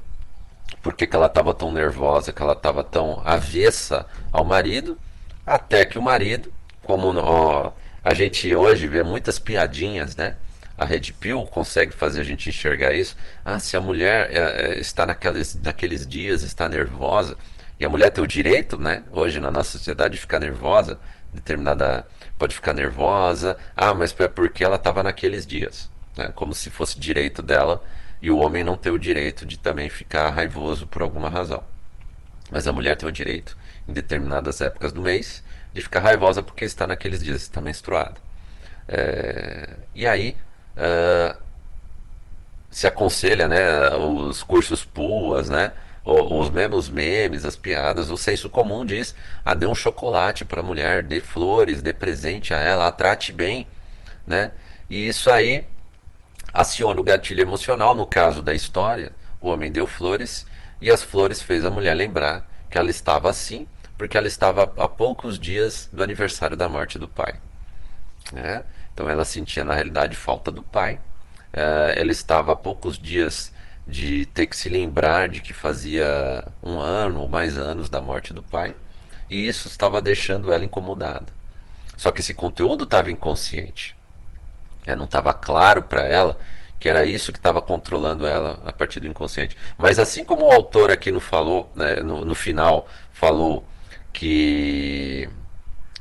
por 0.82 0.94
que, 0.94 1.06
que 1.06 1.16
ela 1.16 1.26
estava 1.26 1.52
tão 1.54 1.72
nervosa, 1.72 2.32
que 2.32 2.42
ela 2.42 2.52
estava 2.52 2.82
tão 2.82 3.22
avessa 3.24 4.06
ao 4.32 4.44
marido, 4.44 4.98
até 5.46 5.84
que 5.84 5.98
o 5.98 6.02
marido, 6.02 6.52
como 6.82 7.12
ó, 7.18 7.72
a 8.02 8.14
gente 8.14 8.54
hoje 8.54 8.86
vê 8.86 9.02
muitas 9.02 9.38
piadinhas, 9.38 10.16
né? 10.16 10.36
A 10.78 10.84
Red 10.84 11.12
Pill 11.20 11.44
consegue 11.50 11.92
fazer 11.92 12.22
a 12.22 12.24
gente 12.24 12.48
enxergar 12.48 12.94
isso. 12.94 13.14
Ah, 13.44 13.58
se 13.58 13.76
a 13.76 13.80
mulher 13.80 14.30
é, 14.30 14.78
está 14.78 15.04
naqueles, 15.04 15.54
naqueles 15.62 16.06
dias, 16.06 16.42
está 16.42 16.68
nervosa, 16.68 17.36
e 17.78 17.84
a 17.84 17.88
mulher 17.88 18.10
tem 18.10 18.24
o 18.24 18.26
direito, 18.26 18.78
né? 18.78 19.02
Hoje 19.10 19.40
na 19.40 19.50
nossa 19.50 19.72
sociedade, 19.72 20.14
de 20.14 20.20
ficar 20.20 20.38
nervosa, 20.38 20.98
determinada. 21.32 22.06
Pode 22.38 22.54
ficar 22.54 22.74
nervosa. 22.74 23.56
Ah, 23.76 23.94
mas 23.94 24.14
é 24.18 24.28
porque 24.28 24.64
ela 24.64 24.76
estava 24.76 25.02
naqueles 25.02 25.46
dias. 25.46 25.90
Né? 26.16 26.30
Como 26.34 26.54
se 26.54 26.70
fosse 26.70 26.98
direito 26.98 27.42
dela 27.42 27.82
e 28.22 28.30
o 28.30 28.38
homem 28.38 28.62
não 28.62 28.76
ter 28.76 28.90
o 28.90 28.98
direito 28.98 29.46
de 29.46 29.58
também 29.58 29.88
ficar 29.88 30.30
raivoso 30.30 30.86
por 30.86 31.02
alguma 31.02 31.28
razão. 31.28 31.62
Mas 32.50 32.66
a 32.66 32.72
mulher 32.72 32.96
tem 32.96 33.08
o 33.08 33.12
direito, 33.12 33.56
em 33.88 33.92
determinadas 33.92 34.60
épocas 34.60 34.92
do 34.92 35.00
mês, 35.00 35.42
de 35.72 35.80
ficar 35.80 36.00
raivosa 36.00 36.42
porque 36.42 36.64
está 36.64 36.86
naqueles 36.86 37.22
dias, 37.22 37.42
está 37.42 37.60
menstruada. 37.60 38.16
É, 38.88 39.70
e 39.94 40.06
aí 40.06 40.36
uh, 40.76 41.38
se 42.70 42.86
aconselha, 42.86 43.48
né, 43.48 43.90
os 43.96 44.42
cursos 44.42 44.84
PUAS, 44.84 45.48
né, 45.48 45.72
os 46.04 46.50
mesmos 46.50 46.88
memes, 46.88 47.44
as 47.44 47.56
piadas, 47.56 48.10
o 48.10 48.16
senso 48.16 48.48
comum 48.48 48.84
diz: 48.84 49.14
ah, 49.44 49.54
dê 49.54 49.66
um 49.66 49.74
chocolate 49.74 50.44
para 50.44 50.60
a 50.60 50.62
mulher, 50.62 51.02
dê 51.02 51.20
flores, 51.20 51.82
dê 51.82 51.92
presente 51.92 52.54
a 52.54 52.58
ela, 52.58 52.86
a 52.86 52.92
trate 52.92 53.32
bem, 53.32 53.66
né? 54.26 54.52
E 54.88 55.06
isso 55.06 55.30
aí 55.30 55.64
aciona 56.52 57.00
o 57.00 57.04
gatilho 57.04 57.40
emocional. 57.40 57.94
No 57.94 58.06
caso 58.06 58.42
da 58.42 58.54
história, 58.54 59.12
o 59.40 59.48
homem 59.48 59.70
deu 59.70 59.86
flores 59.86 60.46
e 60.80 60.90
as 60.90 61.02
flores 61.02 61.42
fez 61.42 61.64
a 61.64 61.70
mulher 61.70 61.94
lembrar 61.94 62.48
que 62.70 62.78
ela 62.78 62.90
estava 62.90 63.28
assim, 63.28 63.66
porque 63.98 64.16
ela 64.16 64.26
estava 64.26 64.62
a 64.76 64.88
poucos 64.88 65.38
dias 65.38 65.88
do 65.92 66.02
aniversário 66.02 66.56
da 66.56 66.68
morte 66.68 66.98
do 66.98 67.08
pai. 67.08 67.34
Né? 68.32 68.62
Então 68.92 69.08
ela 69.08 69.24
sentia 69.24 69.64
na 69.64 69.74
realidade 69.74 70.16
falta 70.16 70.50
do 70.50 70.62
pai. 70.62 71.00
É, 71.52 71.94
ela 71.96 72.12
estava 72.12 72.52
a 72.52 72.56
poucos 72.56 72.98
dias 72.98 73.52
de 73.86 74.24
ter 74.26 74.46
que 74.46 74.56
se 74.56 74.68
lembrar 74.68 75.28
de 75.28 75.40
que 75.40 75.52
fazia 75.52 76.44
um 76.62 76.78
ano 76.78 77.20
ou 77.20 77.28
mais 77.28 77.58
anos 77.58 77.88
da 77.88 78.00
morte 78.00 78.32
do 78.32 78.42
pai. 78.42 78.74
E 79.28 79.46
isso 79.46 79.68
estava 79.68 80.00
deixando 80.00 80.52
ela 80.52 80.64
incomodada. 80.64 81.26
Só 81.96 82.10
que 82.10 82.20
esse 82.20 82.32
conteúdo 82.32 82.84
estava 82.84 83.10
inconsciente. 83.10 83.96
É, 84.86 84.94
não 84.96 85.04
estava 85.04 85.32
claro 85.32 85.82
para 85.82 86.06
ela 86.06 86.36
que 86.78 86.88
era 86.88 87.04
isso 87.04 87.30
que 87.30 87.38
estava 87.38 87.60
controlando 87.60 88.26
ela 88.26 88.58
a 88.64 88.72
partir 88.72 89.00
do 89.00 89.06
inconsciente. 89.06 89.56
Mas 89.76 89.98
assim 89.98 90.24
como 90.24 90.46
o 90.46 90.50
autor 90.50 90.90
aqui 90.90 91.12
no 91.12 91.20
falou, 91.20 91.70
né, 91.76 91.96
no, 91.96 92.24
no 92.24 92.34
final 92.34 92.88
falou 93.12 93.64
que 94.12 95.28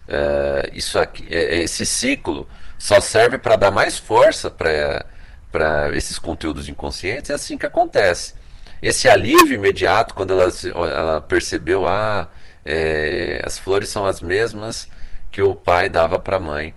é, 0.07 0.69
isso 0.73 0.97
aqui, 0.97 1.27
é, 1.29 1.61
esse 1.61 1.85
ciclo 1.85 2.47
só 2.77 3.01
serve 3.01 3.37
para 3.37 3.57
dar 3.57 3.71
mais 3.71 3.97
força 3.97 4.49
para 4.49 5.05
para 5.51 5.95
esses 5.97 6.19
conteúdos 6.19 6.69
inconscientes, 6.69 7.29
é 7.29 7.33
assim 7.33 7.57
que 7.57 7.65
acontece. 7.65 8.35
Esse 8.81 9.09
alívio 9.09 9.55
imediato, 9.55 10.13
quando 10.13 10.33
ela, 10.33 10.51
ela 10.89 11.21
percebeu, 11.21 11.87
ah, 11.87 12.29
é, 12.63 13.41
as 13.43 13.57
flores 13.57 13.89
são 13.89 14.05
as 14.05 14.21
mesmas 14.21 14.87
que 15.31 15.41
o 15.41 15.55
pai 15.55 15.89
dava 15.89 16.19
para 16.19 16.37
a 16.37 16.39
mãe, 16.39 16.73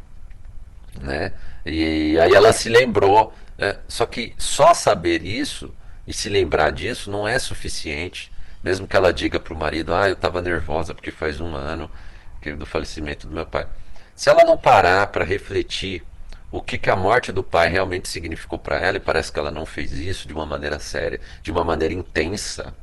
né? 1.00 1.32
E 1.64 2.18
aí 2.18 2.33
ela 2.33 2.53
se 2.53 2.68
lembrou. 2.68 3.33
Né? 3.57 3.77
Só 3.88 4.07
que 4.07 4.35
só 4.38 4.75
saber 4.75 5.25
isso 5.25 5.75
e 6.07 6.12
se 6.12 6.29
lembrar 6.29 6.70
disso 6.70 7.11
não 7.11 7.27
é 7.27 7.38
suficiente. 7.38 8.31
Mesmo 8.62 8.87
que 8.87 8.96
ela 8.96 9.12
diga 9.12 9.40
para 9.40 9.55
o 9.55 9.59
marido, 9.59 9.94
ah, 9.94 10.09
eu 10.09 10.14
estava 10.14 10.40
nervosa 10.40 10.94
porque 10.94 11.11
faz 11.11 11.40
um 11.40 11.55
ano 11.55 11.90
do 12.57 12.66
falecimento 12.66 13.27
do 13.27 13.35
meu 13.35 13.46
pai. 13.46 13.66
Se 14.14 14.29
ela 14.29 14.44
não 14.44 14.57
parar 14.57 15.07
para 15.09 15.25
refletir 15.25 16.05
o 16.51 16.61
que, 16.61 16.77
que 16.77 16.90
a 16.90 16.96
morte 16.96 17.33
do 17.33 17.42
pai 17.42 17.68
realmente 17.68 18.09
significou 18.09 18.59
para 18.59 18.79
ela, 18.79 18.98
e 18.98 19.01
parece 19.01 19.33
que 19.33 19.38
ela 19.38 19.51
não 19.51 19.64
fez 19.64 19.92
isso 19.92 20.29
de 20.29 20.35
uma 20.35 20.44
maneira 20.44 20.79
séria, 20.79 21.18
de 21.42 21.51
uma 21.51 21.64
maneira 21.64 21.94
intensa, 21.94 22.75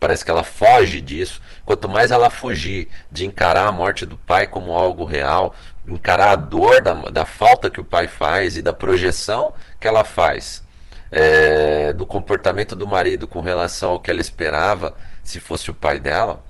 parece 0.00 0.24
que 0.24 0.30
ela 0.30 0.42
foge 0.42 1.02
disso. 1.02 1.40
Quanto 1.64 1.86
mais 1.86 2.10
ela 2.10 2.30
fugir 2.30 2.88
de 3.12 3.26
encarar 3.26 3.66
a 3.66 3.72
morte 3.72 4.06
do 4.06 4.16
pai 4.16 4.46
como 4.46 4.72
algo 4.72 5.04
real, 5.04 5.54
encarar 5.90 6.30
a 6.30 6.36
dor 6.36 6.80
da, 6.80 6.94
da 6.94 7.26
falta 7.26 7.68
que 7.68 7.80
o 7.80 7.84
pai 7.84 8.06
faz 8.06 8.56
e 8.56 8.62
da 8.62 8.72
projeção 8.72 9.52
que 9.78 9.88
ela 9.88 10.04
faz 10.04 10.62
é, 11.10 11.92
do 11.92 12.06
comportamento 12.06 12.76
do 12.76 12.86
marido 12.86 13.26
com 13.26 13.40
relação 13.40 13.92
ao 13.92 14.00
que 14.00 14.10
ela 14.10 14.20
esperava 14.20 14.94
se 15.24 15.40
fosse 15.40 15.70
o 15.70 15.74
pai 15.74 15.98
dela, 15.98 16.42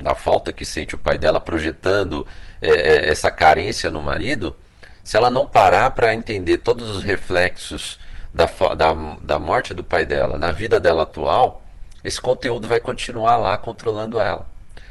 da 0.00 0.14
falta 0.14 0.52
que 0.52 0.64
sente 0.64 0.94
o 0.94 0.98
pai 0.98 1.18
dela 1.18 1.40
projetando 1.40 2.26
é, 2.60 2.70
é 2.70 3.10
essa 3.10 3.30
carência 3.30 3.90
no 3.90 4.00
marido, 4.00 4.56
se 5.04 5.16
ela 5.16 5.30
não 5.30 5.46
parar 5.46 5.90
para 5.90 6.14
entender 6.14 6.58
todos 6.58 6.88
os 6.88 7.02
reflexos 7.02 7.98
da, 8.32 8.46
da, 8.74 8.94
da 9.22 9.38
morte 9.38 9.74
do 9.74 9.84
pai 9.84 10.06
dela 10.06 10.38
na 10.38 10.52
vida 10.52 10.80
dela 10.80 11.02
atual, 11.02 11.62
esse 12.02 12.20
conteúdo 12.20 12.66
vai 12.66 12.80
continuar 12.80 13.36
lá 13.36 13.58
controlando 13.58 14.18
ela. 14.18 14.49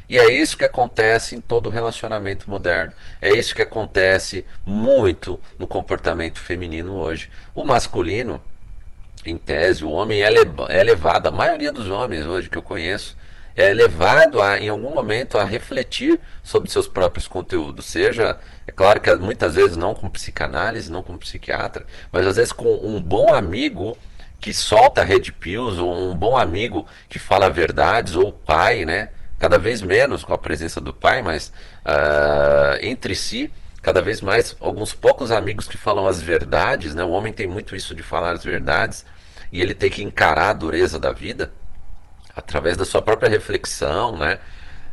E 0.10 0.18
é 0.18 0.34
isso 0.34 0.58
que 0.58 0.66
acontece 0.66 1.36
em 1.36 1.42
todo 1.42 1.70
relacionamento 1.70 2.50
moderno. 2.50 2.94
É 3.22 3.30
isso 3.30 3.54
que 3.54 3.62
acontece 3.62 4.44
muito 4.66 5.40
no 5.60 5.68
comportamento 5.68 6.40
feminino 6.40 6.96
hoje. 6.96 7.30
O 7.54 7.64
masculino, 7.64 8.42
em 9.24 9.38
tese, 9.38 9.86
o 9.86 9.92
homem 9.92 10.24
é, 10.24 10.34
é 10.70 10.84
levado, 10.84 11.28
a 11.28 11.32
maioria 11.32 11.72
dos 11.72 11.90
homens 11.90 12.26
hoje 12.26 12.50
que 12.50 12.58
eu 12.58 12.64
conheço, 12.64 13.16
é 13.56 13.72
levado 13.74 14.42
a, 14.42 14.58
em 14.58 14.70
algum 14.70 14.94
momento 14.96 15.38
a 15.38 15.44
refletir 15.44 16.20
sobre 16.42 16.72
seus 16.72 16.88
próprios 16.88 17.28
conteúdos. 17.28 17.86
Seja, 17.86 18.40
é 18.66 18.72
claro 18.72 19.00
que 19.02 19.14
muitas 19.16 19.56
vezes 19.56 19.78
não 19.78 19.94
com 19.94 20.10
psicanálise, 20.10 20.92
não 20.92 21.04
com 21.04 21.18
psiquiatra, 21.18 21.86
mas 22.12 22.26
às 22.26 22.38
vezes 22.38 22.52
com 22.52 22.74
um 22.82 23.00
bom 23.02 23.34
amigo 23.34 23.96
que 24.40 24.54
solta 24.54 25.04
red 25.04 25.32
pills, 25.34 25.78
ou 25.78 25.94
um 25.94 26.16
bom 26.16 26.38
amigo 26.38 26.88
que 27.10 27.20
fala 27.20 27.50
verdades, 27.50 28.16
ou 28.16 28.32
pai, 28.32 28.86
né? 28.86 29.10
Cada 29.40 29.58
vez 29.58 29.82
menos 29.82 30.24
com 30.24 30.34
a 30.34 30.38
presença 30.38 30.82
do 30.82 30.94
pai, 30.94 31.22
mas 31.22 31.52
uh, 31.86 32.78
entre 32.82 33.16
si, 33.16 33.52
cada 33.82 34.02
vez 34.02 34.22
mais, 34.22 34.56
alguns 34.60 34.94
poucos 34.94 35.32
amigos 35.32 35.68
que 35.68 35.78
falam 35.78 36.06
as 36.06 36.22
verdades, 36.22 36.94
né? 36.94 37.04
O 37.04 37.12
homem 37.12 37.32
tem 37.32 37.48
muito 37.48 37.76
isso 37.76 37.96
de 37.96 38.04
falar 38.04 38.32
as 38.32 38.44
verdades 38.44 39.06
e 39.52 39.62
ele 39.62 39.74
tem 39.74 39.90
que 39.90 40.04
encarar 40.04 40.50
a 40.50 40.54
dureza 40.54 41.00
da 41.00 41.14
vida 41.14 41.52
através 42.36 42.76
da 42.76 42.84
sua 42.84 43.02
própria 43.02 43.30
reflexão, 43.30 44.18
né? 44.18 44.40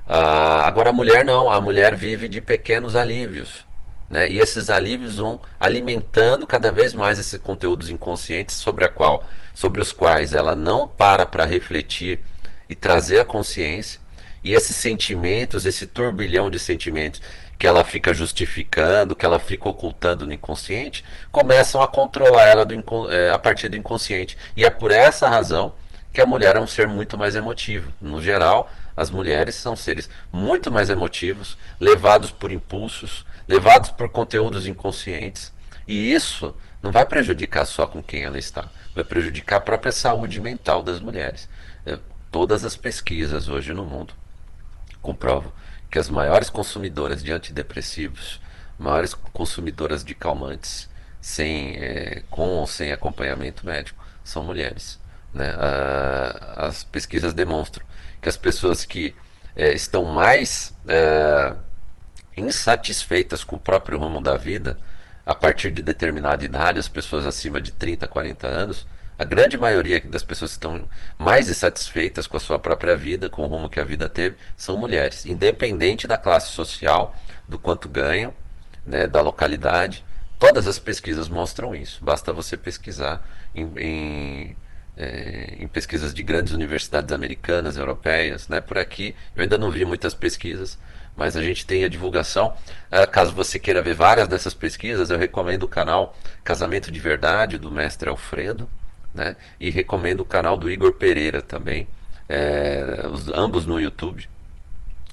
Uh, 0.06 0.62
agora 0.62 0.90
a 0.90 0.92
mulher 0.92 1.24
não, 1.24 1.50
a 1.50 1.60
mulher 1.60 1.96
vive 1.96 2.28
de 2.28 2.40
pequenos 2.40 2.94
alívios. 2.94 3.66
Né? 4.08 4.30
E 4.30 4.38
esses 4.38 4.70
alívios 4.70 5.16
vão 5.16 5.40
alimentando 5.58 6.46
cada 6.46 6.70
vez 6.70 6.94
mais 6.94 7.18
esses 7.18 7.40
conteúdos 7.40 7.90
inconscientes 7.90 8.54
sobre 8.54 8.84
a 8.84 8.88
qual, 8.88 9.24
sobre 9.52 9.80
os 9.80 9.92
quais 9.92 10.32
ela 10.32 10.54
não 10.54 10.86
para 10.86 11.26
para 11.26 11.44
refletir 11.44 12.20
e 12.68 12.74
trazer 12.76 13.18
a 13.18 13.24
consciência 13.24 14.00
e 14.46 14.54
esses 14.54 14.76
sentimentos, 14.76 15.66
esse 15.66 15.88
turbilhão 15.88 16.48
de 16.48 16.60
sentimentos 16.60 17.20
que 17.58 17.66
ela 17.66 17.82
fica 17.82 18.14
justificando, 18.14 19.16
que 19.16 19.26
ela 19.26 19.40
fica 19.40 19.68
ocultando 19.68 20.24
no 20.24 20.32
inconsciente, 20.32 21.04
começam 21.32 21.82
a 21.82 21.88
controlar 21.88 22.44
ela 22.44 22.64
do, 22.64 23.10
é, 23.10 23.32
a 23.32 23.40
partir 23.40 23.68
do 23.68 23.76
inconsciente. 23.76 24.38
E 24.56 24.64
é 24.64 24.70
por 24.70 24.92
essa 24.92 25.28
razão 25.28 25.74
que 26.12 26.20
a 26.20 26.26
mulher 26.26 26.54
é 26.54 26.60
um 26.60 26.66
ser 26.66 26.86
muito 26.86 27.18
mais 27.18 27.34
emotivo. 27.34 27.92
No 28.00 28.22
geral, 28.22 28.70
as 28.96 29.10
mulheres 29.10 29.56
são 29.56 29.74
seres 29.74 30.08
muito 30.32 30.70
mais 30.70 30.90
emotivos, 30.90 31.58
levados 31.80 32.30
por 32.30 32.52
impulsos, 32.52 33.26
levados 33.48 33.90
por 33.90 34.08
conteúdos 34.10 34.68
inconscientes. 34.68 35.52
E 35.88 36.12
isso 36.12 36.54
não 36.80 36.92
vai 36.92 37.04
prejudicar 37.04 37.64
só 37.64 37.84
com 37.84 38.00
quem 38.00 38.22
ela 38.22 38.38
está, 38.38 38.68
vai 38.94 39.02
prejudicar 39.02 39.56
a 39.56 39.60
própria 39.60 39.90
saúde 39.90 40.40
mental 40.40 40.84
das 40.84 41.00
mulheres. 41.00 41.48
É, 41.84 41.98
todas 42.30 42.64
as 42.64 42.76
pesquisas 42.76 43.48
hoje 43.48 43.74
no 43.74 43.84
mundo 43.84 44.14
comprovam 45.02 45.52
que 45.90 45.98
as 45.98 46.08
maiores 46.08 46.50
consumidoras 46.50 47.22
de 47.22 47.32
antidepressivos, 47.32 48.40
maiores 48.78 49.14
consumidoras 49.14 50.04
de 50.04 50.14
calmantes, 50.14 50.88
sem, 51.20 51.76
é, 51.76 52.22
com 52.30 52.48
ou 52.48 52.66
sem 52.66 52.92
acompanhamento 52.92 53.64
médico, 53.64 54.04
são 54.22 54.44
mulheres. 54.44 54.98
Né? 55.32 55.54
Ah, 55.58 56.66
as 56.66 56.84
pesquisas 56.84 57.34
demonstram 57.34 57.84
que 58.20 58.28
as 58.28 58.36
pessoas 58.36 58.84
que 58.84 59.14
é, 59.54 59.72
estão 59.72 60.04
mais 60.04 60.74
é, 60.86 61.54
insatisfeitas 62.36 63.42
com 63.42 63.56
o 63.56 63.60
próprio 63.60 63.98
rumo 63.98 64.20
da 64.20 64.36
vida, 64.36 64.78
a 65.24 65.34
partir 65.34 65.70
de 65.70 65.82
determinada 65.82 66.44
idade, 66.44 66.78
as 66.78 66.88
pessoas 66.88 67.26
acima 67.26 67.60
de 67.60 67.72
30, 67.72 68.06
40 68.06 68.46
anos, 68.46 68.86
A 69.18 69.24
grande 69.24 69.56
maioria 69.56 69.98
das 70.02 70.22
pessoas 70.22 70.50
que 70.50 70.56
estão 70.58 70.86
mais 71.18 71.48
insatisfeitas 71.48 72.26
com 72.26 72.36
a 72.36 72.40
sua 72.40 72.58
própria 72.58 72.94
vida, 72.94 73.30
com 73.30 73.42
o 73.42 73.46
rumo 73.46 73.70
que 73.70 73.80
a 73.80 73.84
vida 73.84 74.10
teve, 74.10 74.36
são 74.54 74.76
mulheres, 74.76 75.24
independente 75.24 76.06
da 76.06 76.18
classe 76.18 76.50
social, 76.50 77.16
do 77.48 77.58
quanto 77.58 77.88
ganham, 77.88 78.34
né, 78.84 79.06
da 79.06 79.22
localidade. 79.22 80.04
Todas 80.38 80.66
as 80.66 80.78
pesquisas 80.78 81.30
mostram 81.30 81.74
isso. 81.74 82.04
Basta 82.04 82.30
você 82.30 82.58
pesquisar 82.58 83.26
em, 83.54 83.72
em, 83.78 84.56
é, 84.98 85.56
em 85.60 85.66
pesquisas 85.66 86.12
de 86.12 86.22
grandes 86.22 86.52
universidades 86.52 87.10
americanas, 87.10 87.78
europeias. 87.78 88.48
Né? 88.48 88.60
Por 88.60 88.76
aqui, 88.76 89.16
eu 89.34 89.42
ainda 89.42 89.56
não 89.56 89.70
vi 89.70 89.86
muitas 89.86 90.12
pesquisas, 90.12 90.78
mas 91.16 91.38
a 91.38 91.42
gente 91.42 91.64
tem 91.64 91.84
a 91.84 91.88
divulgação. 91.88 92.54
Ah, 92.90 93.06
caso 93.06 93.32
você 93.32 93.58
queira 93.58 93.80
ver 93.80 93.94
várias 93.94 94.28
dessas 94.28 94.52
pesquisas, 94.52 95.08
eu 95.08 95.16
recomendo 95.16 95.62
o 95.62 95.68
canal 95.68 96.14
Casamento 96.44 96.92
de 96.92 97.00
Verdade, 97.00 97.56
do 97.56 97.72
mestre 97.72 98.10
Alfredo 98.10 98.68
né? 99.16 99.36
E 99.58 99.70
recomendo 99.70 100.20
o 100.20 100.24
canal 100.24 100.56
do 100.56 100.70
Igor 100.70 100.92
Pereira 100.92 101.42
também, 101.42 101.88
é, 102.28 103.06
os, 103.10 103.28
ambos 103.28 103.66
no 103.66 103.80
YouTube. 103.80 104.28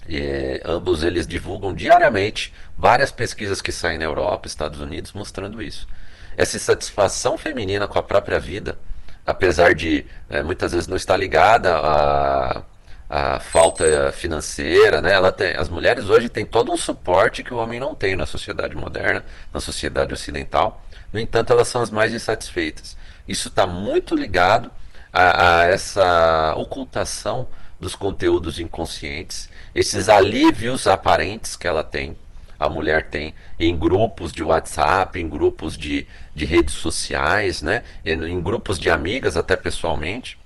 É, 0.07 0.61
ambos 0.65 1.01
eles 1.01 1.25
divulgam 1.25 1.73
diariamente 1.73 2.53
várias 2.77 3.09
pesquisas 3.09 3.61
que 3.61 3.71
saem 3.71 3.97
na 3.97 4.03
Europa, 4.03 4.47
Estados 4.47 4.81
Unidos, 4.81 5.13
mostrando 5.13 5.61
isso. 5.61 5.87
Essa 6.35 6.57
insatisfação 6.57 7.37
feminina 7.37 7.87
com 7.87 7.97
a 7.97 8.03
própria 8.03 8.39
vida, 8.39 8.77
apesar 9.25 9.73
de 9.73 10.05
é, 10.29 10.43
muitas 10.43 10.73
vezes 10.73 10.87
não 10.87 10.97
estar 10.97 11.15
ligada 11.15 11.77
à, 11.77 12.63
à 13.73 13.83
falta 13.83 14.11
financeira, 14.11 15.01
né? 15.01 15.13
Ela 15.13 15.31
tem, 15.31 15.55
as 15.55 15.69
mulheres 15.69 16.09
hoje 16.09 16.29
têm 16.29 16.45
todo 16.45 16.71
um 16.71 16.77
suporte 16.77 17.43
que 17.43 17.53
o 17.53 17.57
homem 17.57 17.79
não 17.79 17.95
tem 17.95 18.15
na 18.15 18.25
sociedade 18.25 18.75
moderna, 18.75 19.25
na 19.53 19.59
sociedade 19.59 20.13
ocidental. 20.13 20.83
No 21.11 21.19
entanto, 21.19 21.51
elas 21.51 21.67
são 21.67 21.81
as 21.81 21.89
mais 21.89 22.13
insatisfeitas. 22.13 22.95
Isso 23.27 23.47
está 23.47 23.65
muito 23.65 24.15
ligado 24.15 24.71
a, 25.11 25.61
a, 25.61 25.65
essa 25.65 26.53
ocultação 26.57 27.47
dos 27.79 27.95
conteúdos 27.95 28.59
inconscientes, 28.59 29.49
esses 29.75 30.07
alívios 30.07 30.87
aparentes 30.87 31.55
que 31.55 31.67
ela 31.67 31.83
tem, 31.83 32.15
a 32.57 32.69
mulher 32.69 33.09
tem 33.09 33.33
em 33.59 33.77
grupos 33.77 34.31
de 34.31 34.41
WhatsApp, 34.41 35.19
em 35.19 35.27
grupos 35.27 35.77
de, 35.77 36.07
de 36.33 36.45
redes 36.45 36.75
sociais, 36.75 37.61
né? 37.61 37.83
em 38.05 38.39
grupos 38.41 38.79
de 38.79 38.89
amigas, 38.89 39.35
até 39.35 39.57
pessoalmente, 39.57 40.39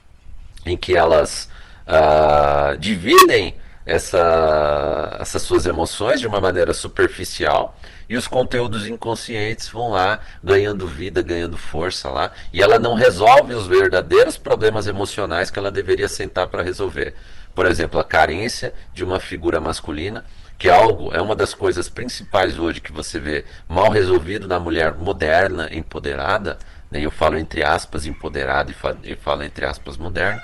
em 0.66 0.76
que 0.76 0.98
elas 0.98 1.48
uh, 1.88 2.78
dividem 2.78 3.56
essa, 3.86 5.18
essas 5.20 5.42
suas 5.42 5.66
emoções 5.66 6.20
de 6.20 6.28
uma 6.28 6.42
maneira 6.42 6.74
superficial 6.74 7.78
e 8.10 8.16
os 8.16 8.28
conteúdos 8.28 8.88
inconscientes 8.88 9.70
vão 9.70 9.92
lá 9.92 10.20
ganhando 10.44 10.88
vida, 10.88 11.22
ganhando 11.22 11.58
força 11.58 12.10
lá, 12.10 12.32
e 12.54 12.62
ela 12.62 12.80
não 12.80 12.94
resolve 12.94 13.54
os 13.54 13.68
verdadeiros 13.68 14.38
problemas 14.38 14.88
emocionais 14.88 15.50
que 15.50 15.60
ela 15.60 15.72
deveria 15.72 16.08
sentar 16.08 16.48
para 16.48 16.64
resolver. 16.64 17.14
Por 17.54 17.66
exemplo, 17.66 18.00
a 18.00 18.04
carência 18.04 18.74
de 18.94 19.04
uma 19.04 19.20
figura 19.20 19.60
masculina, 19.60 20.24
que 20.58 20.70
é 20.70 20.74
algo 20.74 21.14
é 21.14 21.22
uma 21.22 21.36
das 21.36 21.54
coisas 21.54 21.90
principais 21.90 22.58
hoje 22.58 22.82
que 22.82 22.92
você 22.92 23.20
vê 23.20 23.46
mal 23.68 23.90
resolvido 23.90 24.48
na 24.48 24.60
mulher 24.60 24.94
moderna, 24.94 25.70
empoderada, 25.72 26.58
né? 26.90 27.00
eu 27.02 27.12
falo 27.12 27.38
entre 27.38 27.64
aspas 27.64 28.06
empoderada 28.06 28.74
e 29.04 29.16
falo 29.16 29.44
entre 29.44 29.66
aspas 29.66 29.98
moderna, 29.98 30.42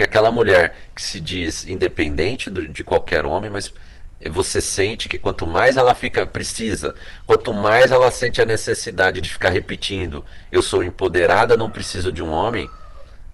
que 0.00 0.04
aquela 0.04 0.30
mulher 0.30 0.74
que 0.94 1.02
se 1.02 1.20
diz 1.20 1.66
independente 1.68 2.50
de 2.50 2.82
qualquer 2.82 3.26
homem, 3.26 3.50
mas 3.50 3.70
você 4.30 4.58
sente 4.58 5.10
que 5.10 5.18
quanto 5.18 5.46
mais 5.46 5.76
ela 5.76 5.94
fica 5.94 6.24
precisa, 6.24 6.94
quanto 7.26 7.52
mais 7.52 7.92
ela 7.92 8.10
sente 8.10 8.40
a 8.40 8.46
necessidade 8.46 9.20
de 9.20 9.28
ficar 9.28 9.50
repetindo, 9.50 10.24
eu 10.50 10.62
sou 10.62 10.82
empoderada, 10.82 11.54
não 11.54 11.68
preciso 11.68 12.10
de 12.10 12.22
um 12.22 12.30
homem, 12.30 12.66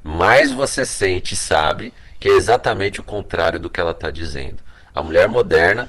mais 0.03 0.51
você 0.51 0.85
sente 0.85 1.35
e 1.35 1.37
sabe 1.37 1.95
que 2.19 2.29
é 2.29 2.33
exatamente 2.33 2.99
o 2.99 3.05
contrário 3.05 3.61
do 3.61 3.71
que 3.71 3.81
ela 3.81 3.93
está 3.93 4.11
dizendo. 4.11 4.59
A 4.93 5.05
mulher 5.05 5.29
moderna, 5.29 5.89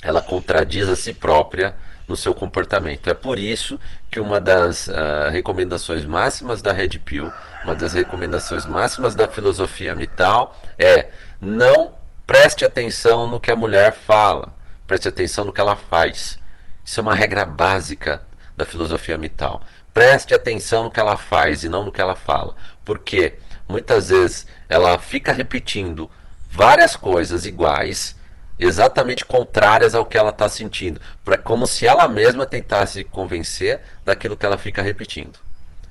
ela 0.00 0.22
contradiz 0.22 0.88
a 0.88 0.96
si 0.96 1.12
própria 1.12 1.74
no 2.08 2.16
seu 2.16 2.34
comportamento. 2.34 3.10
É 3.10 3.14
por 3.14 3.38
isso 3.38 3.78
que 4.10 4.18
uma 4.18 4.40
das 4.40 4.88
uh, 4.88 5.28
recomendações 5.30 6.06
máximas 6.06 6.62
da 6.62 6.72
Red 6.72 6.98
Pill, 7.04 7.30
uma 7.64 7.74
das 7.74 7.92
recomendações 7.92 8.66
máximas 8.66 9.14
da 9.14 9.28
filosofia 9.28 9.94
mital 9.94 10.56
é 10.78 11.10
não 11.40 11.98
Preste 12.28 12.62
atenção 12.62 13.26
no 13.26 13.40
que 13.40 13.50
a 13.50 13.56
mulher 13.56 13.90
fala, 13.90 14.54
preste 14.86 15.08
atenção 15.08 15.46
no 15.46 15.52
que 15.52 15.62
ela 15.62 15.74
faz. 15.74 16.38
Isso 16.84 17.00
é 17.00 17.02
uma 17.02 17.14
regra 17.14 17.46
básica 17.46 18.20
da 18.54 18.66
filosofia 18.66 19.16
mital. 19.16 19.62
Preste 19.94 20.34
atenção 20.34 20.84
no 20.84 20.90
que 20.90 21.00
ela 21.00 21.16
faz 21.16 21.64
e 21.64 21.70
não 21.70 21.86
no 21.86 21.90
que 21.90 22.02
ela 22.02 22.14
fala. 22.14 22.54
Porque 22.84 23.38
muitas 23.66 24.10
vezes 24.10 24.46
ela 24.68 24.98
fica 24.98 25.32
repetindo 25.32 26.10
várias 26.50 26.94
coisas 26.94 27.46
iguais, 27.46 28.14
exatamente 28.58 29.24
contrárias 29.24 29.94
ao 29.94 30.04
que 30.04 30.18
ela 30.18 30.28
está 30.28 30.50
sentindo. 30.50 31.00
Como 31.44 31.66
se 31.66 31.86
ela 31.86 32.06
mesma 32.06 32.44
tentasse 32.44 33.04
convencer 33.04 33.80
daquilo 34.04 34.36
que 34.36 34.44
ela 34.44 34.58
fica 34.58 34.82
repetindo. 34.82 35.47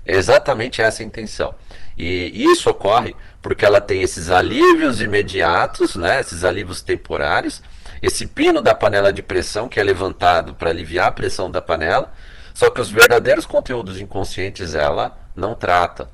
Exatamente 0.07 0.81
essa 0.81 1.03
a 1.03 1.05
intenção. 1.05 1.53
E 1.97 2.31
isso 2.45 2.69
ocorre 2.69 3.15
porque 3.41 3.65
ela 3.65 3.81
tem 3.81 4.01
esses 4.01 4.29
alívios 4.29 5.01
imediatos, 5.01 5.95
né, 5.95 6.19
esses 6.19 6.43
alívios 6.43 6.81
temporários, 6.81 7.61
esse 8.01 8.27
pino 8.27 8.61
da 8.61 8.75
panela 8.75 9.11
de 9.11 9.21
pressão 9.21 9.67
que 9.67 9.79
é 9.79 9.83
levantado 9.83 10.53
para 10.53 10.69
aliviar 10.69 11.07
a 11.07 11.11
pressão 11.11 11.49
da 11.49 11.61
panela, 11.61 12.13
só 12.53 12.69
que 12.69 12.79
os 12.79 12.89
verdadeiros 12.89 13.45
conteúdos 13.45 13.99
inconscientes 13.99 14.75
ela 14.75 15.17
não 15.35 15.55
trata, 15.55 16.09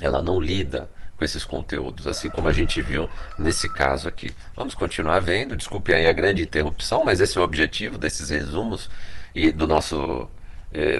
ela 0.00 0.20
não 0.20 0.40
lida 0.40 0.88
com 1.16 1.24
esses 1.24 1.44
conteúdos, 1.44 2.06
assim 2.06 2.28
como 2.28 2.48
a 2.48 2.52
gente 2.52 2.82
viu 2.82 3.08
nesse 3.38 3.68
caso 3.68 4.08
aqui. 4.08 4.34
Vamos 4.54 4.74
continuar 4.74 5.20
vendo, 5.20 5.56
desculpe 5.56 5.94
aí 5.94 6.06
a 6.06 6.12
grande 6.12 6.42
interrupção, 6.42 7.04
mas 7.04 7.20
esse 7.20 7.38
é 7.38 7.40
o 7.40 7.44
objetivo 7.44 7.96
desses 7.96 8.28
resumos 8.28 8.90
e 9.34 9.50
do 9.50 9.66
nosso 9.66 10.28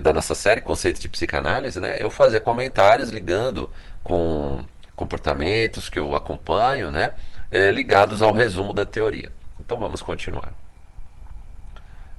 da 0.01 0.13
nossa 0.13 0.35
série 0.35 0.61
Conceitos 0.61 1.01
de 1.01 1.09
Psicanálise, 1.09 1.79
né? 1.81 1.97
Eu 2.01 2.11
fazer 2.11 2.41
comentários 2.41 3.11
ligando 3.11 3.71
com 4.03 4.65
comportamentos 4.97 5.89
que 5.91 5.99
eu 5.99 6.17
acompanho, 6.17 6.91
né, 6.91 7.13
é, 7.51 7.71
ligados 7.71 8.23
ao 8.23 8.33
resumo 8.33 8.73
da 8.73 8.87
teoria. 8.87 9.31
Então 9.61 9.79
vamos 9.79 10.01
continuar. 10.01 10.53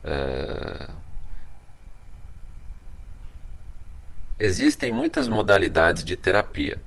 É... 0.04 0.88
Existem 4.39 4.91
muitas 4.91 5.28
modalidades 5.28 6.04
de 6.04 6.15
terapia, 6.15 6.80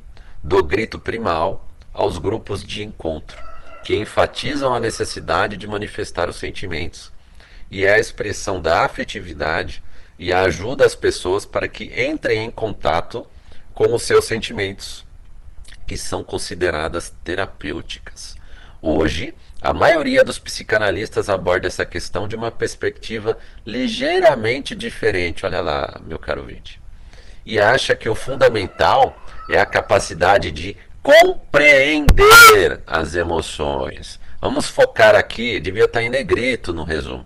do 0.42 0.62
grito 0.62 0.98
primal 0.98 1.66
aos 1.92 2.16
grupos 2.16 2.62
de 2.62 2.84
encontro, 2.84 3.36
que 3.82 3.96
enfatizam 3.96 4.72
a 4.72 4.78
necessidade 4.78 5.56
de 5.56 5.66
manifestar 5.66 6.28
os 6.28 6.36
sentimentos 6.36 7.10
e 7.70 7.84
é 7.84 7.94
a 7.94 7.98
expressão 7.98 8.60
da 8.60 8.84
afetividade 8.84 9.82
e 10.20 10.34
ajuda 10.34 10.84
às 10.84 10.94
pessoas 10.94 11.46
para 11.46 11.66
que 11.66 11.90
entrem 11.96 12.44
em 12.44 12.50
contato 12.50 13.26
com 13.72 13.94
os 13.94 14.02
seus 14.02 14.26
sentimentos, 14.26 15.02
que 15.86 15.96
são 15.96 16.22
consideradas 16.22 17.14
terapêuticas. 17.24 18.36
Hoje, 18.82 19.34
a 19.62 19.72
maioria 19.72 20.22
dos 20.22 20.38
psicanalistas 20.38 21.30
aborda 21.30 21.66
essa 21.66 21.86
questão 21.86 22.28
de 22.28 22.36
uma 22.36 22.50
perspectiva 22.50 23.38
ligeiramente 23.64 24.74
diferente, 24.74 25.46
olha 25.46 25.62
lá, 25.62 25.98
meu 26.06 26.18
caro 26.18 26.42
ouvinte, 26.42 26.78
e 27.46 27.58
acha 27.58 27.96
que 27.96 28.08
o 28.08 28.14
fundamental 28.14 29.18
é 29.48 29.58
a 29.58 29.64
capacidade 29.64 30.50
de 30.50 30.76
compreender 31.02 32.82
as 32.86 33.14
emoções. 33.14 34.20
Vamos 34.38 34.68
focar 34.68 35.14
aqui, 35.14 35.58
devia 35.60 35.86
estar 35.86 36.02
em 36.02 36.10
negrito 36.10 36.74
no 36.74 36.84
resumo 36.84 37.24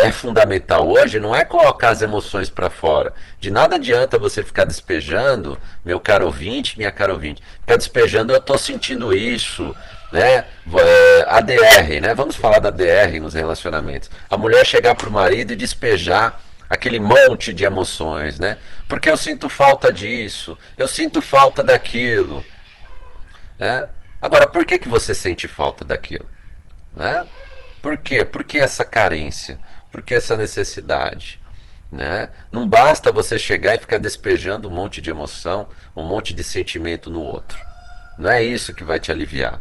é 0.00 0.10
fundamental 0.10 0.88
hoje 0.88 1.20
não 1.20 1.34
é 1.34 1.44
colocar 1.44 1.90
as 1.90 2.02
emoções 2.02 2.50
para 2.50 2.68
fora. 2.68 3.12
De 3.38 3.50
nada 3.50 3.76
adianta 3.76 4.18
você 4.18 4.42
ficar 4.42 4.64
despejando, 4.64 5.58
meu 5.84 6.00
caro 6.00 6.26
ouvinte, 6.26 6.76
minha 6.76 6.90
cara 6.90 7.12
ouvinte, 7.12 7.42
ficar 7.60 7.76
despejando, 7.76 8.32
eu 8.32 8.38
estou 8.38 8.58
sentindo 8.58 9.14
isso, 9.14 9.74
né? 10.12 10.44
É, 10.74 11.24
ADR, 11.28 12.00
né? 12.02 12.14
Vamos 12.14 12.34
falar 12.34 12.58
da 12.58 12.70
DR 12.70 13.20
nos 13.20 13.34
relacionamentos. 13.34 14.10
A 14.28 14.36
mulher 14.36 14.66
chegar 14.66 14.94
pro 14.94 15.10
marido 15.10 15.52
e 15.52 15.56
despejar 15.56 16.40
aquele 16.68 16.98
monte 16.98 17.52
de 17.52 17.64
emoções, 17.64 18.38
né? 18.38 18.58
Porque 18.88 19.08
eu 19.08 19.16
sinto 19.16 19.48
falta 19.48 19.92
disso, 19.92 20.58
eu 20.76 20.88
sinto 20.88 21.22
falta 21.22 21.62
daquilo, 21.62 22.44
né? 23.58 23.88
Agora, 24.20 24.46
por 24.46 24.64
que 24.64 24.78
que 24.78 24.88
você 24.88 25.14
sente 25.14 25.46
falta 25.46 25.84
daquilo, 25.84 26.26
né? 26.96 27.24
Por 27.82 27.96
quê? 27.96 28.24
Por 28.24 28.44
que 28.44 28.58
essa 28.58 28.84
carência? 28.84 29.58
Por 29.90 30.02
que 30.02 30.14
essa 30.14 30.36
necessidade? 30.36 31.40
Né? 31.90 32.28
Não 32.52 32.68
basta 32.68 33.10
você 33.10 33.38
chegar 33.38 33.74
e 33.74 33.78
ficar 33.78 33.98
despejando 33.98 34.68
um 34.68 34.72
monte 34.72 35.00
de 35.00 35.10
emoção, 35.10 35.68
um 35.96 36.02
monte 36.02 36.34
de 36.34 36.44
sentimento 36.44 37.10
no 37.10 37.22
outro. 37.22 37.58
Não 38.18 38.30
é 38.30 38.42
isso 38.42 38.74
que 38.74 38.84
vai 38.84 39.00
te 39.00 39.10
aliviar. 39.10 39.60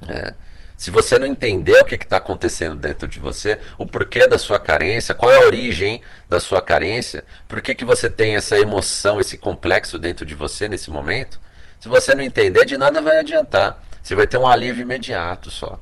Né? 0.00 0.34
Se 0.76 0.90
você 0.90 1.18
não 1.18 1.26
entender 1.26 1.80
o 1.80 1.84
que 1.84 1.94
está 1.94 2.18
acontecendo 2.18 2.76
dentro 2.76 3.08
de 3.08 3.18
você, 3.18 3.58
o 3.78 3.86
porquê 3.86 4.28
da 4.28 4.38
sua 4.38 4.60
carência, 4.60 5.14
qual 5.14 5.32
é 5.32 5.36
a 5.36 5.46
origem 5.46 6.02
da 6.28 6.38
sua 6.38 6.60
carência, 6.60 7.24
por 7.48 7.62
que, 7.62 7.74
que 7.74 7.84
você 7.84 8.10
tem 8.10 8.36
essa 8.36 8.58
emoção, 8.58 9.18
esse 9.18 9.38
complexo 9.38 9.98
dentro 9.98 10.26
de 10.26 10.34
você 10.34 10.68
nesse 10.68 10.90
momento, 10.90 11.40
se 11.80 11.88
você 11.88 12.14
não 12.14 12.22
entender, 12.22 12.66
de 12.66 12.76
nada 12.76 13.00
vai 13.00 13.18
adiantar. 13.18 13.82
Você 14.02 14.14
vai 14.14 14.26
ter 14.26 14.36
um 14.36 14.46
alívio 14.46 14.82
imediato 14.82 15.50
só. 15.50 15.80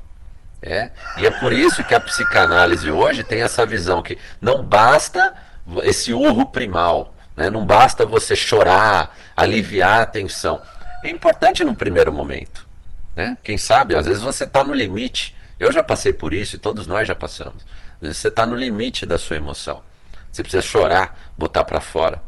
É? 0.65 0.89
E 1.19 1.27
é 1.27 1.29
por 1.29 1.53
isso 1.53 1.83
que 1.83 1.93
a 1.93 1.99
psicanálise 1.99 2.89
hoje 2.89 3.23
tem 3.23 3.43
essa 3.43 3.63
visão 3.67 4.01
que 4.01 4.17
não 4.41 4.63
basta 4.63 5.35
esse 5.83 6.11
urro 6.11 6.47
primal, 6.47 7.13
né? 7.37 7.51
não 7.51 7.63
basta 7.63 8.03
você 8.03 8.35
chorar, 8.35 9.15
aliviar 9.37 10.01
a 10.01 10.05
tensão. 10.07 10.59
É 11.03 11.09
importante 11.09 11.63
no 11.63 11.75
primeiro 11.75 12.11
momento. 12.11 12.67
Né? 13.15 13.37
Quem 13.43 13.59
sabe, 13.59 13.95
às 13.95 14.07
vezes 14.07 14.23
você 14.23 14.43
está 14.43 14.63
no 14.63 14.73
limite. 14.73 15.35
Eu 15.59 15.71
já 15.71 15.83
passei 15.83 16.11
por 16.11 16.33
isso 16.33 16.55
e 16.55 16.59
todos 16.59 16.87
nós 16.87 17.07
já 17.07 17.13
passamos. 17.13 17.63
Às 17.97 18.01
vezes 18.01 18.17
você 18.17 18.29
está 18.29 18.43
no 18.43 18.55
limite 18.55 19.05
da 19.05 19.19
sua 19.19 19.37
emoção. 19.37 19.83
Você 20.31 20.41
precisa 20.41 20.63
chorar, 20.63 21.31
botar 21.37 21.63
para 21.63 21.79
fora. 21.79 22.21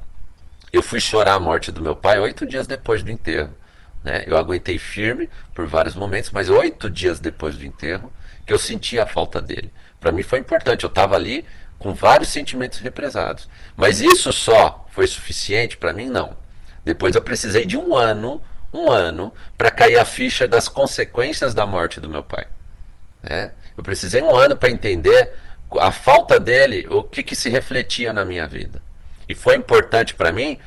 Eu 0.71 0.84
fui 0.84 1.00
chorar 1.00 1.34
a 1.34 1.39
morte 1.39 1.71
do 1.71 1.82
meu 1.82 1.95
pai 1.95 2.19
oito 2.19 2.45
dias 2.45 2.67
depois 2.67 3.02
do 3.02 3.10
enterro. 3.10 3.50
Né? 4.04 4.23
Eu 4.28 4.38
aguentei 4.38 4.78
firme 4.78 5.28
por 5.56 5.65
vários 5.65 5.95
momentos, 5.95 6.30
mas 6.30 6.50
oito 6.50 6.88
dias 6.88 7.19
depois 7.19 7.58
do 7.58 7.65
enterro 7.65 8.13
que 8.47 8.53
eu 8.53 8.57
senti 8.57 8.99
a 8.99 9.05
falta 9.05 9.39
dele. 9.39 9.71
Para 9.99 10.12
mim 10.12 10.23
foi 10.23 10.39
importante. 10.39 10.83
Eu 10.83 10.89
estava 10.89 11.15
ali 11.15 11.45
com 11.77 11.93
vários 11.93 12.29
sentimentos 12.29 12.79
represados. 12.79 13.47
Mas 13.75 14.01
isso 14.01 14.33
só 14.33 14.88
foi 14.89 15.05
suficiente 15.05 15.77
para 15.77 15.93
mim? 15.93 16.07
Não. 16.07 16.36
Depois 16.83 17.15
eu 17.15 17.21
precisei 17.21 17.65
de 17.65 17.77
um 17.77 17.95
ano 17.95 18.41
um 18.73 18.91
ano 18.91 19.33
para 19.57 19.71
cair 19.71 19.97
a 19.97 20.05
ficha 20.05 20.47
das 20.47 20.67
consequências 20.67 21.53
da 21.53 21.65
morte 21.65 21.99
do 21.99 22.10
meu 22.10 22.23
pai. 22.23 22.45
É? 23.23 23.51
Eu 23.75 23.83
precisei 23.83 24.21
um 24.21 24.36
ano 24.36 24.55
para 24.55 24.69
entender 24.69 25.33
a 25.79 25.91
falta 25.91 26.39
dele, 26.39 26.88
o 26.89 27.03
que, 27.03 27.23
que 27.23 27.36
se 27.36 27.49
refletia 27.49 28.13
na 28.13 28.23
minha 28.23 28.47
vida. 28.47 28.81
E 29.27 29.36
foi 29.36 29.55
importante 29.55 30.13
para 30.15 30.31
mim, 30.31 30.60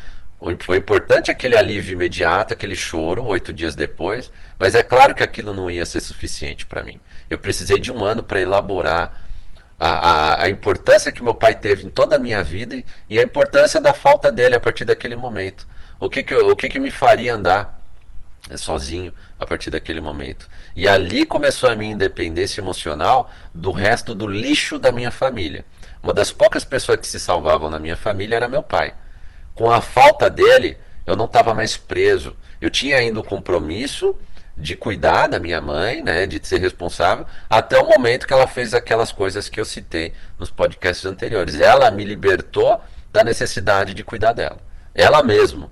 foi 0.60 0.78
importante 0.78 1.30
aquele 1.30 1.56
alívio 1.56 1.92
imediato, 1.92 2.54
aquele 2.54 2.74
choro, 2.74 3.24
oito 3.24 3.52
dias 3.52 3.74
depois, 3.74 4.32
mas 4.58 4.74
é 4.74 4.82
claro 4.82 5.14
que 5.14 5.22
aquilo 5.22 5.52
não 5.52 5.70
ia 5.70 5.84
ser 5.84 6.00
suficiente 6.00 6.64
para 6.64 6.82
mim. 6.82 6.98
Eu 7.28 7.38
precisei 7.38 7.78
de 7.78 7.92
um 7.92 8.02
ano 8.02 8.22
para 8.22 8.40
elaborar 8.40 9.22
a, 9.78 9.88
a, 9.88 10.42
a, 10.44 10.48
importância 10.48 11.12
que 11.12 11.22
meu 11.22 11.34
pai 11.34 11.54
teve 11.54 11.86
em 11.86 11.90
toda 11.90 12.16
a 12.16 12.18
minha 12.18 12.42
vida 12.42 12.82
e 13.08 13.18
a 13.18 13.22
importância 13.22 13.80
da 13.80 13.94
falta 13.94 14.32
dele 14.32 14.54
a 14.54 14.60
partir 14.60 14.84
daquele 14.84 15.16
momento. 15.16 15.66
O 15.98 16.08
que, 16.08 16.22
que, 16.22 16.34
o 16.34 16.56
que, 16.56 16.68
que 16.68 16.78
me 16.78 16.90
faria 16.90 17.34
andar 17.34 17.80
sozinho 18.56 19.12
a 19.38 19.46
partir 19.46 19.70
daquele 19.70 20.00
momento. 20.00 20.48
E 20.74 20.88
ali 20.88 21.24
começou 21.26 21.70
a 21.70 21.76
minha 21.76 21.92
independência 21.92 22.60
emocional 22.60 23.30
do 23.54 23.70
resto 23.70 24.14
do 24.14 24.26
lixo 24.26 24.78
da 24.78 24.90
minha 24.90 25.10
família. 25.10 25.64
Uma 26.02 26.14
das 26.14 26.32
poucas 26.32 26.64
pessoas 26.64 26.98
que 26.98 27.06
se 27.06 27.20
salvavam 27.20 27.70
na 27.70 27.78
minha 27.78 27.96
família 27.96 28.36
era 28.36 28.48
meu 28.48 28.62
pai. 28.62 28.94
Com 29.60 29.70
a 29.70 29.82
falta 29.82 30.30
dele, 30.30 30.78
eu 31.04 31.14
não 31.14 31.26
estava 31.26 31.52
mais 31.52 31.76
preso. 31.76 32.34
Eu 32.62 32.70
tinha 32.70 32.96
ainda 32.96 33.20
o 33.20 33.22
compromisso 33.22 34.16
de 34.56 34.74
cuidar 34.74 35.26
da 35.26 35.38
minha 35.38 35.60
mãe, 35.60 36.02
né, 36.02 36.26
de 36.26 36.40
ser 36.42 36.56
responsável, 36.56 37.26
até 37.48 37.78
o 37.78 37.86
momento 37.86 38.26
que 38.26 38.32
ela 38.32 38.46
fez 38.46 38.72
aquelas 38.72 39.12
coisas 39.12 39.50
que 39.50 39.60
eu 39.60 39.66
citei 39.66 40.14
nos 40.38 40.50
podcasts 40.50 41.04
anteriores. 41.04 41.60
Ela 41.60 41.90
me 41.90 42.06
libertou 42.06 42.80
da 43.12 43.22
necessidade 43.22 43.92
de 43.92 44.02
cuidar 44.02 44.32
dela. 44.32 44.56
Ela 44.94 45.22
mesma 45.22 45.70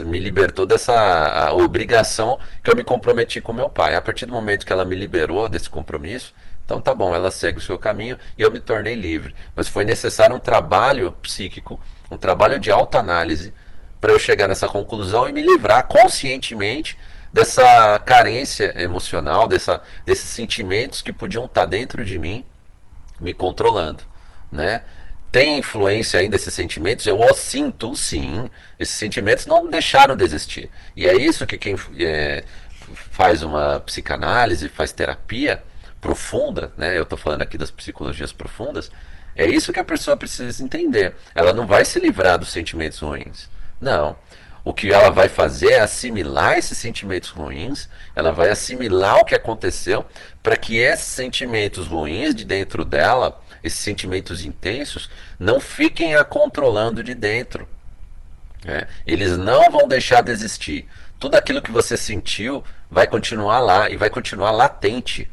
me 0.00 0.18
libertou 0.18 0.66
dessa 0.66 1.54
obrigação 1.54 2.38
que 2.62 2.70
eu 2.70 2.76
me 2.76 2.84
comprometi 2.84 3.40
com 3.40 3.54
meu 3.54 3.70
pai. 3.70 3.94
A 3.94 4.02
partir 4.02 4.26
do 4.26 4.32
momento 4.32 4.66
que 4.66 4.74
ela 4.74 4.84
me 4.84 4.94
liberou 4.94 5.48
desse 5.48 5.70
compromisso, 5.70 6.34
então 6.66 6.82
tá 6.82 6.94
bom, 6.94 7.14
ela 7.14 7.30
segue 7.30 7.56
o 7.56 7.62
seu 7.62 7.78
caminho 7.78 8.18
e 8.36 8.42
eu 8.42 8.50
me 8.50 8.60
tornei 8.60 8.94
livre. 8.94 9.34
Mas 9.56 9.68
foi 9.68 9.86
necessário 9.86 10.36
um 10.36 10.38
trabalho 10.38 11.12
psíquico, 11.22 11.80
um 12.12 12.18
trabalho 12.18 12.58
de 12.58 12.70
autoanálise 12.70 13.52
para 14.00 14.12
eu 14.12 14.18
chegar 14.18 14.48
nessa 14.48 14.68
conclusão 14.68 15.28
e 15.28 15.32
me 15.32 15.42
livrar 15.42 15.86
conscientemente 15.86 16.98
dessa 17.32 17.98
carência 18.00 18.74
emocional, 18.80 19.48
dessa, 19.48 19.82
desses 20.04 20.28
sentimentos 20.28 21.00
que 21.00 21.12
podiam 21.12 21.46
estar 21.46 21.66
dentro 21.66 22.04
de 22.04 22.18
mim 22.18 22.44
me 23.20 23.32
controlando, 23.32 24.02
né? 24.50 24.82
tem 25.32 25.58
influência 25.58 26.20
ainda 26.20 26.36
esses 26.36 26.52
sentimentos? 26.52 27.06
Eu 27.06 27.18
os 27.18 27.38
sinto, 27.38 27.96
sim. 27.96 28.50
Esses 28.78 28.94
sentimentos 28.94 29.46
não 29.46 29.66
deixaram 29.66 30.14
de 30.14 30.22
existir. 30.22 30.70
E 30.94 31.08
é 31.08 31.16
isso 31.16 31.46
que 31.46 31.56
quem 31.56 31.74
é, 31.98 32.44
faz 33.10 33.42
uma 33.42 33.80
psicanálise, 33.80 34.68
faz 34.68 34.92
terapia 34.92 35.64
profunda, 36.02 36.70
né? 36.76 36.98
Eu 36.98 37.04
estou 37.04 37.16
falando 37.16 37.40
aqui 37.40 37.56
das 37.56 37.70
psicologias 37.70 38.30
profundas. 38.30 38.92
É 39.34 39.46
isso 39.46 39.72
que 39.72 39.80
a 39.80 39.84
pessoa 39.84 40.16
precisa 40.16 40.62
entender. 40.62 41.14
Ela 41.34 41.52
não 41.52 41.66
vai 41.66 41.84
se 41.84 41.98
livrar 41.98 42.38
dos 42.38 42.50
sentimentos 42.50 42.98
ruins. 42.98 43.48
Não. 43.80 44.16
O 44.64 44.72
que 44.72 44.92
ela 44.92 45.10
vai 45.10 45.28
fazer 45.28 45.72
é 45.72 45.80
assimilar 45.80 46.56
esses 46.56 46.78
sentimentos 46.78 47.30
ruins, 47.30 47.88
ela 48.14 48.30
vai 48.30 48.48
assimilar 48.48 49.18
o 49.18 49.24
que 49.24 49.34
aconteceu 49.34 50.06
para 50.40 50.56
que 50.56 50.76
esses 50.76 51.06
sentimentos 51.06 51.88
ruins 51.88 52.32
de 52.32 52.44
dentro 52.44 52.84
dela 52.84 53.42
esses 53.62 53.78
sentimentos 53.78 54.44
intensos, 54.44 55.08
não 55.38 55.60
fiquem 55.60 56.16
a 56.16 56.24
controlando 56.24 57.02
de 57.02 57.14
dentro. 57.14 57.68
É, 58.66 58.86
eles 59.06 59.36
não 59.36 59.70
vão 59.70 59.86
deixar 59.86 60.22
de 60.22 60.32
existir. 60.32 60.88
Tudo 61.18 61.36
aquilo 61.36 61.62
que 61.62 61.70
você 61.70 61.96
sentiu 61.96 62.64
vai 62.90 63.06
continuar 63.06 63.60
lá 63.60 63.88
e 63.88 63.96
vai 63.96 64.10
continuar 64.10 64.50
latente. 64.50 65.30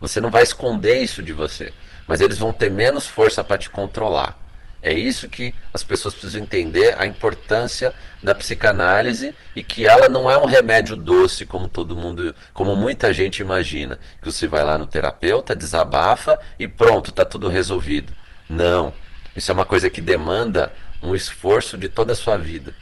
Você 0.00 0.20
não 0.20 0.30
vai 0.30 0.42
esconder 0.42 1.02
isso 1.02 1.22
de 1.22 1.32
você, 1.32 1.72
mas 2.06 2.20
eles 2.20 2.38
vão 2.38 2.52
ter 2.52 2.70
menos 2.70 3.06
força 3.06 3.42
para 3.42 3.58
te 3.58 3.70
controlar. 3.70 4.38
É 4.82 4.92
isso 4.92 5.28
que 5.28 5.54
as 5.72 5.84
pessoas 5.84 6.12
precisam 6.12 6.42
entender 6.42 6.96
a 6.98 7.06
importância 7.06 7.94
da 8.20 8.34
psicanálise 8.34 9.32
e 9.54 9.62
que 9.62 9.86
ela 9.86 10.08
não 10.08 10.28
é 10.28 10.36
um 10.36 10.44
remédio 10.44 10.96
doce 10.96 11.46
como 11.46 11.68
todo 11.68 11.94
mundo, 11.94 12.34
como 12.52 12.74
muita 12.74 13.12
gente 13.12 13.40
imagina, 13.40 13.96
que 14.20 14.30
você 14.30 14.48
vai 14.48 14.64
lá 14.64 14.76
no 14.76 14.86
terapeuta, 14.86 15.54
desabafa 15.54 16.36
e 16.58 16.66
pronto, 16.66 17.10
está 17.10 17.24
tudo 17.24 17.48
resolvido. 17.48 18.12
Não. 18.50 18.92
Isso 19.36 19.52
é 19.52 19.54
uma 19.54 19.64
coisa 19.64 19.88
que 19.88 20.00
demanda 20.00 20.72
um 21.00 21.14
esforço 21.14 21.78
de 21.78 21.88
toda 21.88 22.12
a 22.12 22.16
sua 22.16 22.36
vida 22.36 22.74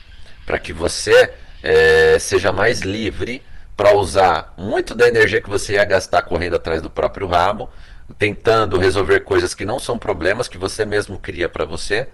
para 0.47 0.59
que 0.59 0.73
você 0.73 1.33
é, 1.63 2.19
seja 2.19 2.51
mais 2.51 2.81
livre 2.81 3.43
para 3.77 3.95
usar 3.95 4.53
muito 4.59 4.95
da 4.95 5.07
energia 5.07 5.41
que 5.41 5.49
você 5.49 5.75
ia 5.75 5.85
gastar 5.85 6.23
correndo 6.23 6.57
atrás 6.57 6.83
do 6.83 6.91
próprio 6.91 7.27
rabo 7.27 7.71
tentando 8.19 8.79
resolver 8.79 9.21
coisas 9.21 9.55
que 9.55 9.65
não 9.65 9.79
são 9.79 9.99
problemas 9.99 10.49
que 10.49 10.59
você 10.59 10.85
mesmo 10.85 11.19
cria 11.19 11.49
para 11.49 11.65
você, 11.65 12.09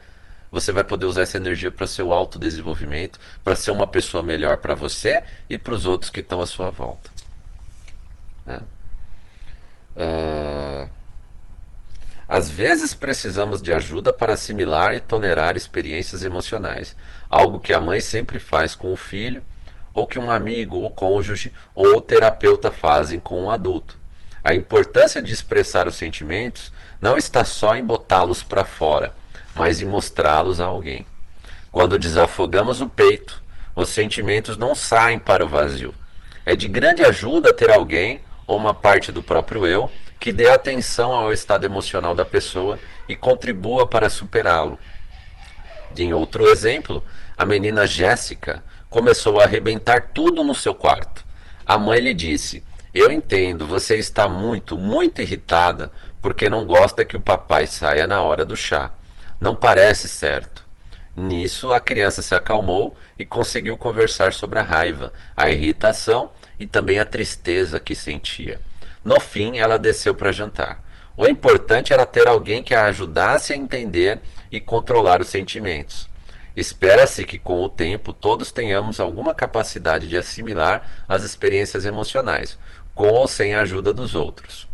você 0.50 0.72
vai 0.72 0.85
poder 0.85 1.06
usar 1.06 1.22
essa 1.22 1.37
energia 1.37 1.70
para 1.70 1.87
seu 1.87 2.12
autodesenvolvimento, 2.12 3.18
para 3.42 3.56
ser 3.56 3.70
uma 3.70 3.87
pessoa 3.87 4.22
melhor 4.22 4.59
para 4.59 4.74
você 4.74 5.22
e 5.48 5.59
para 5.59 5.74
os 5.74 5.87
outros 5.87 6.11
que 6.11 6.20
estão 6.20 6.40
à 6.40 6.46
sua 6.46 6.70
volta. 6.70 7.11
Né? 8.44 8.61
Uh, 9.96 10.88
às 12.28 12.50
vezes 12.50 12.92
precisamos 12.94 13.62
de 13.62 13.72
ajuda 13.72 14.12
para 14.12 14.35
assimilar 14.35 14.94
e 14.94 15.00
tolerar 15.00 15.56
experiências 15.56 16.24
emocionais, 16.24 16.96
algo 17.30 17.61
que 17.61 17.72
a 17.72 17.80
mãe 17.80 18.00
sempre 18.00 18.38
faz 18.38 18.74
com 18.74 18.92
o 18.92 18.96
filho, 18.96 19.42
ou 19.94 20.06
que 20.06 20.18
um 20.18 20.30
amigo, 20.30 20.85
o 20.85 20.90
cônjuge 20.90 21.52
ou 21.74 21.96
o 21.96 22.00
terapeuta 22.00 22.70
fazem 22.70 23.18
com 23.18 23.44
um 23.44 23.50
adulto. 23.50 23.98
A 24.46 24.54
importância 24.54 25.20
de 25.20 25.32
expressar 25.32 25.88
os 25.88 25.96
sentimentos 25.96 26.72
não 27.00 27.18
está 27.18 27.44
só 27.44 27.74
em 27.74 27.85
botá-los 27.85 28.44
para 28.44 28.64
fora, 28.64 29.12
mas 29.56 29.82
em 29.82 29.87
mostrá-los 29.87 30.61
a 30.61 30.66
alguém. 30.66 31.04
Quando 31.72 31.98
desafogamos 31.98 32.80
o 32.80 32.88
peito, 32.88 33.42
os 33.74 33.88
sentimentos 33.88 34.57
não 34.57 34.72
saem 34.72 35.18
para 35.18 35.44
o 35.44 35.49
vazio. 35.49 35.92
É 36.44 36.55
de 36.55 36.68
grande 36.68 37.05
ajuda 37.05 37.53
ter 37.53 37.72
alguém, 37.72 38.20
ou 38.47 38.57
uma 38.57 38.72
parte 38.72 39.11
do 39.11 39.20
próprio 39.20 39.66
eu, 39.66 39.90
que 40.20 40.32
dê 40.32 40.49
atenção 40.49 41.11
ao 41.11 41.32
estado 41.32 41.64
emocional 41.64 42.14
da 42.14 42.24
pessoa 42.24 42.78
e 43.09 43.16
contribua 43.16 43.84
para 43.84 44.09
superá-lo. 44.09 44.78
Em 45.99 46.14
outro 46.14 46.47
exemplo, 46.47 47.03
a 47.36 47.44
menina 47.44 47.84
Jéssica 47.84 48.62
começou 48.88 49.40
a 49.40 49.42
arrebentar 49.42 50.11
tudo 50.14 50.44
no 50.44 50.55
seu 50.55 50.72
quarto. 50.72 51.26
A 51.66 51.76
mãe 51.76 51.99
lhe 51.99 52.14
disse: 52.14 52.62
eu 52.99 53.11
entendo, 53.11 53.66
você 53.66 53.97
está 53.97 54.28
muito, 54.28 54.76
muito 54.76 55.20
irritada 55.20 55.90
porque 56.20 56.51
não 56.51 56.66
gosta 56.66 57.05
que 57.05 57.16
o 57.16 57.20
papai 57.20 57.66
saia 57.66 58.07
na 58.07 58.22
hora 58.22 58.44
do 58.44 58.57
chá. 58.57 58.90
Não 59.40 59.55
parece 59.55 60.09
certo. 60.09 60.64
Nisso, 61.14 61.72
a 61.72 61.80
criança 61.80 62.20
se 62.20 62.34
acalmou 62.34 62.97
e 63.18 63.24
conseguiu 63.24 63.76
conversar 63.76 64.32
sobre 64.32 64.59
a 64.59 64.62
raiva, 64.62 65.12
a 65.36 65.49
irritação 65.51 66.30
e 66.59 66.66
também 66.66 66.99
a 66.99 67.05
tristeza 67.05 67.78
que 67.78 67.94
sentia. 67.94 68.61
No 69.05 69.20
fim, 69.20 69.59
ela 69.59 69.78
desceu 69.78 70.14
para 70.14 70.32
jantar. 70.32 70.82
O 71.16 71.26
importante 71.26 71.92
era 71.92 72.05
ter 72.05 72.26
alguém 72.26 72.62
que 72.62 72.74
a 72.74 72.86
ajudasse 72.86 73.53
a 73.53 73.57
entender 73.57 74.20
e 74.51 74.61
controlar 74.61 75.20
os 75.20 75.28
sentimentos. 75.28 76.09
Espera-se 76.57 77.24
que 77.24 77.38
com 77.38 77.62
o 77.62 77.68
tempo 77.68 78.12
todos 78.12 78.51
tenhamos 78.51 78.99
alguma 78.99 79.34
capacidade 79.34 80.09
de 80.09 80.16
assimilar 80.16 81.05
as 81.07 81.22
experiências 81.22 81.84
emocionais, 81.84 82.59
com 82.97 83.09
ou 83.09 83.28
sem 83.28 83.55
a 83.55 83.61
ajuda 83.61 83.92
dos 83.92 84.16
outros. 84.16 84.66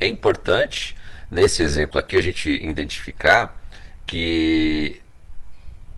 é 0.00 0.06
importante, 0.06 0.96
nesse 1.30 1.62
exemplo 1.62 1.98
aqui, 1.98 2.16
a 2.16 2.22
gente 2.22 2.50
identificar 2.50 3.60
que 4.06 5.02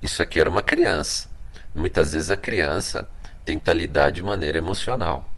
isso 0.03 0.22
aqui 0.22 0.40
era 0.40 0.51
uma 0.51 0.62
criança. 0.62 1.28
Muitas 1.74 2.12
vezes 2.12 2.30
a 2.30 2.36
criança 2.36 3.09
tenta 3.45 3.72
lidar 3.72 4.11
de 4.11 4.22
maneira 4.22 4.59
emocional 4.59 5.28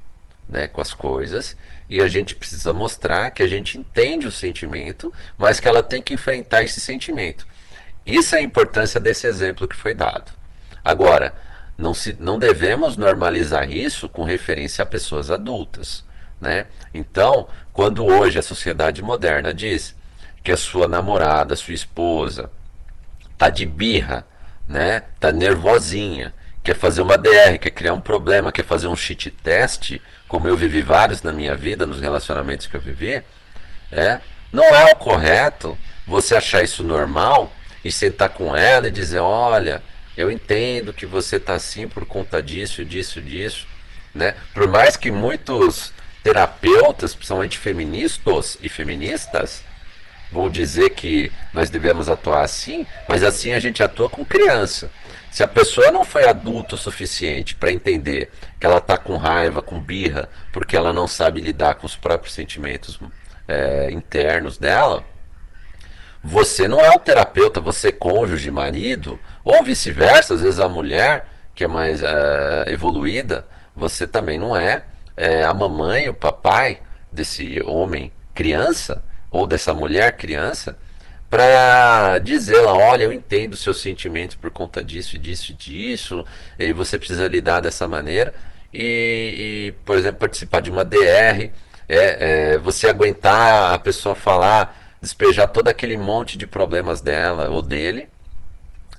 né, 0.49 0.69
com 0.69 0.81
as 0.81 0.95
coisas 0.95 1.57
e 1.89 2.01
a 2.01 2.09
gente 2.09 2.35
precisa 2.35 2.73
mostrar 2.73 3.31
que 3.31 3.43
a 3.43 3.49
gente 3.49 3.79
entende 3.79 4.27
o 4.27 4.33
sentimento, 4.33 5.13
mas 5.37 5.61
que 5.61 5.69
ela 5.69 5.83
tem 5.83 6.03
que 6.03 6.15
enfrentar 6.15 6.63
esse 6.63 6.81
sentimento. 6.81 7.47
Isso 8.05 8.35
é 8.35 8.39
a 8.39 8.43
importância 8.43 9.01
desse 9.01 9.27
exemplo 9.27 9.67
que 9.67 9.77
foi 9.77 9.95
dado. 9.95 10.33
Agora, 10.85 11.35
não, 11.77 11.93
se, 11.93 12.17
não 12.19 12.39
devemos 12.39 12.97
normalizar 12.97 13.71
isso 13.71 14.09
com 14.09 14.25
referência 14.25 14.83
a 14.83 14.87
pessoas 14.87 15.31
adultas. 15.31 16.05
Né? 16.41 16.67
Então, 16.93 17.49
quando 17.73 18.05
hoje 18.05 18.39
a 18.39 18.43
sociedade 18.43 19.03
moderna 19.03 19.53
diz 19.53 19.95
que 20.43 20.53
a 20.53 20.57
sua 20.57 20.89
namorada, 20.89 21.57
sua 21.57 21.75
esposa, 21.75 22.51
tá 23.37 23.51
de 23.51 23.67
birra, 23.67 24.27
né? 24.69 25.03
tá 25.21 25.33
nervosinha, 25.33 26.33
quer 26.63 26.77
fazer 26.77 27.03
uma 27.03 27.19
DR, 27.19 27.59
quer 27.61 27.71
criar 27.71 27.93
um 27.93 28.01
problema, 28.01 28.53
quer 28.53 28.65
fazer 28.65 28.89
um 28.89 28.97
cheat 28.97 29.31
test, 29.31 29.99
como 30.27 30.49
eu 30.49 30.57
vivi 30.57 30.83
vários 30.83 31.23
na 31.23 31.33
minha 31.33 31.55
vida, 31.55 31.87
nos 31.87 32.01
relacionamentos 32.01 32.67
que 32.67 32.77
eu 32.77 32.81
vivi, 32.81 33.23
é, 33.93 34.21
não 34.53 34.65
é 34.65 34.93
o 34.93 34.97
correto 34.97 35.79
você 36.07 36.35
achar 36.35 36.63
isso 36.63 36.83
normal 36.83 37.53
e 37.85 37.93
sentar 37.93 38.31
com 38.31 38.57
ela 38.57 38.89
e 38.89 38.91
dizer, 38.91 39.21
olha, 39.21 39.83
eu 40.17 40.31
entendo 40.31 40.93
que 40.93 41.07
você 41.07 41.37
está 41.37 41.55
assim 41.55 41.87
por 41.87 42.07
conta 42.07 42.43
disso, 42.43 42.85
disso, 42.85 43.21
disso, 43.21 43.67
né? 44.15 44.35
Por 44.55 44.67
mais 44.67 44.97
que 44.97 45.11
muitos 45.11 45.93
terapeutas, 46.23 47.15
principalmente 47.15 47.59
feministas 47.59 48.59
e 48.61 48.69
feministas, 48.69 49.63
vão 50.33 50.51
dizer 50.51 50.91
que 50.91 51.31
nós 51.53 51.71
devemos 51.71 52.09
atuar 52.09 52.43
assim, 52.43 52.87
mas 53.09 53.23
assim 53.23 53.53
a 53.53 53.61
gente 53.61 53.83
atua 53.83 54.09
com 54.09 54.25
criança. 54.25 54.91
Se 55.31 55.43
a 55.43 55.49
pessoa 55.49 55.91
não 55.91 56.05
foi 56.05 56.27
adulto 56.27 56.75
o 56.75 56.79
suficiente 56.79 57.55
para 57.55 57.71
entender 57.71 58.31
que 58.59 58.67
ela 58.67 58.79
está 58.79 58.97
com 58.97 59.17
raiva, 59.17 59.61
com 59.61 59.79
birra, 59.79 60.29
porque 60.53 60.77
ela 60.77 60.93
não 60.93 61.07
sabe 61.07 61.41
lidar 61.41 61.75
com 61.75 61.87
os 61.87 61.95
próprios 61.95 62.35
sentimentos 62.35 62.99
é, 63.47 63.91
internos 63.91 64.57
dela, 64.57 65.05
você 66.25 66.67
não 66.67 66.81
é 66.81 66.91
o 66.91 66.99
terapeuta, 66.99 67.61
você 67.61 67.89
é 67.89 67.93
cônjuge, 67.93 68.51
marido, 68.51 69.21
ou 69.47 69.63
vice-versa, 69.63 70.35
às 70.35 70.43
vezes 70.43 70.59
a 70.59 70.69
mulher, 70.69 71.29
que 71.55 71.63
é 71.63 71.69
mais 71.69 72.03
é, 72.03 72.65
evoluída, 72.67 73.47
você 73.77 74.05
também 74.05 74.41
não 74.41 74.57
é, 74.57 74.83
é 75.17 75.45
a 75.45 75.55
mamãe, 75.55 76.09
o 76.09 76.15
papai 76.15 76.81
desse 77.13 77.63
homem 77.65 78.13
criança, 78.35 79.05
ou 79.31 79.47
dessa 79.47 79.73
mulher 79.73 80.17
criança, 80.17 80.77
para 81.31 82.19
dizer 82.19 82.61
lá, 82.61 82.75
olha, 82.75 83.05
eu 83.05 83.13
entendo 83.13 83.57
seus 83.57 83.81
sentimentos 83.81 84.35
por 84.35 84.51
conta 84.51 84.83
disso, 84.83 85.17
disso, 85.17 85.55
disso, 85.55 86.25
e 86.59 86.73
você 86.73 86.99
precisa 86.99 87.29
lidar 87.29 87.61
dessa 87.61 87.87
maneira. 87.87 88.35
E, 88.75 89.69
e 89.69 89.75
por 89.85 89.97
exemplo, 89.97 90.19
participar 90.19 90.61
de 90.61 90.73
uma 90.73 90.85
DR, 90.85 90.97
é, 90.99 91.53
é, 91.89 92.59
você 92.59 92.89
aguentar 92.89 93.73
a 93.73 93.79
pessoa 93.79 94.17
falar, 94.17 94.97
despejar 95.01 95.47
todo 95.47 95.69
aquele 95.69 95.97
monte 95.97 96.37
de 96.37 96.49
problemas 96.49 97.01
dela 97.01 97.49
ou 97.49 97.63
dele, 97.63 98.09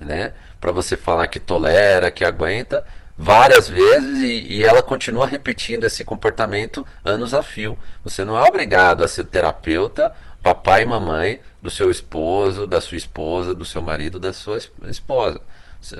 né? 0.00 0.32
Para 0.60 0.72
você 0.72 0.96
falar 0.96 1.26
que 1.28 1.40
tolera, 1.40 2.10
que 2.10 2.24
aguenta, 2.24 2.84
várias 3.16 3.68
vezes 3.68 4.20
e, 4.20 4.54
e, 4.54 4.64
ela 4.64 4.80
continua 4.80 5.26
repetindo 5.26 5.84
esse 5.84 6.04
comportamento 6.04 6.86
anos 7.04 7.34
a 7.34 7.42
fio. 7.42 7.76
Você 8.04 8.24
não 8.24 8.38
é 8.38 8.48
obrigado 8.48 9.02
a 9.02 9.08
ser 9.08 9.24
terapeuta, 9.24 10.14
papai 10.42 10.82
e 10.82 10.86
mamãe 10.86 11.40
do 11.60 11.70
seu 11.70 11.90
esposo, 11.90 12.66
da 12.66 12.80
sua 12.80 12.96
esposa, 12.96 13.54
do 13.54 13.64
seu 13.64 13.82
marido, 13.82 14.20
da 14.20 14.32
sua 14.32 14.58
esposa, 14.86 15.40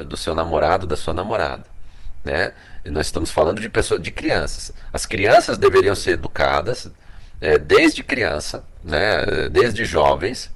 do 0.06 0.16
seu 0.16 0.34
namorado, 0.34 0.86
da 0.86 0.96
sua 0.96 1.12
namorada, 1.12 1.64
né? 2.24 2.52
E 2.84 2.90
nós 2.90 3.06
estamos 3.06 3.30
falando 3.30 3.60
de 3.60 3.68
pessoas, 3.68 4.00
de 4.00 4.12
crianças. 4.12 4.72
As 4.92 5.04
crianças 5.04 5.58
deveriam 5.58 5.94
ser 5.94 6.12
educadas 6.12 6.88
é, 7.40 7.58
desde 7.58 8.04
criança, 8.04 8.64
né? 8.82 9.48
Desde 9.50 9.84
jovens 9.84 10.50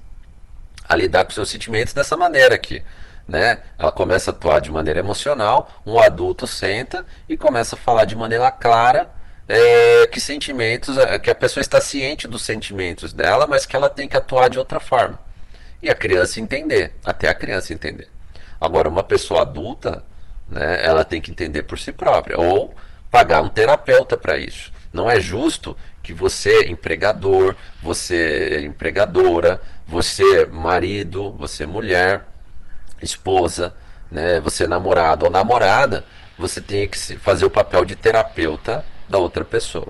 a 0.89 0.95
lidar 0.95 1.25
com 1.25 1.33
seus 1.33 1.51
sentimentos 1.51 1.93
dessa 1.93 2.17
maneira 2.17 2.55
aqui. 2.55 2.83
Né? 3.27 3.61
Ela 3.79 3.93
começa 3.93 4.31
a 4.31 4.35
atuar 4.35 4.61
de 4.61 4.71
maneira 4.71 5.01
emocional, 5.01 5.71
um 5.87 5.99
adulto 5.99 6.47
senta 6.47 7.07
e 7.29 7.37
começa 7.37 7.77
a 7.77 7.79
falar 7.79 8.05
de 8.05 8.17
maneira 8.17 8.51
clara 8.51 9.11
é, 9.49 10.07
que 10.07 10.21
sentimentos, 10.21 10.97
é, 10.97 11.19
que 11.19 11.31
a 11.31 11.35
pessoa 11.35 11.61
está 11.61 11.81
ciente 11.81 12.29
dos 12.29 12.43
sentimentos 12.43 13.13
dela, 13.13 13.47
mas 13.47 13.67
que 13.67 13.77
ela 13.77 13.91
tem 13.91 14.09
que 14.09 14.17
atuar 14.17 14.49
de 14.49 14.59
outra 14.59 14.81
forma. 14.81 15.19
E 15.83 15.91
a 15.91 15.95
criança 15.95 16.41
entender, 16.41 16.95
até 17.05 17.29
a 17.29 17.35
criança 17.35 17.73
entender. 17.73 18.09
Agora, 18.61 18.89
uma 18.89 19.03
pessoa 19.03 19.43
adulta, 19.43 20.05
né, 20.49 20.85
ela 20.85 21.05
tem 21.05 21.21
que 21.21 21.31
entender 21.31 21.65
por 21.65 21.79
si 21.79 21.93
própria, 21.93 22.39
ou 22.39 22.75
pagar 23.11 23.43
um 23.43 23.49
terapeuta 23.49 24.17
para 24.17 24.39
isso. 24.39 24.73
Não 24.93 25.11
é 25.11 25.21
justo 25.21 25.77
que 26.03 26.13
você, 26.13 26.67
empregador, 26.69 27.57
você, 27.83 28.61
empregadora, 28.65 29.61
você, 29.87 30.47
marido, 30.47 31.33
você, 31.33 31.67
mulher, 31.67 32.25
esposa, 33.03 33.75
né, 34.11 34.41
você, 34.41 34.67
namorado 34.67 35.25
ou 35.25 35.31
namorada, 35.31 36.05
você 36.39 36.61
tenha 36.61 36.87
que 36.87 36.99
fazer 37.17 37.45
o 37.45 37.51
papel 37.51 37.85
de 37.85 37.97
terapeuta 37.97 38.85
da 39.09 39.19
outra 39.19 39.45
pessoa. 39.45 39.89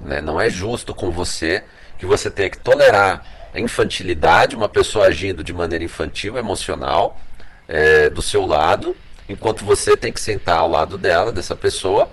Né? 0.00 0.20
Não 0.20 0.40
é 0.40 0.50
justo 0.50 0.94
com 0.94 1.10
você 1.10 1.64
que 1.98 2.06
você 2.06 2.30
tenha 2.30 2.50
que 2.50 2.58
tolerar 2.58 3.24
a 3.54 3.60
infantilidade, 3.60 4.54
uma 4.54 4.68
pessoa 4.68 5.06
agindo 5.06 5.42
de 5.42 5.52
maneira 5.52 5.84
infantil, 5.84 6.36
emocional, 6.36 7.18
é, 7.66 8.10
do 8.10 8.20
seu 8.20 8.44
lado, 8.46 8.94
enquanto 9.28 9.64
você 9.64 9.96
tem 9.96 10.12
que 10.12 10.20
sentar 10.20 10.58
ao 10.58 10.68
lado 10.68 10.98
dela, 10.98 11.32
dessa 11.32 11.56
pessoa, 11.56 12.10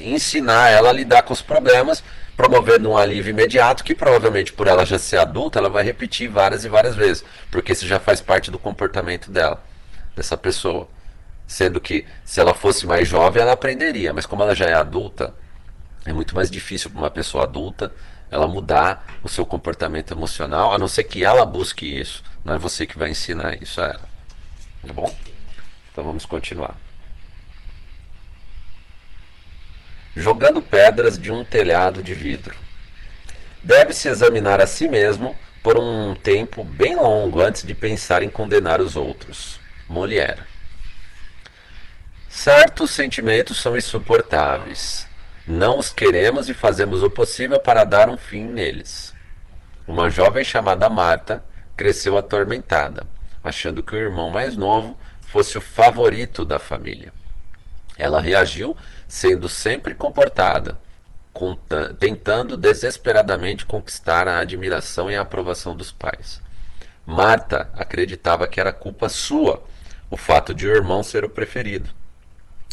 e 0.00 0.08
ensinar 0.12 0.70
ela 0.70 0.90
a 0.90 0.92
lidar 0.92 1.22
com 1.22 1.32
os 1.32 1.42
problemas, 1.42 2.02
promovendo 2.36 2.90
um 2.90 2.96
alívio 2.96 3.30
imediato, 3.30 3.84
que 3.84 3.94
provavelmente 3.94 4.52
por 4.52 4.66
ela 4.66 4.84
já 4.84 4.98
ser 4.98 5.18
adulta, 5.18 5.58
ela 5.58 5.70
vai 5.70 5.84
repetir 5.84 6.28
várias 6.28 6.64
e 6.64 6.68
várias 6.68 6.94
vezes, 6.94 7.24
porque 7.50 7.72
isso 7.72 7.86
já 7.86 7.98
faz 7.98 8.20
parte 8.20 8.50
do 8.50 8.58
comportamento 8.58 9.30
dela, 9.30 9.62
dessa 10.14 10.36
pessoa. 10.36 10.88
Sendo 11.46 11.80
que 11.80 12.04
se 12.24 12.40
ela 12.40 12.52
fosse 12.52 12.86
mais 12.86 13.06
jovem, 13.06 13.40
ela 13.40 13.52
aprenderia, 13.52 14.12
mas 14.12 14.26
como 14.26 14.42
ela 14.42 14.54
já 14.54 14.66
é 14.66 14.74
adulta, 14.74 15.32
é 16.04 16.12
muito 16.12 16.34
mais 16.34 16.50
difícil 16.50 16.90
para 16.90 16.98
uma 16.98 17.10
pessoa 17.10 17.44
adulta 17.44 17.92
ela 18.30 18.46
mudar 18.46 19.18
o 19.22 19.28
seu 19.28 19.46
comportamento 19.46 20.12
emocional, 20.12 20.74
a 20.74 20.78
não 20.78 20.88
ser 20.88 21.04
que 21.04 21.24
ela 21.24 21.46
busque 21.46 21.86
isso. 21.86 22.22
Não 22.44 22.54
é 22.54 22.58
você 22.58 22.86
que 22.86 22.98
vai 22.98 23.10
ensinar 23.10 23.60
isso 23.62 23.80
a 23.80 23.86
ela. 23.86 24.08
Tá 24.86 24.92
bom? 24.92 25.14
Então 25.92 26.04
vamos 26.04 26.26
continuar. 26.26 26.76
Jogando 30.16 30.62
pedras 30.62 31.18
de 31.18 31.30
um 31.30 31.44
telhado 31.44 32.02
de 32.02 32.14
vidro. 32.14 32.56
Deve-se 33.62 34.08
examinar 34.08 34.60
a 34.60 34.66
si 34.66 34.88
mesmo 34.88 35.36
por 35.62 35.78
um 35.78 36.14
tempo 36.14 36.64
bem 36.64 36.96
longo 36.96 37.40
antes 37.40 37.62
de 37.62 37.74
pensar 37.74 38.22
em 38.22 38.30
condenar 38.30 38.80
os 38.80 38.96
outros. 38.96 39.60
Molière. 39.88 40.42
Certos 42.28 42.90
sentimentos 42.90 43.60
são 43.60 43.76
insuportáveis 43.76 45.06
não 45.46 45.78
os 45.78 45.92
queremos 45.92 46.48
e 46.48 46.54
fazemos 46.54 47.04
o 47.04 47.10
possível 47.10 47.60
para 47.60 47.84
dar 47.84 48.08
um 48.08 48.16
fim 48.16 48.42
neles. 48.42 49.14
Uma 49.86 50.10
jovem 50.10 50.42
chamada 50.42 50.90
Marta 50.90 51.44
cresceu 51.76 52.18
atormentada, 52.18 53.06
achando 53.44 53.80
que 53.80 53.94
o 53.94 53.98
irmão 53.98 54.28
mais 54.28 54.56
novo 54.56 54.98
fosse 55.20 55.56
o 55.56 55.60
favorito 55.60 56.44
da 56.44 56.58
família. 56.58 57.12
Ela 57.96 58.20
reagiu 58.20 58.76
sendo 59.06 59.48
sempre 59.48 59.94
comportada, 59.94 60.78
tentando 61.98 62.56
desesperadamente 62.56 63.66
conquistar 63.66 64.26
a 64.26 64.38
admiração 64.38 65.10
e 65.10 65.16
a 65.16 65.20
aprovação 65.20 65.76
dos 65.76 65.92
pais. 65.92 66.40
Marta 67.04 67.70
acreditava 67.74 68.48
que 68.48 68.58
era 68.58 68.72
culpa 68.72 69.08
sua 69.08 69.62
o 70.10 70.16
fato 70.16 70.54
de 70.54 70.66
o 70.66 70.74
irmão 70.74 71.02
ser 71.02 71.24
o 71.24 71.30
preferido. 71.30 71.90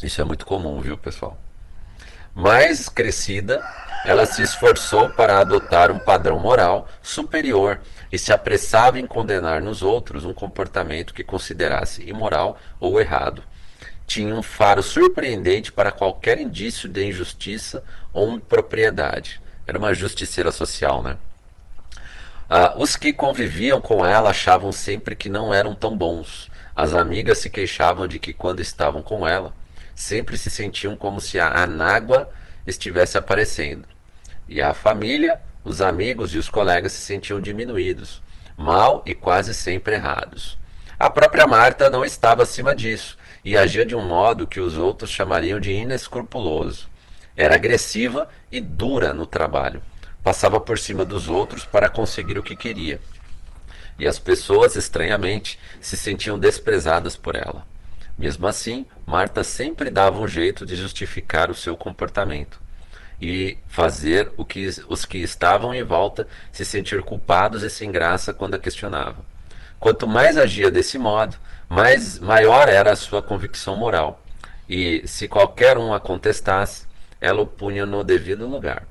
Isso 0.01 0.21
é 0.21 0.23
muito 0.23 0.45
comum, 0.45 0.79
viu, 0.81 0.97
pessoal? 0.97 1.37
Mais 2.33 2.89
crescida, 2.89 3.63
ela 4.05 4.25
se 4.25 4.41
esforçou 4.41 5.09
para 5.09 5.39
adotar 5.39 5.91
um 5.91 5.99
padrão 5.99 6.39
moral 6.39 6.87
superior 7.01 7.79
e 8.11 8.17
se 8.17 8.33
apressava 8.33 8.99
em 8.99 9.05
condenar 9.05 9.61
nos 9.61 9.81
outros 9.81 10.25
um 10.25 10.33
comportamento 10.33 11.13
que 11.13 11.23
considerasse 11.23 12.07
imoral 12.07 12.57
ou 12.79 12.99
errado. 12.99 13.43
Tinha 14.05 14.35
um 14.35 14.43
faro 14.43 14.83
surpreendente 14.83 15.71
para 15.71 15.91
qualquer 15.91 16.39
indício 16.39 16.89
de 16.89 17.05
injustiça 17.05 17.83
ou 18.11 18.33
impropriedade. 18.33 19.41
Era 19.65 19.79
uma 19.79 19.93
justiceira 19.93 20.51
social, 20.51 21.01
né? 21.01 21.17
Ah, 22.49 22.75
os 22.77 22.95
que 22.95 23.13
conviviam 23.13 23.81
com 23.81 24.05
ela 24.05 24.29
achavam 24.29 24.71
sempre 24.71 25.15
que 25.15 25.29
não 25.29 25.53
eram 25.53 25.73
tão 25.73 25.97
bons. 25.97 26.51
As 26.75 26.93
amigas 26.93 27.37
se 27.37 27.49
queixavam 27.49 28.07
de 28.07 28.19
que, 28.19 28.33
quando 28.33 28.59
estavam 28.59 29.01
com 29.01 29.27
ela, 29.27 29.53
sempre 29.95 30.37
se 30.37 30.49
sentiam 30.49 30.95
como 30.95 31.21
se 31.21 31.39
a 31.39 31.63
anágua 31.63 32.29
estivesse 32.67 33.17
aparecendo. 33.17 33.87
E 34.47 34.61
a 34.61 34.73
família 34.73 35.39
Os 35.65 35.79
amigos 35.81 36.35
e 36.35 36.37
os 36.37 36.49
colegas 36.49 36.91
se 36.91 37.01
sentiam 37.01 37.39
diminuídos, 37.39 38.21
mal 38.57 39.01
e 39.05 39.15
quase 39.15 39.53
sempre 39.53 39.95
errados. 39.95 40.57
A 40.99 41.09
própria 41.09 41.47
Marta 41.47 41.89
não 41.89 42.03
estava 42.03 42.43
acima 42.43 42.75
disso 42.75 43.17
e 43.43 43.57
agia 43.57 43.85
de 43.85 43.95
um 43.95 44.05
modo 44.05 44.47
que 44.47 44.59
os 44.59 44.77
outros 44.77 45.09
chamariam 45.09 45.59
de 45.59 45.71
inescrupuloso. 45.71 46.87
Era 47.35 47.55
agressiva 47.55 48.29
e 48.51 48.61
dura 48.61 49.13
no 49.13 49.25
trabalho. 49.25 49.81
Passava 50.23 50.59
por 50.59 50.79
cima 50.79 51.03
dos 51.03 51.27
outros 51.27 51.65
para 51.65 51.89
conseguir 51.89 52.37
o 52.37 52.43
que 52.43 52.55
queria. 52.55 53.01
E 53.99 54.07
as 54.07 54.17
pessoas, 54.17 54.75
estranhamente, 54.75 55.59
se 55.81 55.97
sentiam 55.97 56.39
desprezadas 56.39 57.15
por 57.15 57.35
ela. 57.35 57.65
Mesmo 58.17 58.47
assim, 58.47 58.85
Marta 59.05 59.43
sempre 59.43 59.89
dava 59.89 60.19
um 60.19 60.27
jeito 60.27 60.65
de 60.65 60.75
justificar 60.75 61.49
o 61.49 61.55
seu 61.55 61.75
comportamento 61.75 62.61
e 63.21 63.57
fazer 63.67 64.31
o 64.37 64.45
que 64.45 64.67
os 64.87 65.05
que 65.05 65.17
estavam 65.19 65.73
em 65.73 65.83
volta 65.83 66.27
se 66.51 66.65
sentir 66.65 67.01
culpados 67.03 67.63
e 67.63 67.69
sem 67.69 67.91
graça 67.91 68.33
quando 68.33 68.55
a 68.55 68.59
questionavam. 68.59 69.23
Quanto 69.79 70.07
mais 70.07 70.37
agia 70.37 70.71
desse 70.71 70.97
modo, 70.97 71.35
mais 71.73 72.19
maior 72.19 72.69
era 72.69 72.91
a 72.91 72.95
sua 72.95 73.19
convicção 73.19 73.75
moral. 73.75 74.21
E 74.69 75.01
se 75.07 75.27
qualquer 75.27 75.75
um 75.75 75.91
a 75.91 75.99
contestasse, 75.99 76.85
ela 77.19 77.41
o 77.41 77.47
punha 77.47 77.83
no 77.83 78.03
devido 78.03 78.47
lugar. 78.47 78.85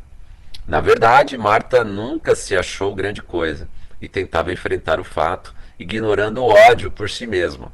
Na 0.66 0.80
verdade, 0.80 1.38
Marta 1.38 1.84
nunca 1.84 2.34
se 2.34 2.56
achou 2.56 2.92
grande 2.92 3.22
coisa 3.22 3.68
e 4.00 4.08
tentava 4.08 4.52
enfrentar 4.52 4.98
o 4.98 5.04
fato, 5.04 5.54
ignorando 5.78 6.42
o 6.42 6.48
ódio 6.48 6.90
por 6.90 7.08
si 7.08 7.24
mesma, 7.24 7.72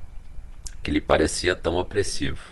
que 0.82 0.90
lhe 0.90 1.00
parecia 1.00 1.56
tão 1.56 1.76
opressivo. 1.76 2.42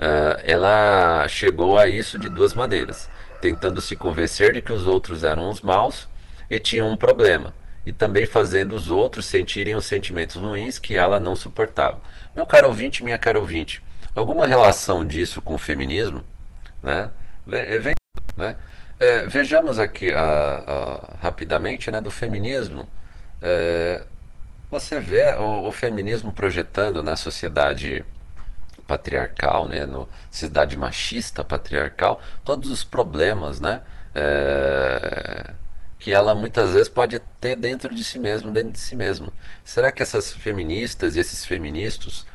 Uh, 0.00 0.42
ela 0.42 1.28
chegou 1.28 1.78
a 1.78 1.86
isso 1.86 2.18
de 2.18 2.28
duas 2.28 2.54
maneiras: 2.54 3.08
tentando 3.40 3.80
se 3.80 3.94
convencer 3.94 4.52
de 4.52 4.62
que 4.62 4.72
os 4.72 4.84
outros 4.84 5.22
eram 5.22 5.48
os 5.48 5.60
maus 5.60 6.08
e 6.50 6.58
tinham 6.58 6.90
um 6.90 6.96
problema, 6.96 7.54
e 7.84 7.92
também 7.92 8.26
fazendo 8.26 8.74
os 8.74 8.90
outros 8.90 9.26
sentirem 9.26 9.74
os 9.74 9.86
sentimentos 9.86 10.36
ruins 10.36 10.78
que 10.78 10.96
ela 10.96 11.18
não 11.18 11.34
suportava. 11.34 12.00
Meu 12.34 12.46
caro 12.46 12.68
ouvinte, 12.68 13.02
minha 13.02 13.18
cara 13.18 13.38
ouvinte, 13.38 13.82
alguma 14.14 14.46
relação 14.46 15.04
disso 15.04 15.42
com 15.42 15.54
o 15.54 15.58
feminismo? 15.58 16.24
Né? 16.82 17.10
Vem, 17.46 17.94
né? 18.36 18.56
É, 19.00 19.26
vejamos 19.26 19.80
aqui 19.80 20.12
a, 20.12 20.20
a, 20.20 21.16
rapidamente 21.20 21.90
né, 21.90 22.00
do 22.00 22.10
feminismo. 22.10 22.88
É, 23.40 24.04
você 24.70 25.00
vê 25.00 25.34
o, 25.34 25.66
o, 25.66 25.72
feminismo 25.72 26.32
projetando 26.32 27.02
na 27.02 27.16
sociedade 27.16 28.04
patriarcal, 28.86 29.66
né, 29.66 29.86
no 29.86 30.08
sociedade 30.30 30.76
machista 30.76 31.42
patriarcal, 31.42 32.20
todos 32.44 32.70
os 32.70 32.84
problemas, 32.84 33.60
né, 33.60 33.82
é, 34.14 35.50
que 36.02 36.12
ela 36.12 36.34
muitas 36.34 36.72
vezes 36.72 36.88
pode 36.88 37.20
ter 37.40 37.54
dentro 37.54 37.94
de 37.94 38.02
si 38.02 38.18
mesmo, 38.18 38.50
dentro 38.50 38.72
de 38.72 38.80
si 38.80 38.96
mesmo. 38.96 39.32
Será 39.64 39.92
que 39.92 40.02
essas 40.02 40.32
feministas 40.32 41.14
e 41.14 41.20
esses 41.20 41.46
feministas 41.46 42.26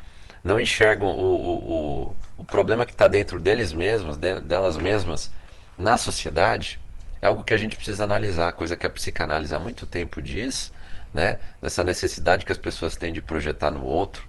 não 0.42 0.58
enxergam 0.58 1.08
o, 1.08 1.20
o, 1.20 1.72
o, 2.08 2.16
o 2.38 2.44
problema 2.44 2.86
que 2.86 2.92
está 2.92 3.06
dentro 3.06 3.38
deles 3.38 3.74
mesmos, 3.74 4.16
de, 4.16 4.40
delas 4.40 4.78
mesmas, 4.78 5.30
na 5.76 5.98
sociedade? 5.98 6.80
É 7.20 7.26
algo 7.26 7.44
que 7.44 7.52
a 7.52 7.58
gente 7.58 7.76
precisa 7.76 8.04
analisar, 8.04 8.50
coisa 8.54 8.74
que 8.74 8.86
a 8.86 8.90
psicanálise 8.90 9.54
há 9.54 9.58
muito 9.58 9.84
tempo 9.84 10.22
diz, 10.22 10.72
né? 11.12 11.38
Nessa 11.60 11.84
necessidade 11.84 12.46
que 12.46 12.52
as 12.52 12.58
pessoas 12.58 12.96
têm 12.96 13.12
de 13.12 13.20
projetar 13.20 13.70
no 13.70 13.84
outro, 13.84 14.26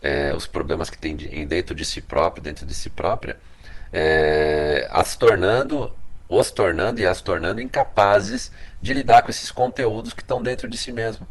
é, 0.00 0.32
os 0.34 0.46
problemas 0.46 0.88
que 0.88 0.96
tem 0.96 1.14
dentro 1.46 1.74
de 1.74 1.84
si 1.84 2.00
próprio, 2.00 2.42
dentro 2.42 2.64
de 2.64 2.72
si 2.72 2.88
própria, 2.88 3.36
é, 3.92 4.88
as 4.90 5.14
tornando, 5.14 5.94
os 6.28 6.50
tornando 6.50 7.00
e 7.00 7.06
as 7.06 7.20
tornando 7.20 7.60
incapazes 7.60 8.52
de 8.80 8.92
lidar 8.92 9.22
com 9.22 9.30
esses 9.30 9.50
conteúdos 9.50 10.12
que 10.12 10.20
estão 10.20 10.42
dentro 10.42 10.68
de 10.68 10.76
si 10.76 10.92
mesmo. 10.92 11.26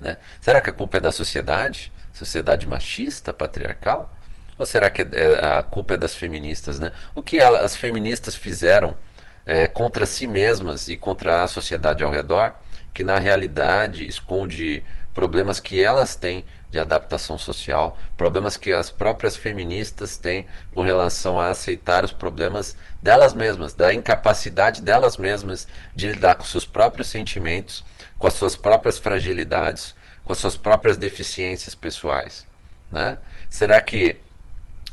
Né? 0.00 0.16
Será 0.40 0.60
que 0.60 0.70
a 0.70 0.72
culpa 0.72 0.98
é 0.98 1.00
da 1.00 1.12
sociedade? 1.12 1.92
Sociedade 2.12 2.66
machista, 2.66 3.32
patriarcal? 3.32 4.14
Ou 4.58 4.66
será 4.66 4.90
que 4.90 5.02
é, 5.02 5.58
a 5.58 5.62
culpa 5.62 5.94
é 5.94 5.96
das 5.96 6.14
feministas? 6.14 6.78
Né? 6.78 6.92
O 7.14 7.22
que 7.22 7.40
as 7.40 7.74
feministas 7.74 8.34
fizeram 8.34 8.96
é, 9.44 9.66
contra 9.66 10.06
si 10.06 10.26
mesmas 10.26 10.88
e 10.88 10.96
contra 10.96 11.42
a 11.42 11.48
sociedade 11.48 12.04
ao 12.04 12.10
redor, 12.10 12.54
que 12.94 13.02
na 13.02 13.18
realidade 13.18 14.06
esconde 14.06 14.84
problemas 15.14 15.58
que 15.58 15.82
elas 15.82 16.14
têm 16.14 16.44
de 16.72 16.78
adaptação 16.78 17.36
social, 17.36 17.98
problemas 18.16 18.56
que 18.56 18.72
as 18.72 18.90
próprias 18.90 19.36
feministas 19.36 20.16
têm 20.16 20.46
com 20.74 20.80
relação 20.80 21.38
a 21.38 21.50
aceitar 21.50 22.02
os 22.02 22.12
problemas 22.12 22.74
delas 23.02 23.34
mesmas, 23.34 23.74
da 23.74 23.92
incapacidade 23.92 24.80
delas 24.80 25.18
mesmas 25.18 25.68
de 25.94 26.08
lidar 26.08 26.34
com 26.34 26.44
seus 26.44 26.64
próprios 26.64 27.08
sentimentos, 27.08 27.84
com 28.18 28.26
as 28.26 28.32
suas 28.32 28.56
próprias 28.56 28.98
fragilidades, 28.98 29.94
com 30.24 30.32
as 30.32 30.38
suas 30.38 30.56
próprias 30.56 30.96
deficiências 30.96 31.74
pessoais. 31.74 32.46
Né? 32.90 33.18
Será 33.50 33.78
que 33.82 34.16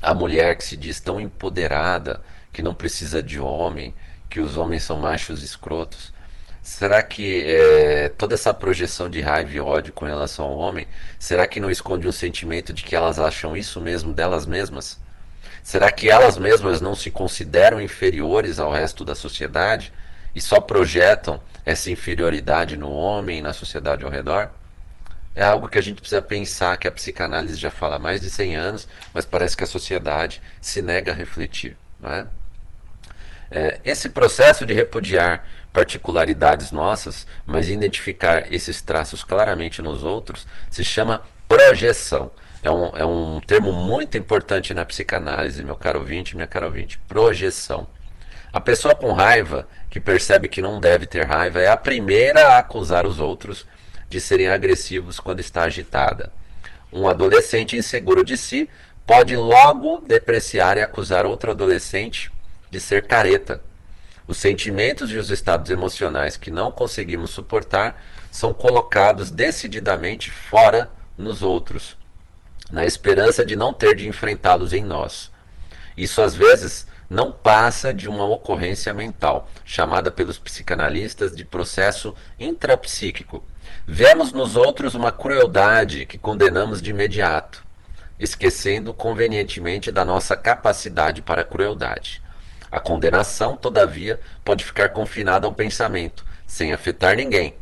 a 0.02 0.14
mulher 0.14 0.58
que 0.58 0.66
se 0.66 0.76
diz 0.76 1.00
tão 1.00 1.18
empoderada, 1.18 2.22
que 2.52 2.62
não 2.62 2.74
precisa 2.74 3.24
de 3.24 3.40
homem, 3.40 3.96
que 4.30 4.42
os 4.42 4.58
homens 4.58 4.84
são 4.84 5.00
machos 5.00 5.42
escrotos, 5.44 6.14
Será 6.70 7.02
que 7.02 7.44
é, 7.48 8.10
toda 8.10 8.36
essa 8.36 8.54
projeção 8.54 9.10
de 9.10 9.20
raiva 9.22 9.52
e 9.52 9.60
ódio 9.60 9.92
com 9.92 10.06
relação 10.06 10.46
ao 10.46 10.58
homem, 10.58 10.88
será 11.18 11.48
que 11.48 11.60
não 11.60 11.70
esconde 11.70 12.08
um 12.08 12.12
sentimento 12.12 12.72
de 12.72 12.84
que 12.84 12.96
elas 12.96 13.18
acham 13.18 13.58
isso 13.58 13.82
mesmo 13.82 14.14
delas 14.14 14.46
mesmas? 14.46 15.00
Será 15.64 15.92
que 15.92 16.12
elas 16.12 16.38
mesmas 16.38 16.80
não 16.80 16.94
se 16.96 17.10
consideram 17.10 17.82
inferiores 17.82 18.60
ao 18.60 18.72
resto 18.72 19.04
da 19.04 19.16
sociedade 19.16 19.92
e 20.36 20.40
só 20.40 20.62
projetam 20.62 21.42
essa 21.66 21.90
inferioridade 21.90 22.78
no 22.78 22.92
homem 22.92 23.40
e 23.40 23.42
na 23.42 23.52
sociedade 23.52 24.06
ao 24.06 24.12
redor? 24.12 24.52
É 25.36 25.44
algo 25.44 25.68
que 25.68 25.80
a 25.80 25.82
gente 25.82 26.00
precisa 26.00 26.22
pensar, 26.22 26.78
que 26.78 26.88
a 26.88 26.92
psicanálise 26.92 27.56
já 27.56 27.72
fala 27.72 27.96
há 27.96 28.00
mais 28.00 28.22
de 28.22 28.30
100 28.30 28.56
anos, 28.56 28.88
mas 29.12 29.26
parece 29.26 29.58
que 29.58 29.64
a 29.64 29.68
sociedade 29.68 30.40
se 30.62 30.84
nega 30.84 31.12
a 31.12 31.16
refletir. 31.16 31.76
Não 32.00 32.12
é? 32.12 32.28
É, 33.52 33.80
esse 33.84 34.10
processo 34.10 34.66
de 34.66 34.74
repudiar 34.74 35.44
particularidades 35.80 36.74
nossas, 36.74 37.26
mas 37.46 37.70
identificar 37.70 38.52
esses 38.54 38.82
traços 38.82 39.24
claramente 39.24 39.82
nos 39.82 40.04
outros, 40.04 40.46
se 40.70 40.84
chama 40.84 41.22
projeção. 41.48 42.32
É 42.62 42.70
um, 42.70 42.98
é 42.98 43.06
um 43.06 43.40
termo 43.40 43.72
muito 43.72 44.18
importante 44.18 44.74
na 44.74 44.84
psicanálise, 44.84 45.64
meu 45.64 45.78
caro 45.78 46.00
ouvinte, 46.00 46.36
minha 46.36 46.48
cara 46.48 46.66
ouvinte. 46.66 47.00
Projeção. 47.08 47.88
A 48.52 48.60
pessoa 48.60 48.94
com 48.94 49.14
raiva, 49.14 49.70
que 49.90 50.02
percebe 50.02 50.50
que 50.50 50.62
não 50.62 50.82
deve 50.82 51.06
ter 51.06 51.26
raiva, 51.26 51.62
é 51.62 51.70
a 51.70 51.78
primeira 51.78 52.48
a 52.48 52.58
acusar 52.58 53.06
os 53.06 53.18
outros 53.18 53.66
de 54.10 54.20
serem 54.20 54.50
agressivos 54.50 55.18
quando 55.18 55.40
está 55.40 55.64
agitada. 55.64 56.30
Um 56.92 57.08
adolescente 57.08 57.78
inseguro 57.78 58.26
de 58.26 58.36
si 58.36 58.70
pode 59.08 59.38
logo 59.38 60.04
depreciar 60.06 60.76
e 60.76 60.82
acusar 60.82 61.26
outro 61.26 61.52
adolescente 61.52 62.30
de 62.70 62.82
ser 62.82 63.08
careta. 63.08 63.69
Os 64.30 64.38
sentimentos 64.38 65.12
e 65.12 65.18
os 65.18 65.32
estados 65.32 65.72
emocionais 65.72 66.38
que 66.38 66.52
não 66.52 66.72
conseguimos 66.72 67.32
suportar 67.32 68.00
são 68.30 68.54
colocados 68.54 69.32
decididamente 69.32 70.30
fora 70.30 70.92
nos 71.18 71.42
outros, 71.42 71.98
na 72.72 72.86
esperança 72.86 73.44
de 73.44 73.56
não 73.56 73.74
ter 73.74 73.96
de 73.96 74.08
enfrentá-los 74.08 74.72
em 74.72 74.84
nós. 74.84 75.32
Isso 75.98 76.22
às 76.22 76.36
vezes 76.36 76.86
não 77.10 77.32
passa 77.32 77.92
de 77.92 78.08
uma 78.08 78.24
ocorrência 78.24 78.94
mental, 78.94 79.50
chamada 79.66 80.12
pelos 80.12 80.38
psicanalistas 80.38 81.36
de 81.36 81.44
processo 81.44 82.14
intrapsíquico. 82.40 83.44
Vemos 83.88 84.32
nos 84.32 84.56
outros 84.56 84.94
uma 84.94 85.12
crueldade 85.12 86.06
que 86.06 86.20
condenamos 86.20 86.84
de 86.84 86.92
imediato, 86.92 87.66
esquecendo 88.20 88.94
convenientemente 88.94 89.92
da 89.92 90.06
nossa 90.06 90.38
capacidade 90.38 91.20
para 91.24 91.42
a 91.42 91.46
crueldade. 91.46 92.22
A 92.72 92.80
condenação, 92.80 93.58
todavia, 93.58 94.20
pode 94.44 94.64
ficar 94.64 94.90
confinada 94.90 95.48
ao 95.48 95.54
pensamento, 95.54 96.26
sem 96.46 96.74
afetar 96.74 97.16
ninguém. 97.16 97.56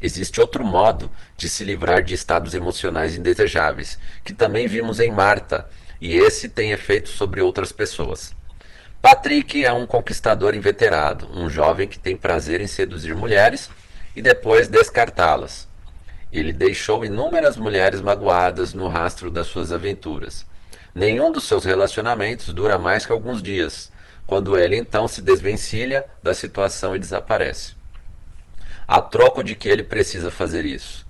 Existe 0.00 0.40
outro 0.40 0.64
modo 0.64 1.10
de 1.36 1.48
se 1.48 1.64
livrar 1.64 2.02
de 2.02 2.14
estados 2.14 2.54
emocionais 2.54 3.16
indesejáveis, 3.16 3.98
que 4.24 4.32
também 4.32 4.66
vimos 4.66 4.98
em 4.98 5.12
Marta, 5.12 5.68
e 6.00 6.16
esse 6.16 6.48
tem 6.48 6.72
efeito 6.72 7.08
sobre 7.08 7.40
outras 7.40 7.70
pessoas. 7.70 8.34
Patrick 9.00 9.64
é 9.64 9.72
um 9.72 9.86
conquistador 9.86 10.54
inveterado, 10.54 11.28
um 11.32 11.48
jovem 11.48 11.86
que 11.86 11.98
tem 11.98 12.16
prazer 12.16 12.60
em 12.60 12.66
seduzir 12.66 13.14
mulheres 13.14 13.70
e 14.14 14.20
depois 14.20 14.68
descartá-las. 14.68 15.68
Ele 16.32 16.52
deixou 16.52 17.04
inúmeras 17.04 17.56
mulheres 17.56 18.00
magoadas 18.00 18.74
no 18.74 18.88
rastro 18.88 19.30
das 19.30 19.46
suas 19.46 19.70
aventuras. 19.70 20.46
Nenhum 20.94 21.30
dos 21.30 21.44
seus 21.44 21.64
relacionamentos 21.64 22.52
dura 22.52 22.78
mais 22.78 23.06
que 23.06 23.12
alguns 23.12 23.42
dias, 23.42 23.91
quando 24.32 24.58
ele 24.58 24.76
então 24.76 25.06
se 25.06 25.20
desvencilha 25.20 26.06
da 26.22 26.32
situação 26.32 26.96
e 26.96 26.98
desaparece. 26.98 27.74
A 28.88 28.98
troco 28.98 29.44
de 29.44 29.54
que 29.54 29.68
ele 29.68 29.82
precisa 29.82 30.30
fazer 30.30 30.64
isso. 30.64 31.06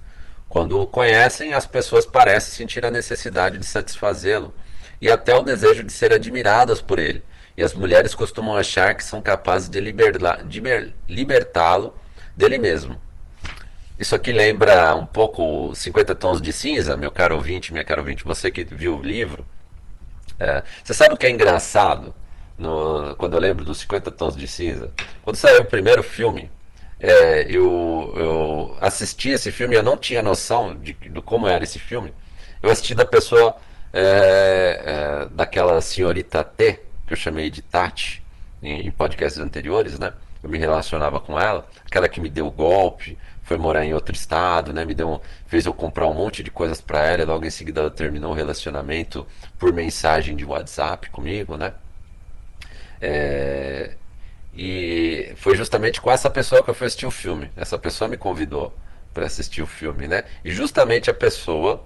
Quando 0.48 0.80
o 0.80 0.88
conhecem, 0.88 1.54
as 1.54 1.64
pessoas 1.64 2.04
parecem 2.04 2.52
sentir 2.52 2.84
a 2.84 2.90
necessidade 2.90 3.58
de 3.58 3.64
satisfazê-lo 3.64 4.52
e 5.00 5.08
até 5.08 5.36
o 5.36 5.44
desejo 5.44 5.84
de 5.84 5.92
ser 5.92 6.12
admiradas 6.12 6.80
por 6.80 6.98
ele, 6.98 7.22
e 7.56 7.62
as 7.62 7.74
mulheres 7.74 8.12
costumam 8.12 8.56
achar 8.56 8.92
que 8.96 9.04
são 9.04 9.22
capazes 9.22 9.68
de 9.68 9.78
libertá-lo 11.08 11.94
dele 12.36 12.58
mesmo. 12.58 13.00
Isso 14.00 14.16
aqui 14.16 14.32
lembra 14.32 14.96
um 14.96 15.06
pouco 15.06 15.72
50 15.76 16.12
Tons 16.16 16.42
de 16.42 16.52
Cinza, 16.52 16.96
meu 16.96 17.12
caro 17.12 17.36
ouvinte, 17.36 17.72
minha 17.72 17.84
caro 17.84 18.00
ouvinte, 18.00 18.24
você 18.24 18.50
que 18.50 18.64
viu 18.64 18.98
o 18.98 19.02
livro. 19.02 19.46
É, 20.40 20.64
você 20.82 20.92
sabe 20.92 21.14
o 21.14 21.16
que 21.16 21.26
é 21.26 21.30
engraçado 21.30 22.12
no, 22.58 23.14
quando 23.16 23.34
eu 23.34 23.40
lembro 23.40 23.64
dos 23.64 23.78
50 23.78 24.10
Tons 24.10 24.36
de 24.36 24.46
Cinza? 24.46 24.90
Quando 25.22 25.36
saiu 25.36 25.62
o 25.62 25.64
primeiro 25.64 26.02
filme, 26.02 26.50
é, 26.98 27.42
eu, 27.50 28.12
eu 28.16 28.76
assisti 28.80 29.30
esse 29.30 29.50
filme, 29.50 29.74
eu 29.74 29.82
não 29.82 29.96
tinha 29.96 30.22
noção 30.22 30.74
de, 30.76 30.92
de 30.92 31.20
como 31.22 31.48
era 31.48 31.64
esse 31.64 31.78
filme. 31.78 32.12
Eu 32.62 32.70
assisti 32.70 32.94
da 32.94 33.04
pessoa, 33.04 33.56
é, 33.92 34.82
é, 34.84 35.28
daquela 35.34 35.80
senhorita 35.80 36.44
T, 36.44 36.80
que 37.06 37.12
eu 37.12 37.16
chamei 37.16 37.50
de 37.50 37.60
Tati, 37.60 38.22
em, 38.62 38.86
em 38.86 38.90
podcasts 38.90 39.42
anteriores, 39.42 39.98
né? 39.98 40.12
Eu 40.42 40.48
me 40.48 40.58
relacionava 40.58 41.20
com 41.20 41.38
ela, 41.38 41.66
aquela 41.84 42.08
que 42.08 42.20
me 42.20 42.28
deu 42.28 42.50
golpe, 42.50 43.18
foi 43.42 43.56
morar 43.56 43.84
em 43.84 43.92
outro 43.92 44.14
estado, 44.14 44.72
né? 44.72 44.84
Me 44.84 44.94
deu, 44.94 45.20
fez 45.46 45.66
eu 45.66 45.74
comprar 45.74 46.06
um 46.06 46.14
monte 46.14 46.42
de 46.42 46.50
coisas 46.50 46.80
para 46.80 47.04
ela. 47.04 47.22
E 47.22 47.26
logo 47.26 47.44
em 47.44 47.50
seguida 47.50 47.80
ela 47.80 47.90
terminou 47.90 48.30
o 48.30 48.34
relacionamento 48.34 49.26
por 49.58 49.72
mensagem 49.72 50.36
de 50.36 50.44
WhatsApp 50.44 51.10
comigo, 51.10 51.56
né? 51.56 51.74
É, 53.02 53.96
e 54.54 55.32
foi 55.36 55.56
justamente 55.56 56.00
com 56.00 56.10
essa 56.10 56.30
pessoa 56.30 56.62
que 56.62 56.70
eu 56.70 56.74
fui 56.74 56.86
assistir 56.86 57.06
o 57.06 57.10
filme. 57.10 57.50
Essa 57.56 57.76
pessoa 57.76 58.08
me 58.08 58.16
convidou 58.16 58.72
para 59.12 59.26
assistir 59.26 59.60
o 59.60 59.66
filme, 59.66 60.06
né? 60.06 60.24
E 60.44 60.52
justamente 60.52 61.10
a 61.10 61.14
pessoa 61.14 61.84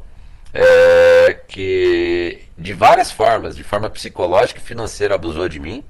é, 0.53 1.41
que 1.49 2.43
de 2.59 2.73
várias 2.73 3.11
formas, 3.11 3.57
de 3.57 3.64
forma 3.64 3.89
psicológica 3.91 4.61
e 4.61 4.62
financeira, 4.62 5.14
abusou 5.14 5.49
de 5.49 5.59
mim, 5.59 5.85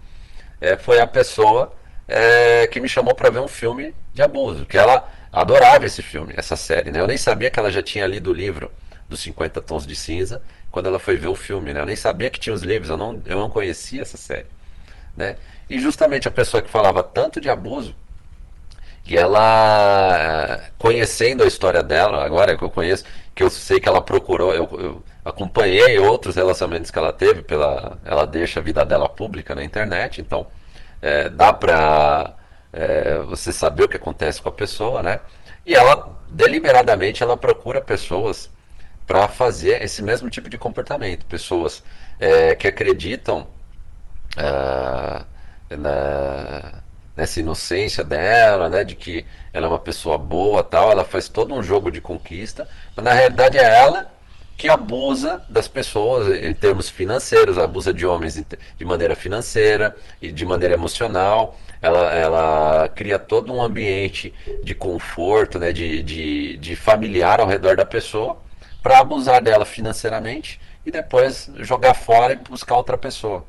é, 0.60 0.76
foi 0.76 1.00
a 1.00 1.06
pessoa 1.06 1.72
é, 2.08 2.66
que 2.68 2.80
me 2.80 2.88
chamou 2.88 3.14
para 3.14 3.30
ver 3.30 3.40
um 3.40 3.48
filme 3.48 3.94
de 4.14 4.22
abuso, 4.22 4.64
que 4.64 4.78
ela 4.78 5.08
adorava 5.32 5.84
esse 5.84 6.02
filme, 6.02 6.34
essa 6.36 6.56
série, 6.56 6.90
né? 6.90 7.00
Eu 7.00 7.06
nem 7.06 7.18
sabia 7.18 7.50
que 7.50 7.58
ela 7.58 7.70
já 7.70 7.82
tinha 7.82 8.06
lido 8.06 8.30
o 8.30 8.34
livro 8.34 8.70
dos 9.08 9.20
50 9.20 9.60
Tons 9.60 9.86
de 9.86 9.94
Cinza 9.96 10.42
quando 10.70 10.86
ela 10.86 10.98
foi 10.98 11.16
ver 11.16 11.28
o 11.28 11.34
filme, 11.34 11.72
né? 11.72 11.80
Eu 11.80 11.86
nem 11.86 11.96
sabia 11.96 12.30
que 12.30 12.40
tinha 12.40 12.54
os 12.54 12.62
livros, 12.62 12.90
eu 12.90 12.96
não, 12.96 13.20
eu 13.26 13.38
não 13.38 13.50
conhecia 13.50 14.02
essa 14.02 14.16
série, 14.16 14.46
né? 15.16 15.36
E 15.68 15.78
justamente 15.80 16.28
a 16.28 16.30
pessoa 16.30 16.62
que 16.62 16.70
falava 16.70 17.02
tanto 17.02 17.40
de 17.40 17.48
abuso, 17.48 17.94
que 19.02 19.16
ela, 19.16 20.60
conhecendo 20.78 21.44
a 21.44 21.46
história 21.46 21.82
dela, 21.82 22.24
agora 22.24 22.56
que 22.56 22.64
eu 22.64 22.70
conheço, 22.70 23.04
que 23.34 23.42
eu 23.42 23.50
sei 23.50 23.78
que 23.78 23.88
ela 23.88 24.00
procurou, 24.00 24.52
eu, 24.52 24.68
eu 24.72 25.02
acompanhei 25.24 25.98
outros 25.98 26.34
relacionamentos 26.36 26.90
que 26.90 26.98
ela 26.98 27.12
teve, 27.12 27.42
pela, 27.42 27.98
ela 28.04 28.26
deixa 28.26 28.60
a 28.60 28.62
vida 28.62 28.84
dela 28.84 29.08
pública 29.08 29.54
na 29.54 29.64
internet, 29.64 30.20
então 30.20 30.46
é, 31.00 31.28
dá 31.28 31.52
pra 31.52 32.34
é, 32.72 33.18
você 33.20 33.52
saber 33.52 33.84
o 33.84 33.88
que 33.88 33.96
acontece 33.96 34.42
com 34.42 34.48
a 34.48 34.52
pessoa, 34.52 35.02
né? 35.02 35.20
E 35.64 35.74
ela, 35.74 36.16
deliberadamente, 36.28 37.22
ela 37.22 37.36
procura 37.36 37.80
pessoas 37.80 38.50
para 39.06 39.28
fazer 39.28 39.82
esse 39.82 40.02
mesmo 40.02 40.28
tipo 40.28 40.48
de 40.48 40.58
comportamento. 40.58 41.24
Pessoas 41.26 41.82
é, 42.18 42.54
que 42.54 42.66
acreditam 42.66 43.46
é, 44.36 45.76
na, 45.76 46.82
nessa 47.16 47.40
inocência 47.40 48.04
dela, 48.04 48.68
né? 48.68 48.84
De 48.84 48.94
que 48.94 49.24
ela 49.52 49.66
é 49.66 49.68
uma 49.68 49.78
pessoa 49.78 50.18
boa 50.18 50.62
tal. 50.62 50.90
Ela 50.90 51.04
faz 51.04 51.28
todo 51.28 51.54
um 51.54 51.62
jogo 51.62 51.90
de 51.90 52.00
conquista. 52.00 52.68
Mas 52.94 53.04
na 53.04 53.12
realidade 53.12 53.58
é 53.58 53.64
ela 53.64 54.10
que 54.56 54.68
abusa 54.68 55.44
das 55.48 55.68
pessoas 55.68 56.42
em 56.42 56.54
termos 56.54 56.88
financeiros, 56.88 57.58
abusa 57.58 57.92
de 57.92 58.06
homens 58.06 58.42
de 58.78 58.84
maneira 58.84 59.14
financeira 59.14 59.94
e 60.20 60.32
de 60.32 60.46
maneira 60.46 60.74
emocional 60.74 61.56
ela, 61.80 62.12
ela 62.12 62.88
cria 62.88 63.18
todo 63.18 63.52
um 63.52 63.62
ambiente 63.62 64.32
de 64.62 64.74
conforto, 64.74 65.58
né, 65.58 65.72
de, 65.72 66.02
de, 66.02 66.56
de 66.56 66.76
familiar 66.76 67.40
ao 67.40 67.46
redor 67.46 67.76
da 67.76 67.84
pessoa, 67.84 68.38
para 68.82 68.98
abusar 68.98 69.42
dela 69.42 69.64
financeiramente 69.64 70.60
e 70.84 70.90
depois 70.90 71.50
jogar 71.58 71.94
fora 71.94 72.32
e 72.32 72.36
buscar 72.36 72.76
outra 72.76 72.96
pessoa. 72.96 73.44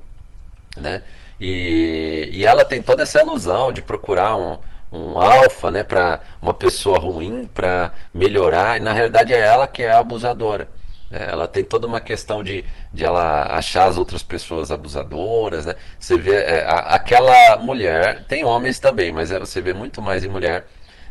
Né? 0.82 1.02
E, 1.40 2.30
e 2.32 2.46
ela 2.46 2.66
tem 2.66 2.82
toda 2.82 3.04
essa 3.04 3.22
ilusão 3.22 3.72
de 3.72 3.82
procurar 3.82 4.36
um, 4.36 4.58
um 4.92 5.20
alfa, 5.20 5.70
né, 5.70 5.84
para 5.84 6.20
uma 6.42 6.54
pessoa 6.54 6.98
ruim, 7.00 7.50
para 7.54 7.92
melhorar, 8.14 8.78
e 8.78 8.80
na 8.80 8.94
realidade 8.94 9.34
é 9.34 9.40
ela 9.40 9.68
que 9.68 9.84
é 9.84 9.92
a 9.92 10.00
abusadora. 10.00 10.68
É, 11.10 11.32
ela 11.32 11.48
tem 11.48 11.64
toda 11.64 11.88
uma 11.88 12.02
questão 12.02 12.44
de, 12.44 12.66
de 12.94 13.06
ela 13.06 13.44
achar 13.56 13.86
as 13.86 13.98
outras 13.98 14.22
pessoas 14.22 14.72
abusadoras, 14.72 15.66
né? 15.66 15.76
Você 15.98 16.18
vê 16.18 16.36
é, 16.36 16.66
a, 16.66 16.96
aquela 16.96 17.58
mulher, 17.58 18.26
tem 18.28 18.44
homens 18.44 18.78
também, 18.78 19.12
mas 19.12 19.32
é, 19.32 19.40
você 19.40 19.62
vê 19.62 19.74
muito 19.74 20.02
mais 20.02 20.26
em 20.26 20.28
mulher 20.28 20.66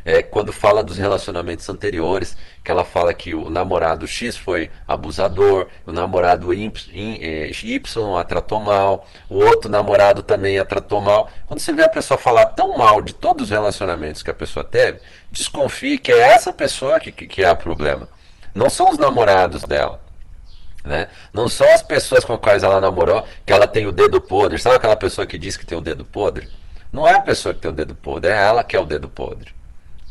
é, 0.07 0.23
quando 0.23 0.53
fala 0.53 0.85
dos 0.85 0.97
relacionamentos 0.97 1.69
anteriores, 1.69 2.37
que 2.63 2.71
ela 2.71 2.85
fala 2.85 3.13
que 3.13 3.35
o 3.35 3.51
namorado 3.51 4.07
X 4.07 4.37
foi 4.37 4.71
abusador, 4.87 5.67
o 5.85 5.91
namorado 5.91 6.55
Y, 6.55 6.71
é, 7.21 7.51
y 7.51 8.17
a 8.17 8.23
tratou 8.23 8.61
mal, 8.61 9.05
o 9.29 9.39
outro 9.45 9.69
namorado 9.69 10.23
também 10.23 10.61
a 10.61 10.65
tratou 10.65 11.01
mal. 11.01 11.29
Quando 11.49 11.59
você 11.59 11.73
vê 11.73 11.83
a 11.83 11.89
pessoa 11.89 12.17
falar 12.17 12.47
tão 12.47 12.79
mal 12.79 13.03
de 13.03 13.13
todos 13.13 13.47
os 13.47 13.51
relacionamentos 13.51 14.23
que 14.23 14.31
a 14.31 14.35
pessoa 14.35 14.63
teve, 14.63 15.01
desconfie 15.33 15.99
que 15.99 16.13
é 16.13 16.35
essa 16.35 16.53
pessoa 16.53 17.01
que, 17.01 17.11
que, 17.11 17.27
que 17.27 17.43
é 17.43 17.51
o 17.51 17.57
problema. 17.57 18.09
Não 18.55 18.71
são 18.71 18.91
os 18.91 18.99
namorados 18.99 19.65
dela. 19.65 20.01
Né? 20.85 21.09
Não 21.33 21.49
são 21.49 21.69
as 21.75 21.83
pessoas 21.83 22.25
com 22.25 22.35
as 22.35 22.41
quais 22.41 22.63
ela 22.63 22.81
namorou 22.81 23.27
que 23.45 23.53
ela 23.53 23.67
tem 23.67 23.89
o 23.89 23.93
dedo 23.93 24.21
podre. 24.21 24.57
Sabe 24.57 24.77
aquela 24.77 24.95
pessoa 24.95 25.27
que 25.27 25.37
diz 25.37 25.57
que 25.57 25.67
tem 25.67 25.77
o 25.77 25.81
dedo 25.81 26.05
podre? 26.05 26.49
Não 26.93 27.09
é 27.09 27.15
a 27.15 27.21
pessoa 27.21 27.53
que 27.53 27.61
tem 27.61 27.73
o 27.73 27.75
dedo 27.75 27.97
podre, 27.97 28.31
é 28.31 28.37
ela 28.37 28.63
que 28.63 28.77
é 28.77 28.81
o 28.81 28.85
dedo 28.85 29.09
podre. 29.09 29.56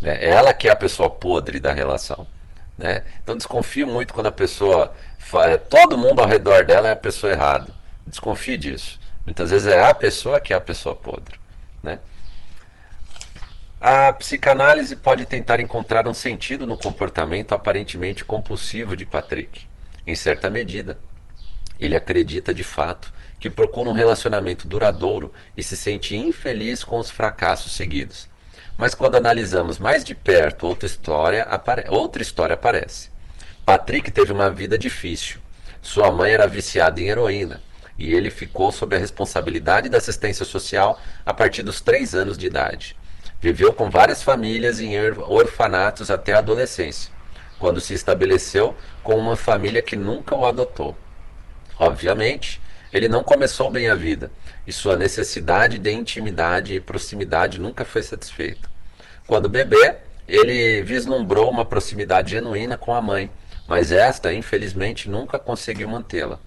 Né? 0.05 0.23
É 0.23 0.29
ela 0.29 0.53
que 0.53 0.67
é 0.69 0.71
a 0.71 0.75
pessoa 0.75 1.09
podre 1.09 1.59
da 1.59 1.73
relação. 1.73 2.27
Né? 2.77 3.03
Então 3.23 3.35
desconfio 3.35 3.87
muito 3.87 4.13
quando 4.13 4.27
a 4.27 4.31
pessoa. 4.31 4.93
Fala, 5.17 5.57
todo 5.57 5.97
mundo 5.97 6.21
ao 6.21 6.27
redor 6.27 6.63
dela 6.63 6.87
é 6.89 6.91
a 6.91 6.95
pessoa 6.95 7.33
errada. 7.33 7.73
Desconfie 8.05 8.57
disso. 8.57 8.99
Muitas 9.25 9.49
vezes 9.49 9.67
é 9.67 9.83
a 9.83 9.93
pessoa 9.93 10.39
que 10.39 10.53
é 10.53 10.55
a 10.55 10.61
pessoa 10.61 10.95
podre. 10.95 11.39
Né? 11.81 11.97
A 13.81 14.13
psicanálise 14.13 14.95
pode 14.95 15.25
tentar 15.25 15.59
encontrar 15.59 16.07
um 16.07 16.13
sentido 16.13 16.67
no 16.67 16.77
comportamento 16.77 17.53
aparentemente 17.53 18.23
compulsivo 18.23 18.95
de 18.95 19.05
Patrick, 19.05 19.67
em 20.05 20.15
certa 20.15 20.49
medida. 20.49 20.99
Ele 21.79 21.95
acredita 21.95 22.53
de 22.53 22.63
fato 22.63 23.11
que 23.39 23.49
procura 23.49 23.89
um 23.89 23.93
relacionamento 23.93 24.67
duradouro 24.67 25.33
e 25.57 25.63
se 25.63 25.75
sente 25.75 26.15
infeliz 26.15 26.83
com 26.83 26.99
os 26.99 27.09
fracassos 27.09 27.73
seguidos. 27.73 28.29
Mas 28.77 28.93
quando 28.93 29.15
analisamos 29.15 29.79
mais 29.79 30.03
de 30.03 30.13
perto 30.13 30.67
outra 30.67 30.85
história, 30.85 31.43
apare... 31.43 31.85
outra 31.89 32.21
história 32.21 32.55
aparece. 32.55 33.09
Patrick 33.65 34.11
teve 34.11 34.31
uma 34.31 34.49
vida 34.49 34.77
difícil. 34.77 35.39
Sua 35.81 36.11
mãe 36.11 36.31
era 36.31 36.47
viciada 36.47 36.99
em 36.99 37.07
heroína 37.07 37.61
e 37.97 38.13
ele 38.13 38.29
ficou 38.29 38.71
sob 38.71 38.95
a 38.95 38.99
responsabilidade 38.99 39.87
da 39.89 39.97
assistência 39.97 40.45
social 40.45 40.99
a 41.25 41.33
partir 41.33 41.63
dos 41.63 41.79
três 41.79 42.13
anos 42.13 42.37
de 42.37 42.47
idade. 42.47 42.97
Viveu 43.39 43.71
com 43.71 43.89
várias 43.89 44.21
famílias 44.21 44.79
em 44.79 44.95
orfanatos 45.27 46.09
até 46.09 46.33
a 46.33 46.39
adolescência, 46.39 47.11
quando 47.59 47.79
se 47.79 47.93
estabeleceu 47.93 48.75
com 49.03 49.15
uma 49.15 49.35
família 49.35 49.81
que 49.81 49.95
nunca 49.95 50.35
o 50.35 50.45
adotou. 50.45 50.97
Obviamente, 51.77 52.61
ele 52.95 53.09
não 53.09 53.25
começou 53.25 53.69
bem 53.69 53.89
a 53.89 53.95
vida 53.95 54.31
e 54.65 54.71
sua 54.71 54.95
necessidade 54.95 55.77
de 55.77 55.91
intimidade 55.91 56.73
e 56.73 56.79
proximidade 56.79 57.59
nunca 57.59 57.83
foi 57.83 58.01
satisfeita. 58.01 58.69
Quando 59.27 59.49
bebê, 59.49 59.97
ele 60.25 60.81
vislumbrou 60.81 61.51
uma 61.51 61.65
proximidade 61.65 62.31
genuína 62.31 62.77
com 62.77 62.93
a 62.93 63.01
mãe, 63.01 63.29
mas 63.67 63.91
esta, 63.91 64.33
infelizmente, 64.33 65.09
nunca 65.09 65.37
conseguiu 65.37 65.89
mantê-la. 65.89 66.39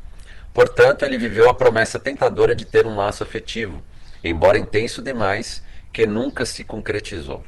Portanto, 0.54 1.04
ele 1.04 1.18
viveu 1.18 1.50
a 1.50 1.54
promessa 1.54 1.98
tentadora 1.98 2.54
de 2.54 2.64
ter 2.64 2.86
um 2.86 2.96
laço 2.96 3.22
afetivo, 3.22 3.82
embora 4.24 4.58
intenso 4.58 5.02
demais, 5.02 5.62
que 5.92 6.06
nunca 6.06 6.46
se 6.46 6.64
concretizou. 6.64 7.44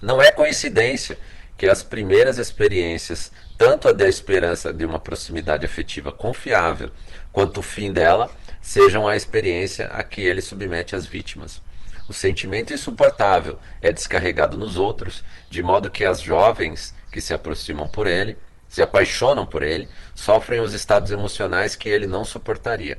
Não 0.00 0.22
é 0.22 0.32
coincidência 0.32 1.18
que 1.58 1.66
as 1.66 1.82
primeiras 1.82 2.38
experiências, 2.38 3.30
tanto 3.56 3.88
a 3.88 3.92
da 3.92 4.08
esperança 4.08 4.72
de 4.72 4.84
uma 4.84 4.98
proximidade 4.98 5.64
afetiva 5.64 6.10
confiável, 6.10 6.90
quanto 7.32 7.58
o 7.58 7.62
fim 7.62 7.92
dela, 7.92 8.30
sejam 8.60 9.06
a 9.06 9.16
experiência 9.16 9.86
a 9.88 10.02
que 10.02 10.20
ele 10.20 10.40
submete 10.40 10.96
as 10.96 11.06
vítimas. 11.06 11.62
O 12.08 12.12
sentimento 12.12 12.72
insuportável 12.72 13.58
é 13.80 13.92
descarregado 13.92 14.58
nos 14.58 14.76
outros, 14.76 15.24
de 15.48 15.62
modo 15.62 15.90
que 15.90 16.04
as 16.04 16.20
jovens 16.20 16.94
que 17.10 17.20
se 17.20 17.32
aproximam 17.32 17.88
por 17.88 18.06
ele, 18.06 18.36
se 18.68 18.82
apaixonam 18.82 19.46
por 19.46 19.62
ele, 19.62 19.88
sofrem 20.14 20.60
os 20.60 20.74
estados 20.74 21.10
emocionais 21.10 21.76
que 21.76 21.88
ele 21.88 22.06
não 22.06 22.24
suportaria. 22.24 22.98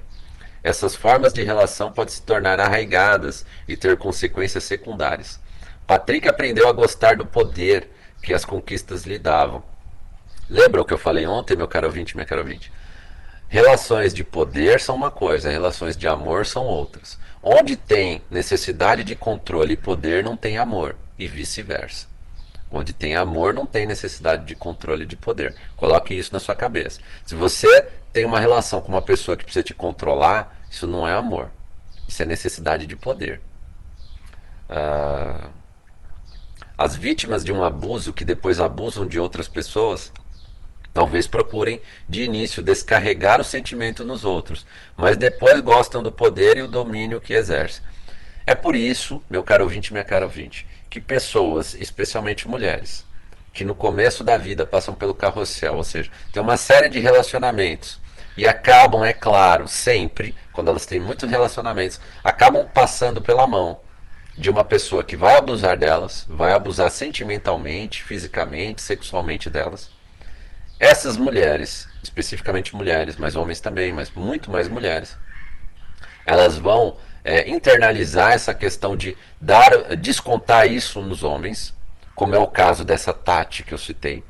Essas 0.64 0.96
formas 0.96 1.34
de 1.34 1.44
relação 1.44 1.92
podem 1.92 2.14
se 2.14 2.24
tornar 2.24 2.60
arraigadas 2.60 3.46
e 3.68 3.78
ter 3.78 3.98
consequências 3.98 4.64
secundárias. 4.64 5.40
Patrick 5.86 6.28
aprendeu 6.28 6.68
a 6.68 6.74
gostar 6.74 7.18
do 7.18 7.26
poder 7.26 7.90
que 8.24 8.34
as 8.34 8.44
conquistas 8.44 9.04
lhe 9.04 9.20
davam. 9.20 9.64
Lembra 10.50 10.82
o 10.82 10.86
que 10.86 10.94
eu 10.94 10.98
falei 10.98 11.26
ontem, 11.26 11.56
meu 11.56 11.68
caro 11.68 11.88
ouvinte, 11.88 12.16
minha 12.16 12.26
caro 12.26 12.42
ouvinte? 12.42 12.72
Relações 13.48 14.14
de 14.14 14.24
poder 14.24 14.80
são 14.80 14.96
uma 14.96 15.10
coisa, 15.10 15.50
relações 15.50 15.96
de 15.96 16.08
amor 16.08 16.46
são 16.46 16.66
outras. 16.66 17.18
Onde 17.42 17.76
tem 17.76 18.22
necessidade 18.30 19.04
de 19.04 19.16
controle 19.16 19.74
e 19.74 19.78
poder, 19.78 20.24
não 20.24 20.36
tem 20.36 20.58
amor, 20.58 20.96
e 21.18 21.28
vice-versa. 21.28 22.08
Onde 22.72 22.92
tem 22.92 23.16
amor, 23.16 23.54
não 23.54 23.66
tem 23.66 23.86
necessidade 23.86 24.46
de 24.46 24.56
controle 24.56 25.04
e 25.04 25.08
de 25.08 25.16
poder. 25.16 25.56
Coloque 25.78 26.14
isso 26.14 26.34
na 26.34 26.40
sua 26.40 26.56
cabeça. 26.56 27.00
Se 27.26 27.36
você 27.36 27.84
tem 28.12 28.26
uma 28.26 28.40
relação 28.40 28.82
com 28.82 28.90
uma 28.90 29.02
pessoa 29.02 29.38
que 29.38 29.44
precisa 29.44 29.64
te 29.64 29.74
controlar, 29.74 30.60
isso 30.70 30.88
não 30.88 31.08
é 31.08 31.14
amor. 31.14 31.50
Isso 32.08 32.22
é 32.22 32.26
necessidade 32.26 32.88
de 32.88 32.96
poder. 32.96 33.42
Ah, 34.68 35.50
as 36.78 36.96
vítimas 36.96 37.46
de 37.46 37.54
um 37.54 37.64
abuso 37.64 38.12
que 38.12 38.26
depois 38.26 38.60
abusam 38.60 39.08
de 39.08 39.20
outras 39.20 39.48
pessoas 39.48 40.12
Talvez 40.96 41.28
procurem 41.28 41.82
de 42.08 42.24
início 42.24 42.64
descarregar 42.64 43.42
o 43.42 43.44
sentimento 43.44 44.06
nos 44.06 44.24
outros, 44.24 44.66
mas 44.96 45.18
depois 45.18 45.60
gostam 45.60 46.02
do 46.02 46.10
poder 46.10 46.56
e 46.56 46.62
o 46.62 46.70
domínio 46.70 47.20
que 47.20 47.34
exercem. 47.34 47.84
É 48.48 48.56
por 48.56 48.78
isso, 48.78 49.22
meu 49.30 49.44
caro 49.44 49.66
ouvinte, 49.66 49.92
minha 49.92 50.06
cara 50.06 50.24
ouvinte, 50.24 50.66
que 50.90 51.02
pessoas, 51.02 51.74
especialmente 51.74 52.48
mulheres, 52.48 53.06
que 53.52 53.66
no 53.66 53.76
começo 53.76 54.24
da 54.24 54.38
vida 54.38 54.66
passam 54.66 54.96
pelo 54.96 55.14
carrossel, 55.14 55.76
ou 55.76 55.84
seja, 55.84 56.10
tem 56.32 56.42
uma 56.42 56.56
série 56.56 56.88
de 56.88 57.02
relacionamentos 57.02 58.00
e 58.38 58.48
acabam, 58.48 59.04
é 59.04 59.12
claro, 59.12 59.68
sempre, 59.68 60.34
quando 60.54 60.70
elas 60.70 60.86
têm 60.86 61.02
muitos 61.02 61.30
relacionamentos, 61.30 62.00
acabam 62.24 62.66
passando 62.74 63.22
pela 63.22 63.46
mão 63.46 63.82
de 64.38 64.50
uma 64.50 64.64
pessoa 64.64 65.04
que 65.04 65.18
vai 65.18 65.36
abusar 65.36 65.76
delas, 65.76 66.26
vai 66.30 66.54
abusar 66.54 66.90
sentimentalmente, 66.90 68.02
fisicamente, 68.02 68.82
sexualmente 68.82 69.50
delas 69.50 69.94
essas 70.80 71.18
mulheres, 71.18 71.88
especificamente 72.04 72.76
mulheres, 72.76 73.16
mas 73.18 73.36
homens 73.36 73.60
também, 73.60 73.94
mas 73.94 74.12
muito 74.12 74.52
mais 74.52 74.68
mulheres, 74.68 75.18
elas 76.26 76.58
vão 76.58 76.98
é, 77.24 77.50
internalizar 77.50 78.34
essa 78.34 78.54
questão 78.54 78.96
de 78.96 79.18
dar, 79.40 79.96
descontar 79.96 80.70
isso 80.70 81.02
nos 81.02 81.24
homens, 81.24 81.74
como 82.14 82.36
é 82.36 82.40
o 82.40 82.48
caso 82.48 82.84
dessa 82.84 83.14
Tati 83.14 83.64
que 83.64 83.74
eu 83.74 83.78
citei, 83.78 84.24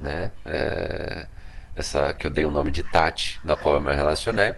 né? 0.00 0.30
É, 0.44 1.26
essa 1.76 2.12
que 2.12 2.26
eu 2.26 2.30
dei 2.30 2.44
o 2.44 2.50
nome 2.50 2.70
de 2.70 2.82
Tati, 2.82 3.40
da 3.44 3.56
qual 3.56 3.76
eu 3.76 3.80
me 3.80 3.94
relacionei. 3.94 4.54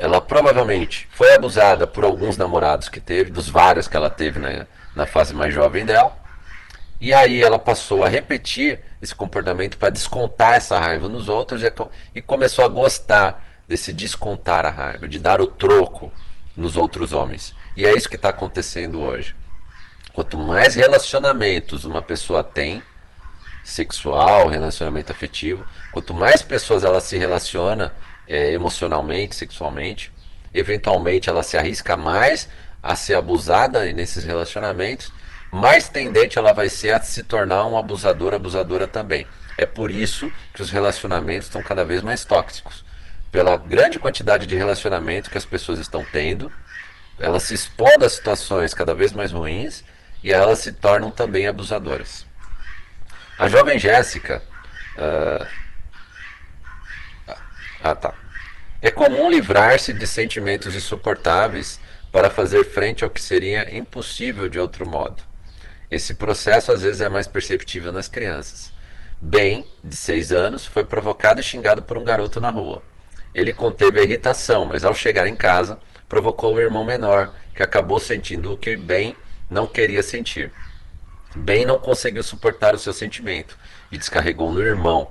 Ela 0.00 0.20
provavelmente 0.20 1.08
foi 1.12 1.34
abusada 1.34 1.86
por 1.86 2.04
alguns 2.04 2.36
namorados 2.36 2.88
que 2.88 3.00
teve, 3.00 3.30
dos 3.30 3.48
vários 3.48 3.86
que 3.86 3.96
ela 3.96 4.10
teve 4.10 4.38
né, 4.38 4.66
na 4.96 5.06
fase 5.06 5.34
mais 5.34 5.54
jovem 5.54 5.84
dela. 5.84 6.16
E 7.02 7.12
aí 7.12 7.42
ela 7.42 7.58
passou 7.58 8.04
a 8.04 8.08
repetir 8.08 8.78
esse 9.02 9.12
comportamento 9.12 9.76
para 9.76 9.90
descontar 9.90 10.54
essa 10.54 10.78
raiva 10.78 11.08
nos 11.08 11.28
outros 11.28 11.60
e 12.14 12.22
começou 12.22 12.64
a 12.64 12.68
gostar 12.68 13.44
desse 13.66 13.92
descontar 13.92 14.64
a 14.64 14.70
raiva, 14.70 15.08
de 15.08 15.18
dar 15.18 15.40
o 15.40 15.48
troco 15.48 16.12
nos 16.56 16.76
outros 16.76 17.12
homens. 17.12 17.56
E 17.76 17.84
é 17.84 17.92
isso 17.92 18.08
que 18.08 18.14
está 18.14 18.28
acontecendo 18.28 19.00
hoje. 19.00 19.34
Quanto 20.12 20.38
mais 20.38 20.76
relacionamentos 20.76 21.84
uma 21.84 22.00
pessoa 22.00 22.44
tem, 22.44 22.80
sexual, 23.64 24.46
relacionamento 24.46 25.10
afetivo, 25.10 25.66
quanto 25.90 26.14
mais 26.14 26.40
pessoas 26.40 26.84
ela 26.84 27.00
se 27.00 27.18
relaciona 27.18 27.92
é, 28.28 28.52
emocionalmente, 28.52 29.34
sexualmente, 29.34 30.12
eventualmente 30.54 31.28
ela 31.28 31.42
se 31.42 31.58
arrisca 31.58 31.96
mais 31.96 32.48
a 32.80 32.94
ser 32.94 33.14
abusada 33.14 33.92
nesses 33.92 34.22
relacionamentos 34.22 35.10
mais 35.52 35.86
tendente 35.86 36.38
ela 36.38 36.54
vai 36.54 36.70
ser 36.70 36.94
a 36.94 37.00
se 37.02 37.22
tornar 37.22 37.66
um 37.66 37.76
abusador, 37.76 38.32
abusadora 38.32 38.88
também. 38.88 39.26
É 39.58 39.66
por 39.66 39.90
isso 39.90 40.32
que 40.54 40.62
os 40.62 40.70
relacionamentos 40.70 41.46
estão 41.46 41.62
cada 41.62 41.84
vez 41.84 42.02
mais 42.02 42.24
tóxicos. 42.24 42.82
Pela 43.30 43.58
grande 43.58 43.98
quantidade 43.98 44.46
de 44.46 44.56
relacionamento 44.56 45.30
que 45.30 45.36
as 45.36 45.44
pessoas 45.44 45.78
estão 45.78 46.04
tendo, 46.10 46.50
elas 47.18 47.42
se 47.42 47.54
expondo 47.54 48.06
a 48.06 48.08
situações 48.08 48.72
cada 48.72 48.94
vez 48.94 49.12
mais 49.12 49.30
ruins 49.30 49.84
e 50.24 50.32
elas 50.32 50.60
se 50.60 50.72
tornam 50.72 51.10
também 51.10 51.46
abusadoras. 51.46 52.24
A 53.38 53.46
jovem 53.48 53.78
Jéssica. 53.78 54.42
Uh... 54.96 55.46
Ah, 57.84 57.94
tá. 57.94 58.14
É 58.80 58.90
comum 58.90 59.30
livrar-se 59.30 59.92
de 59.92 60.06
sentimentos 60.06 60.74
insuportáveis 60.74 61.78
para 62.10 62.30
fazer 62.30 62.64
frente 62.64 63.04
ao 63.04 63.10
que 63.10 63.20
seria 63.20 63.76
impossível 63.76 64.48
de 64.48 64.58
outro 64.58 64.88
modo. 64.88 65.31
Esse 65.92 66.14
processo 66.14 66.72
às 66.72 66.80
vezes 66.80 67.02
é 67.02 67.08
mais 67.10 67.26
perceptível 67.26 67.92
nas 67.92 68.08
crianças. 68.08 68.72
Ben, 69.20 69.66
de 69.84 69.94
6 69.94 70.32
anos, 70.32 70.64
foi 70.64 70.84
provocado 70.84 71.38
e 71.38 71.42
xingado 71.42 71.82
por 71.82 71.98
um 71.98 72.02
garoto 72.02 72.40
na 72.40 72.48
rua. 72.48 72.82
Ele 73.34 73.52
conteve 73.52 74.00
a 74.00 74.02
irritação, 74.02 74.64
mas 74.64 74.86
ao 74.86 74.94
chegar 74.94 75.26
em 75.26 75.36
casa, 75.36 75.78
provocou 76.08 76.54
o 76.54 76.58
irmão 76.58 76.82
menor, 76.82 77.34
que 77.54 77.62
acabou 77.62 78.00
sentindo 78.00 78.54
o 78.54 78.56
que 78.56 78.74
Ben 78.74 79.14
não 79.50 79.66
queria 79.66 80.02
sentir. 80.02 80.50
Ben 81.36 81.66
não 81.66 81.78
conseguiu 81.78 82.22
suportar 82.22 82.74
o 82.74 82.78
seu 82.78 82.94
sentimento 82.94 83.58
e 83.90 83.98
descarregou 83.98 84.50
no 84.50 84.62
irmão. 84.62 85.10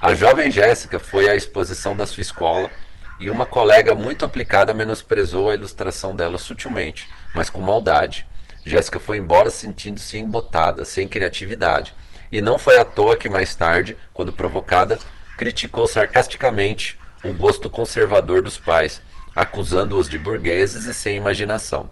A 0.00 0.14
jovem 0.14 0.52
Jéssica 0.52 1.00
foi 1.00 1.28
à 1.28 1.34
exposição 1.34 1.96
da 1.96 2.06
sua 2.06 2.20
escola 2.20 2.70
e 3.18 3.28
uma 3.28 3.44
colega 3.44 3.92
muito 3.92 4.24
aplicada 4.24 4.72
menosprezou 4.72 5.50
a 5.50 5.54
ilustração 5.54 6.14
dela 6.14 6.38
sutilmente, 6.38 7.10
mas 7.34 7.50
com 7.50 7.60
maldade. 7.60 8.24
Jéssica 8.64 9.00
foi 9.00 9.18
embora 9.18 9.50
sentindo-se 9.50 10.18
embotada, 10.18 10.84
sem 10.84 11.08
criatividade. 11.08 11.94
E 12.30 12.40
não 12.40 12.58
foi 12.58 12.78
à 12.78 12.84
toa 12.84 13.16
que 13.16 13.28
mais 13.28 13.54
tarde, 13.54 13.96
quando 14.12 14.32
provocada, 14.32 14.98
criticou 15.36 15.86
sarcasticamente 15.86 16.98
o 17.24 17.32
gosto 17.32 17.68
conservador 17.68 18.42
dos 18.42 18.58
pais, 18.58 19.02
acusando-os 19.34 20.08
de 20.08 20.18
burgueses 20.18 20.86
e 20.86 20.94
sem 20.94 21.16
imaginação. 21.16 21.90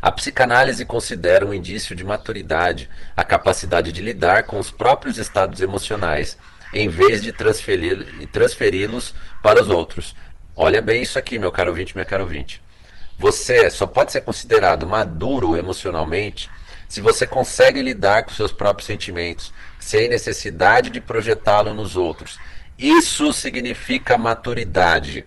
A 0.00 0.12
psicanálise 0.12 0.84
considera 0.84 1.46
um 1.46 1.54
indício 1.54 1.96
de 1.96 2.04
maturidade 2.04 2.88
a 3.16 3.24
capacidade 3.24 3.92
de 3.92 4.02
lidar 4.02 4.44
com 4.44 4.58
os 4.58 4.70
próprios 4.70 5.18
estados 5.18 5.60
emocionais, 5.60 6.36
em 6.72 6.88
vez 6.88 7.22
de 7.22 7.32
transferi-los 7.32 9.14
para 9.42 9.62
os 9.62 9.68
outros. 9.68 10.14
Olha 10.54 10.82
bem 10.82 11.02
isso 11.02 11.18
aqui, 11.18 11.38
meu 11.38 11.50
caro 11.50 11.70
ouvinte, 11.70 11.94
minha 11.94 12.04
caro 12.04 12.24
ouvinte. 12.24 12.62
Você 13.18 13.70
só 13.70 13.86
pode 13.86 14.12
ser 14.12 14.20
considerado 14.20 14.86
maduro 14.86 15.56
emocionalmente 15.56 16.50
se 16.88 17.00
você 17.00 17.26
consegue 17.26 17.82
lidar 17.82 18.24
com 18.24 18.30
seus 18.30 18.52
próprios 18.52 18.86
sentimentos, 18.86 19.52
sem 19.80 20.08
necessidade 20.08 20.90
de 20.90 21.00
projetá-lo 21.00 21.74
nos 21.74 21.96
outros. 21.96 22.38
Isso 22.78 23.32
significa 23.32 24.16
maturidade. 24.16 25.24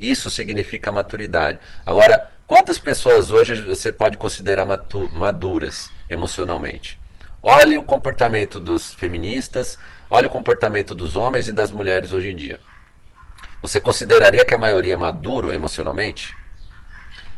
Isso 0.00 0.30
significa 0.30 0.90
maturidade. 0.90 1.58
Agora, 1.84 2.30
quantas 2.46 2.78
pessoas 2.78 3.30
hoje 3.30 3.54
você 3.62 3.92
pode 3.92 4.16
considerar 4.16 4.66
maduras 5.12 5.90
emocionalmente? 6.08 6.98
Olhe 7.42 7.78
o 7.78 7.82
comportamento 7.82 8.58
dos 8.58 8.92
feministas, 8.94 9.78
olhe 10.10 10.26
o 10.26 10.30
comportamento 10.30 10.94
dos 10.94 11.14
homens 11.16 11.48
e 11.48 11.52
das 11.52 11.70
mulheres 11.70 12.12
hoje 12.12 12.30
em 12.30 12.36
dia. 12.36 12.58
Você 13.62 13.80
consideraria 13.80 14.44
que 14.44 14.54
a 14.54 14.58
maioria 14.58 14.94
é 14.94 14.96
maduro 14.96 15.52
emocionalmente? 15.52 16.34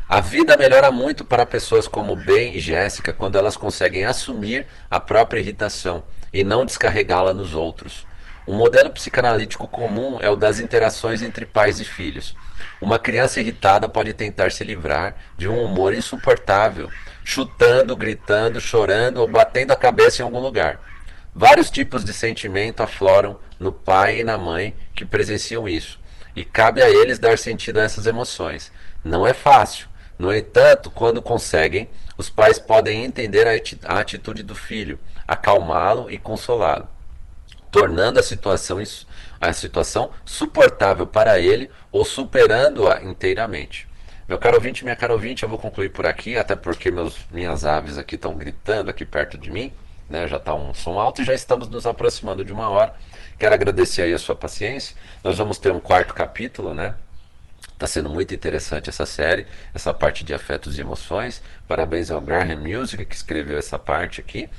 A 0.09 0.23
vida 0.23 0.57
melhora 0.57 0.91
muito 0.91 1.23
para 1.23 1.45
pessoas 1.45 1.87
como 1.87 2.17
Ben 2.17 2.57
e 2.57 2.61
Jéssica 2.61 3.13
quando 3.13 3.37
elas 3.37 3.59
conseguem 3.59 4.07
assumir 4.07 4.67
a 4.91 4.99
própria 4.99 5.39
irritação 5.39 6.03
e 6.33 6.43
não 6.43 6.65
descarregá-la 6.65 7.35
nos 7.35 7.53
outros. 7.53 8.07
Um 8.47 8.57
modelo 8.57 8.89
psicanalítico 8.89 9.69
comum 9.69 10.17
é 10.19 10.31
o 10.31 10.35
das 10.35 10.61
interações 10.61 11.21
entre 11.21 11.45
pais 11.45 11.79
e 11.79 11.85
filhos. 11.85 12.35
Uma 12.81 12.99
criança 12.99 13.39
irritada 13.39 13.87
pode 13.87 14.15
tentar 14.15 14.51
se 14.51 14.65
livrar 14.65 15.15
de 15.37 15.47
um 15.47 15.63
humor 15.63 15.93
insuportável, 15.93 16.89
chutando, 17.23 17.95
gritando, 17.95 18.63
chorando 18.63 19.19
ou 19.19 19.29
batendo 19.29 19.73
a 19.73 19.77
cabeça 19.77 20.23
em 20.23 20.25
algum 20.25 20.41
lugar. 20.41 20.81
Vários 21.35 21.71
tipos 21.71 22.03
de 22.03 22.15
sentimento 22.15 22.83
afloram 22.83 23.39
no 23.61 23.71
pai 23.71 24.21
e 24.21 24.25
na 24.25 24.39
mãe 24.39 24.75
que 24.95 25.05
presenciam 25.05 25.69
isso, 25.69 26.01
e 26.35 26.47
cabe 26.47 26.81
a 26.81 26.89
eles 26.89 27.19
dar 27.19 27.37
sentido 27.37 27.79
a 27.79 27.83
essas 27.83 28.07
emoções. 28.07 28.73
Não 29.05 29.27
é 29.27 29.35
fácil, 29.35 29.87
no 30.19 30.35
entanto, 30.35 30.91
quando 30.91 31.23
conseguem, 31.23 31.89
os 32.17 32.29
pais 32.29 32.59
podem 32.59 33.05
entender 33.05 33.47
a 33.85 34.01
atitude 34.01 34.43
do 34.43 34.55
filho, 34.55 34.99
acalmá-lo 35.27 36.11
e 36.11 36.19
consolá-lo, 36.19 36.89
tornando 37.71 38.19
a 38.19 38.23
situação, 38.23 38.83
a 39.41 39.53
situação 39.53 40.11
suportável 40.25 41.07
para 41.07 41.39
ele 41.39 41.71
ou 41.93 42.05
superando-a 42.05 43.03
inteiramente. 43.05 43.87
Meu 44.29 44.39
caro 44.39 44.57
ouvinte, 44.57 44.83
minha 44.83 44.97
cara 44.97 45.13
ouvinte, 45.13 45.45
eu 45.45 45.49
vou 45.49 45.59
concluir 45.59 45.91
por 45.91 46.05
aqui, 46.05 46.37
até 46.37 46.57
porque 46.57 46.91
meus, 46.91 47.17
minhas 47.31 47.65
aves 47.65 47.97
aqui 47.97 48.17
estão 48.17 48.35
gritando 48.35 48.91
aqui 48.91 49.07
perto 49.07 49.39
de 49.39 49.51
mim, 49.51 49.73
né? 50.11 50.27
já 50.27 50.37
está 50.37 50.53
um 50.53 50.75
som 50.75 50.99
alto 50.99 51.23
e 51.23 51.25
já 51.25 51.33
estamos 51.33 51.69
nos 51.69 51.87
aproximando 51.87 52.45
de 52.45 52.53
uma 52.53 52.69
hora. 52.69 52.93
Quero 53.39 53.55
agradecer 53.55 54.03
aí 54.03 54.13
a 54.13 54.19
sua 54.19 54.35
paciência. 54.35 54.97
Nós 55.23 55.39
vamos 55.39 55.59
ter 55.59 55.71
um 55.71 55.79
quarto 55.81 56.13
capítulo, 56.13 56.75
né? 56.75 56.97
Está 57.79 57.87
sendo 57.87 58.11
muito 58.11 58.35
interessante 58.35 58.91
essa 58.91 59.07
série, 59.07 59.47
essa 59.73 59.95
parte 59.95 60.25
de 60.25 60.35
afetos 60.35 60.77
e 60.77 60.81
emoções. 60.81 61.41
Parabéns 61.69 62.11
ao 62.11 62.21
Graham 62.21 62.57
Music 62.57 63.05
que 63.05 63.15
escreveu 63.15 63.57
essa 63.57 63.79
parte 63.79 64.21
aqui. 64.21 64.51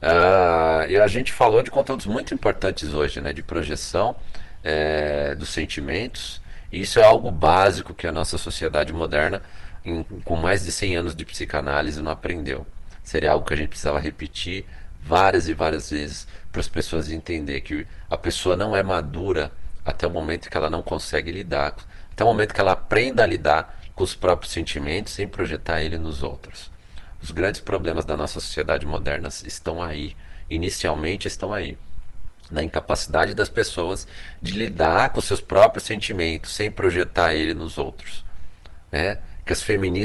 Uh, 0.00 0.88
e 0.88 0.96
a 0.96 1.06
gente 1.06 1.34
falou 1.34 1.62
de 1.62 1.70
conteúdos 1.70 2.06
muito 2.06 2.32
importantes 2.32 2.94
hoje, 2.94 3.20
né? 3.20 3.30
De 3.34 3.42
projeção 3.42 4.16
é, 4.64 5.34
dos 5.34 5.50
sentimentos 5.50 6.40
Isso 6.72 6.98
é 6.98 7.04
algo 7.04 7.30
básico 7.30 7.92
que 7.92 8.06
a 8.06 8.12
nossa 8.12 8.38
sociedade 8.38 8.90
moderna, 8.90 9.42
em, 9.84 10.02
com 10.24 10.36
mais 10.36 10.64
de 10.64 10.72
100 10.72 10.96
anos 10.96 11.14
de 11.14 11.26
psicanálise, 11.26 12.00
não 12.00 12.10
aprendeu. 12.10 12.66
Seria 13.04 13.32
algo 13.32 13.44
que 13.44 13.52
a 13.52 13.56
gente 13.56 13.68
precisava 13.68 14.00
repetir 14.00 14.64
várias 15.02 15.46
e 15.46 15.52
várias 15.52 15.90
vezes 15.90 16.26
para 16.50 16.62
as 16.62 16.68
pessoas 16.68 17.10
entender 17.10 17.60
que 17.60 17.86
a 18.08 18.16
pessoa 18.16 18.56
não 18.56 18.74
é 18.74 18.82
madura 18.82 19.52
até 19.84 20.06
o 20.06 20.10
momento 20.10 20.48
que 20.48 20.56
ela 20.56 20.70
não 20.70 20.80
consegue 20.80 21.30
lidar, 21.30 21.74
até 22.12 22.22
o 22.24 22.26
momento 22.26 22.54
que 22.54 22.60
ela 22.60 22.72
aprenda 22.72 23.22
a 23.22 23.26
lidar 23.26 23.80
com 23.94 24.04
os 24.04 24.14
próprios 24.14 24.52
sentimentos 24.52 25.12
sem 25.12 25.26
projetar 25.26 25.82
ele 25.82 25.98
nos 25.98 26.22
outros. 26.22 26.70
Os 27.22 27.30
grandes 27.30 27.60
problemas 27.60 28.04
da 28.04 28.16
nossa 28.16 28.40
sociedade 28.40 28.86
moderna 28.86 29.28
estão 29.44 29.82
aí, 29.82 30.16
inicialmente 30.50 31.28
estão 31.28 31.52
aí 31.52 31.78
na 32.50 32.62
incapacidade 32.62 33.34
das 33.34 33.48
pessoas 33.48 34.06
de 34.40 34.52
lidar 34.52 35.10
com 35.10 35.20
seus 35.20 35.40
próprios 35.40 35.84
sentimentos 35.84 36.54
sem 36.54 36.70
projetar 36.70 37.34
ele 37.34 37.54
nos 37.54 37.78
outros, 37.78 38.24
né? 38.90 39.18
Que 39.46 39.52
as 39.52 39.62
feministas 39.62 40.00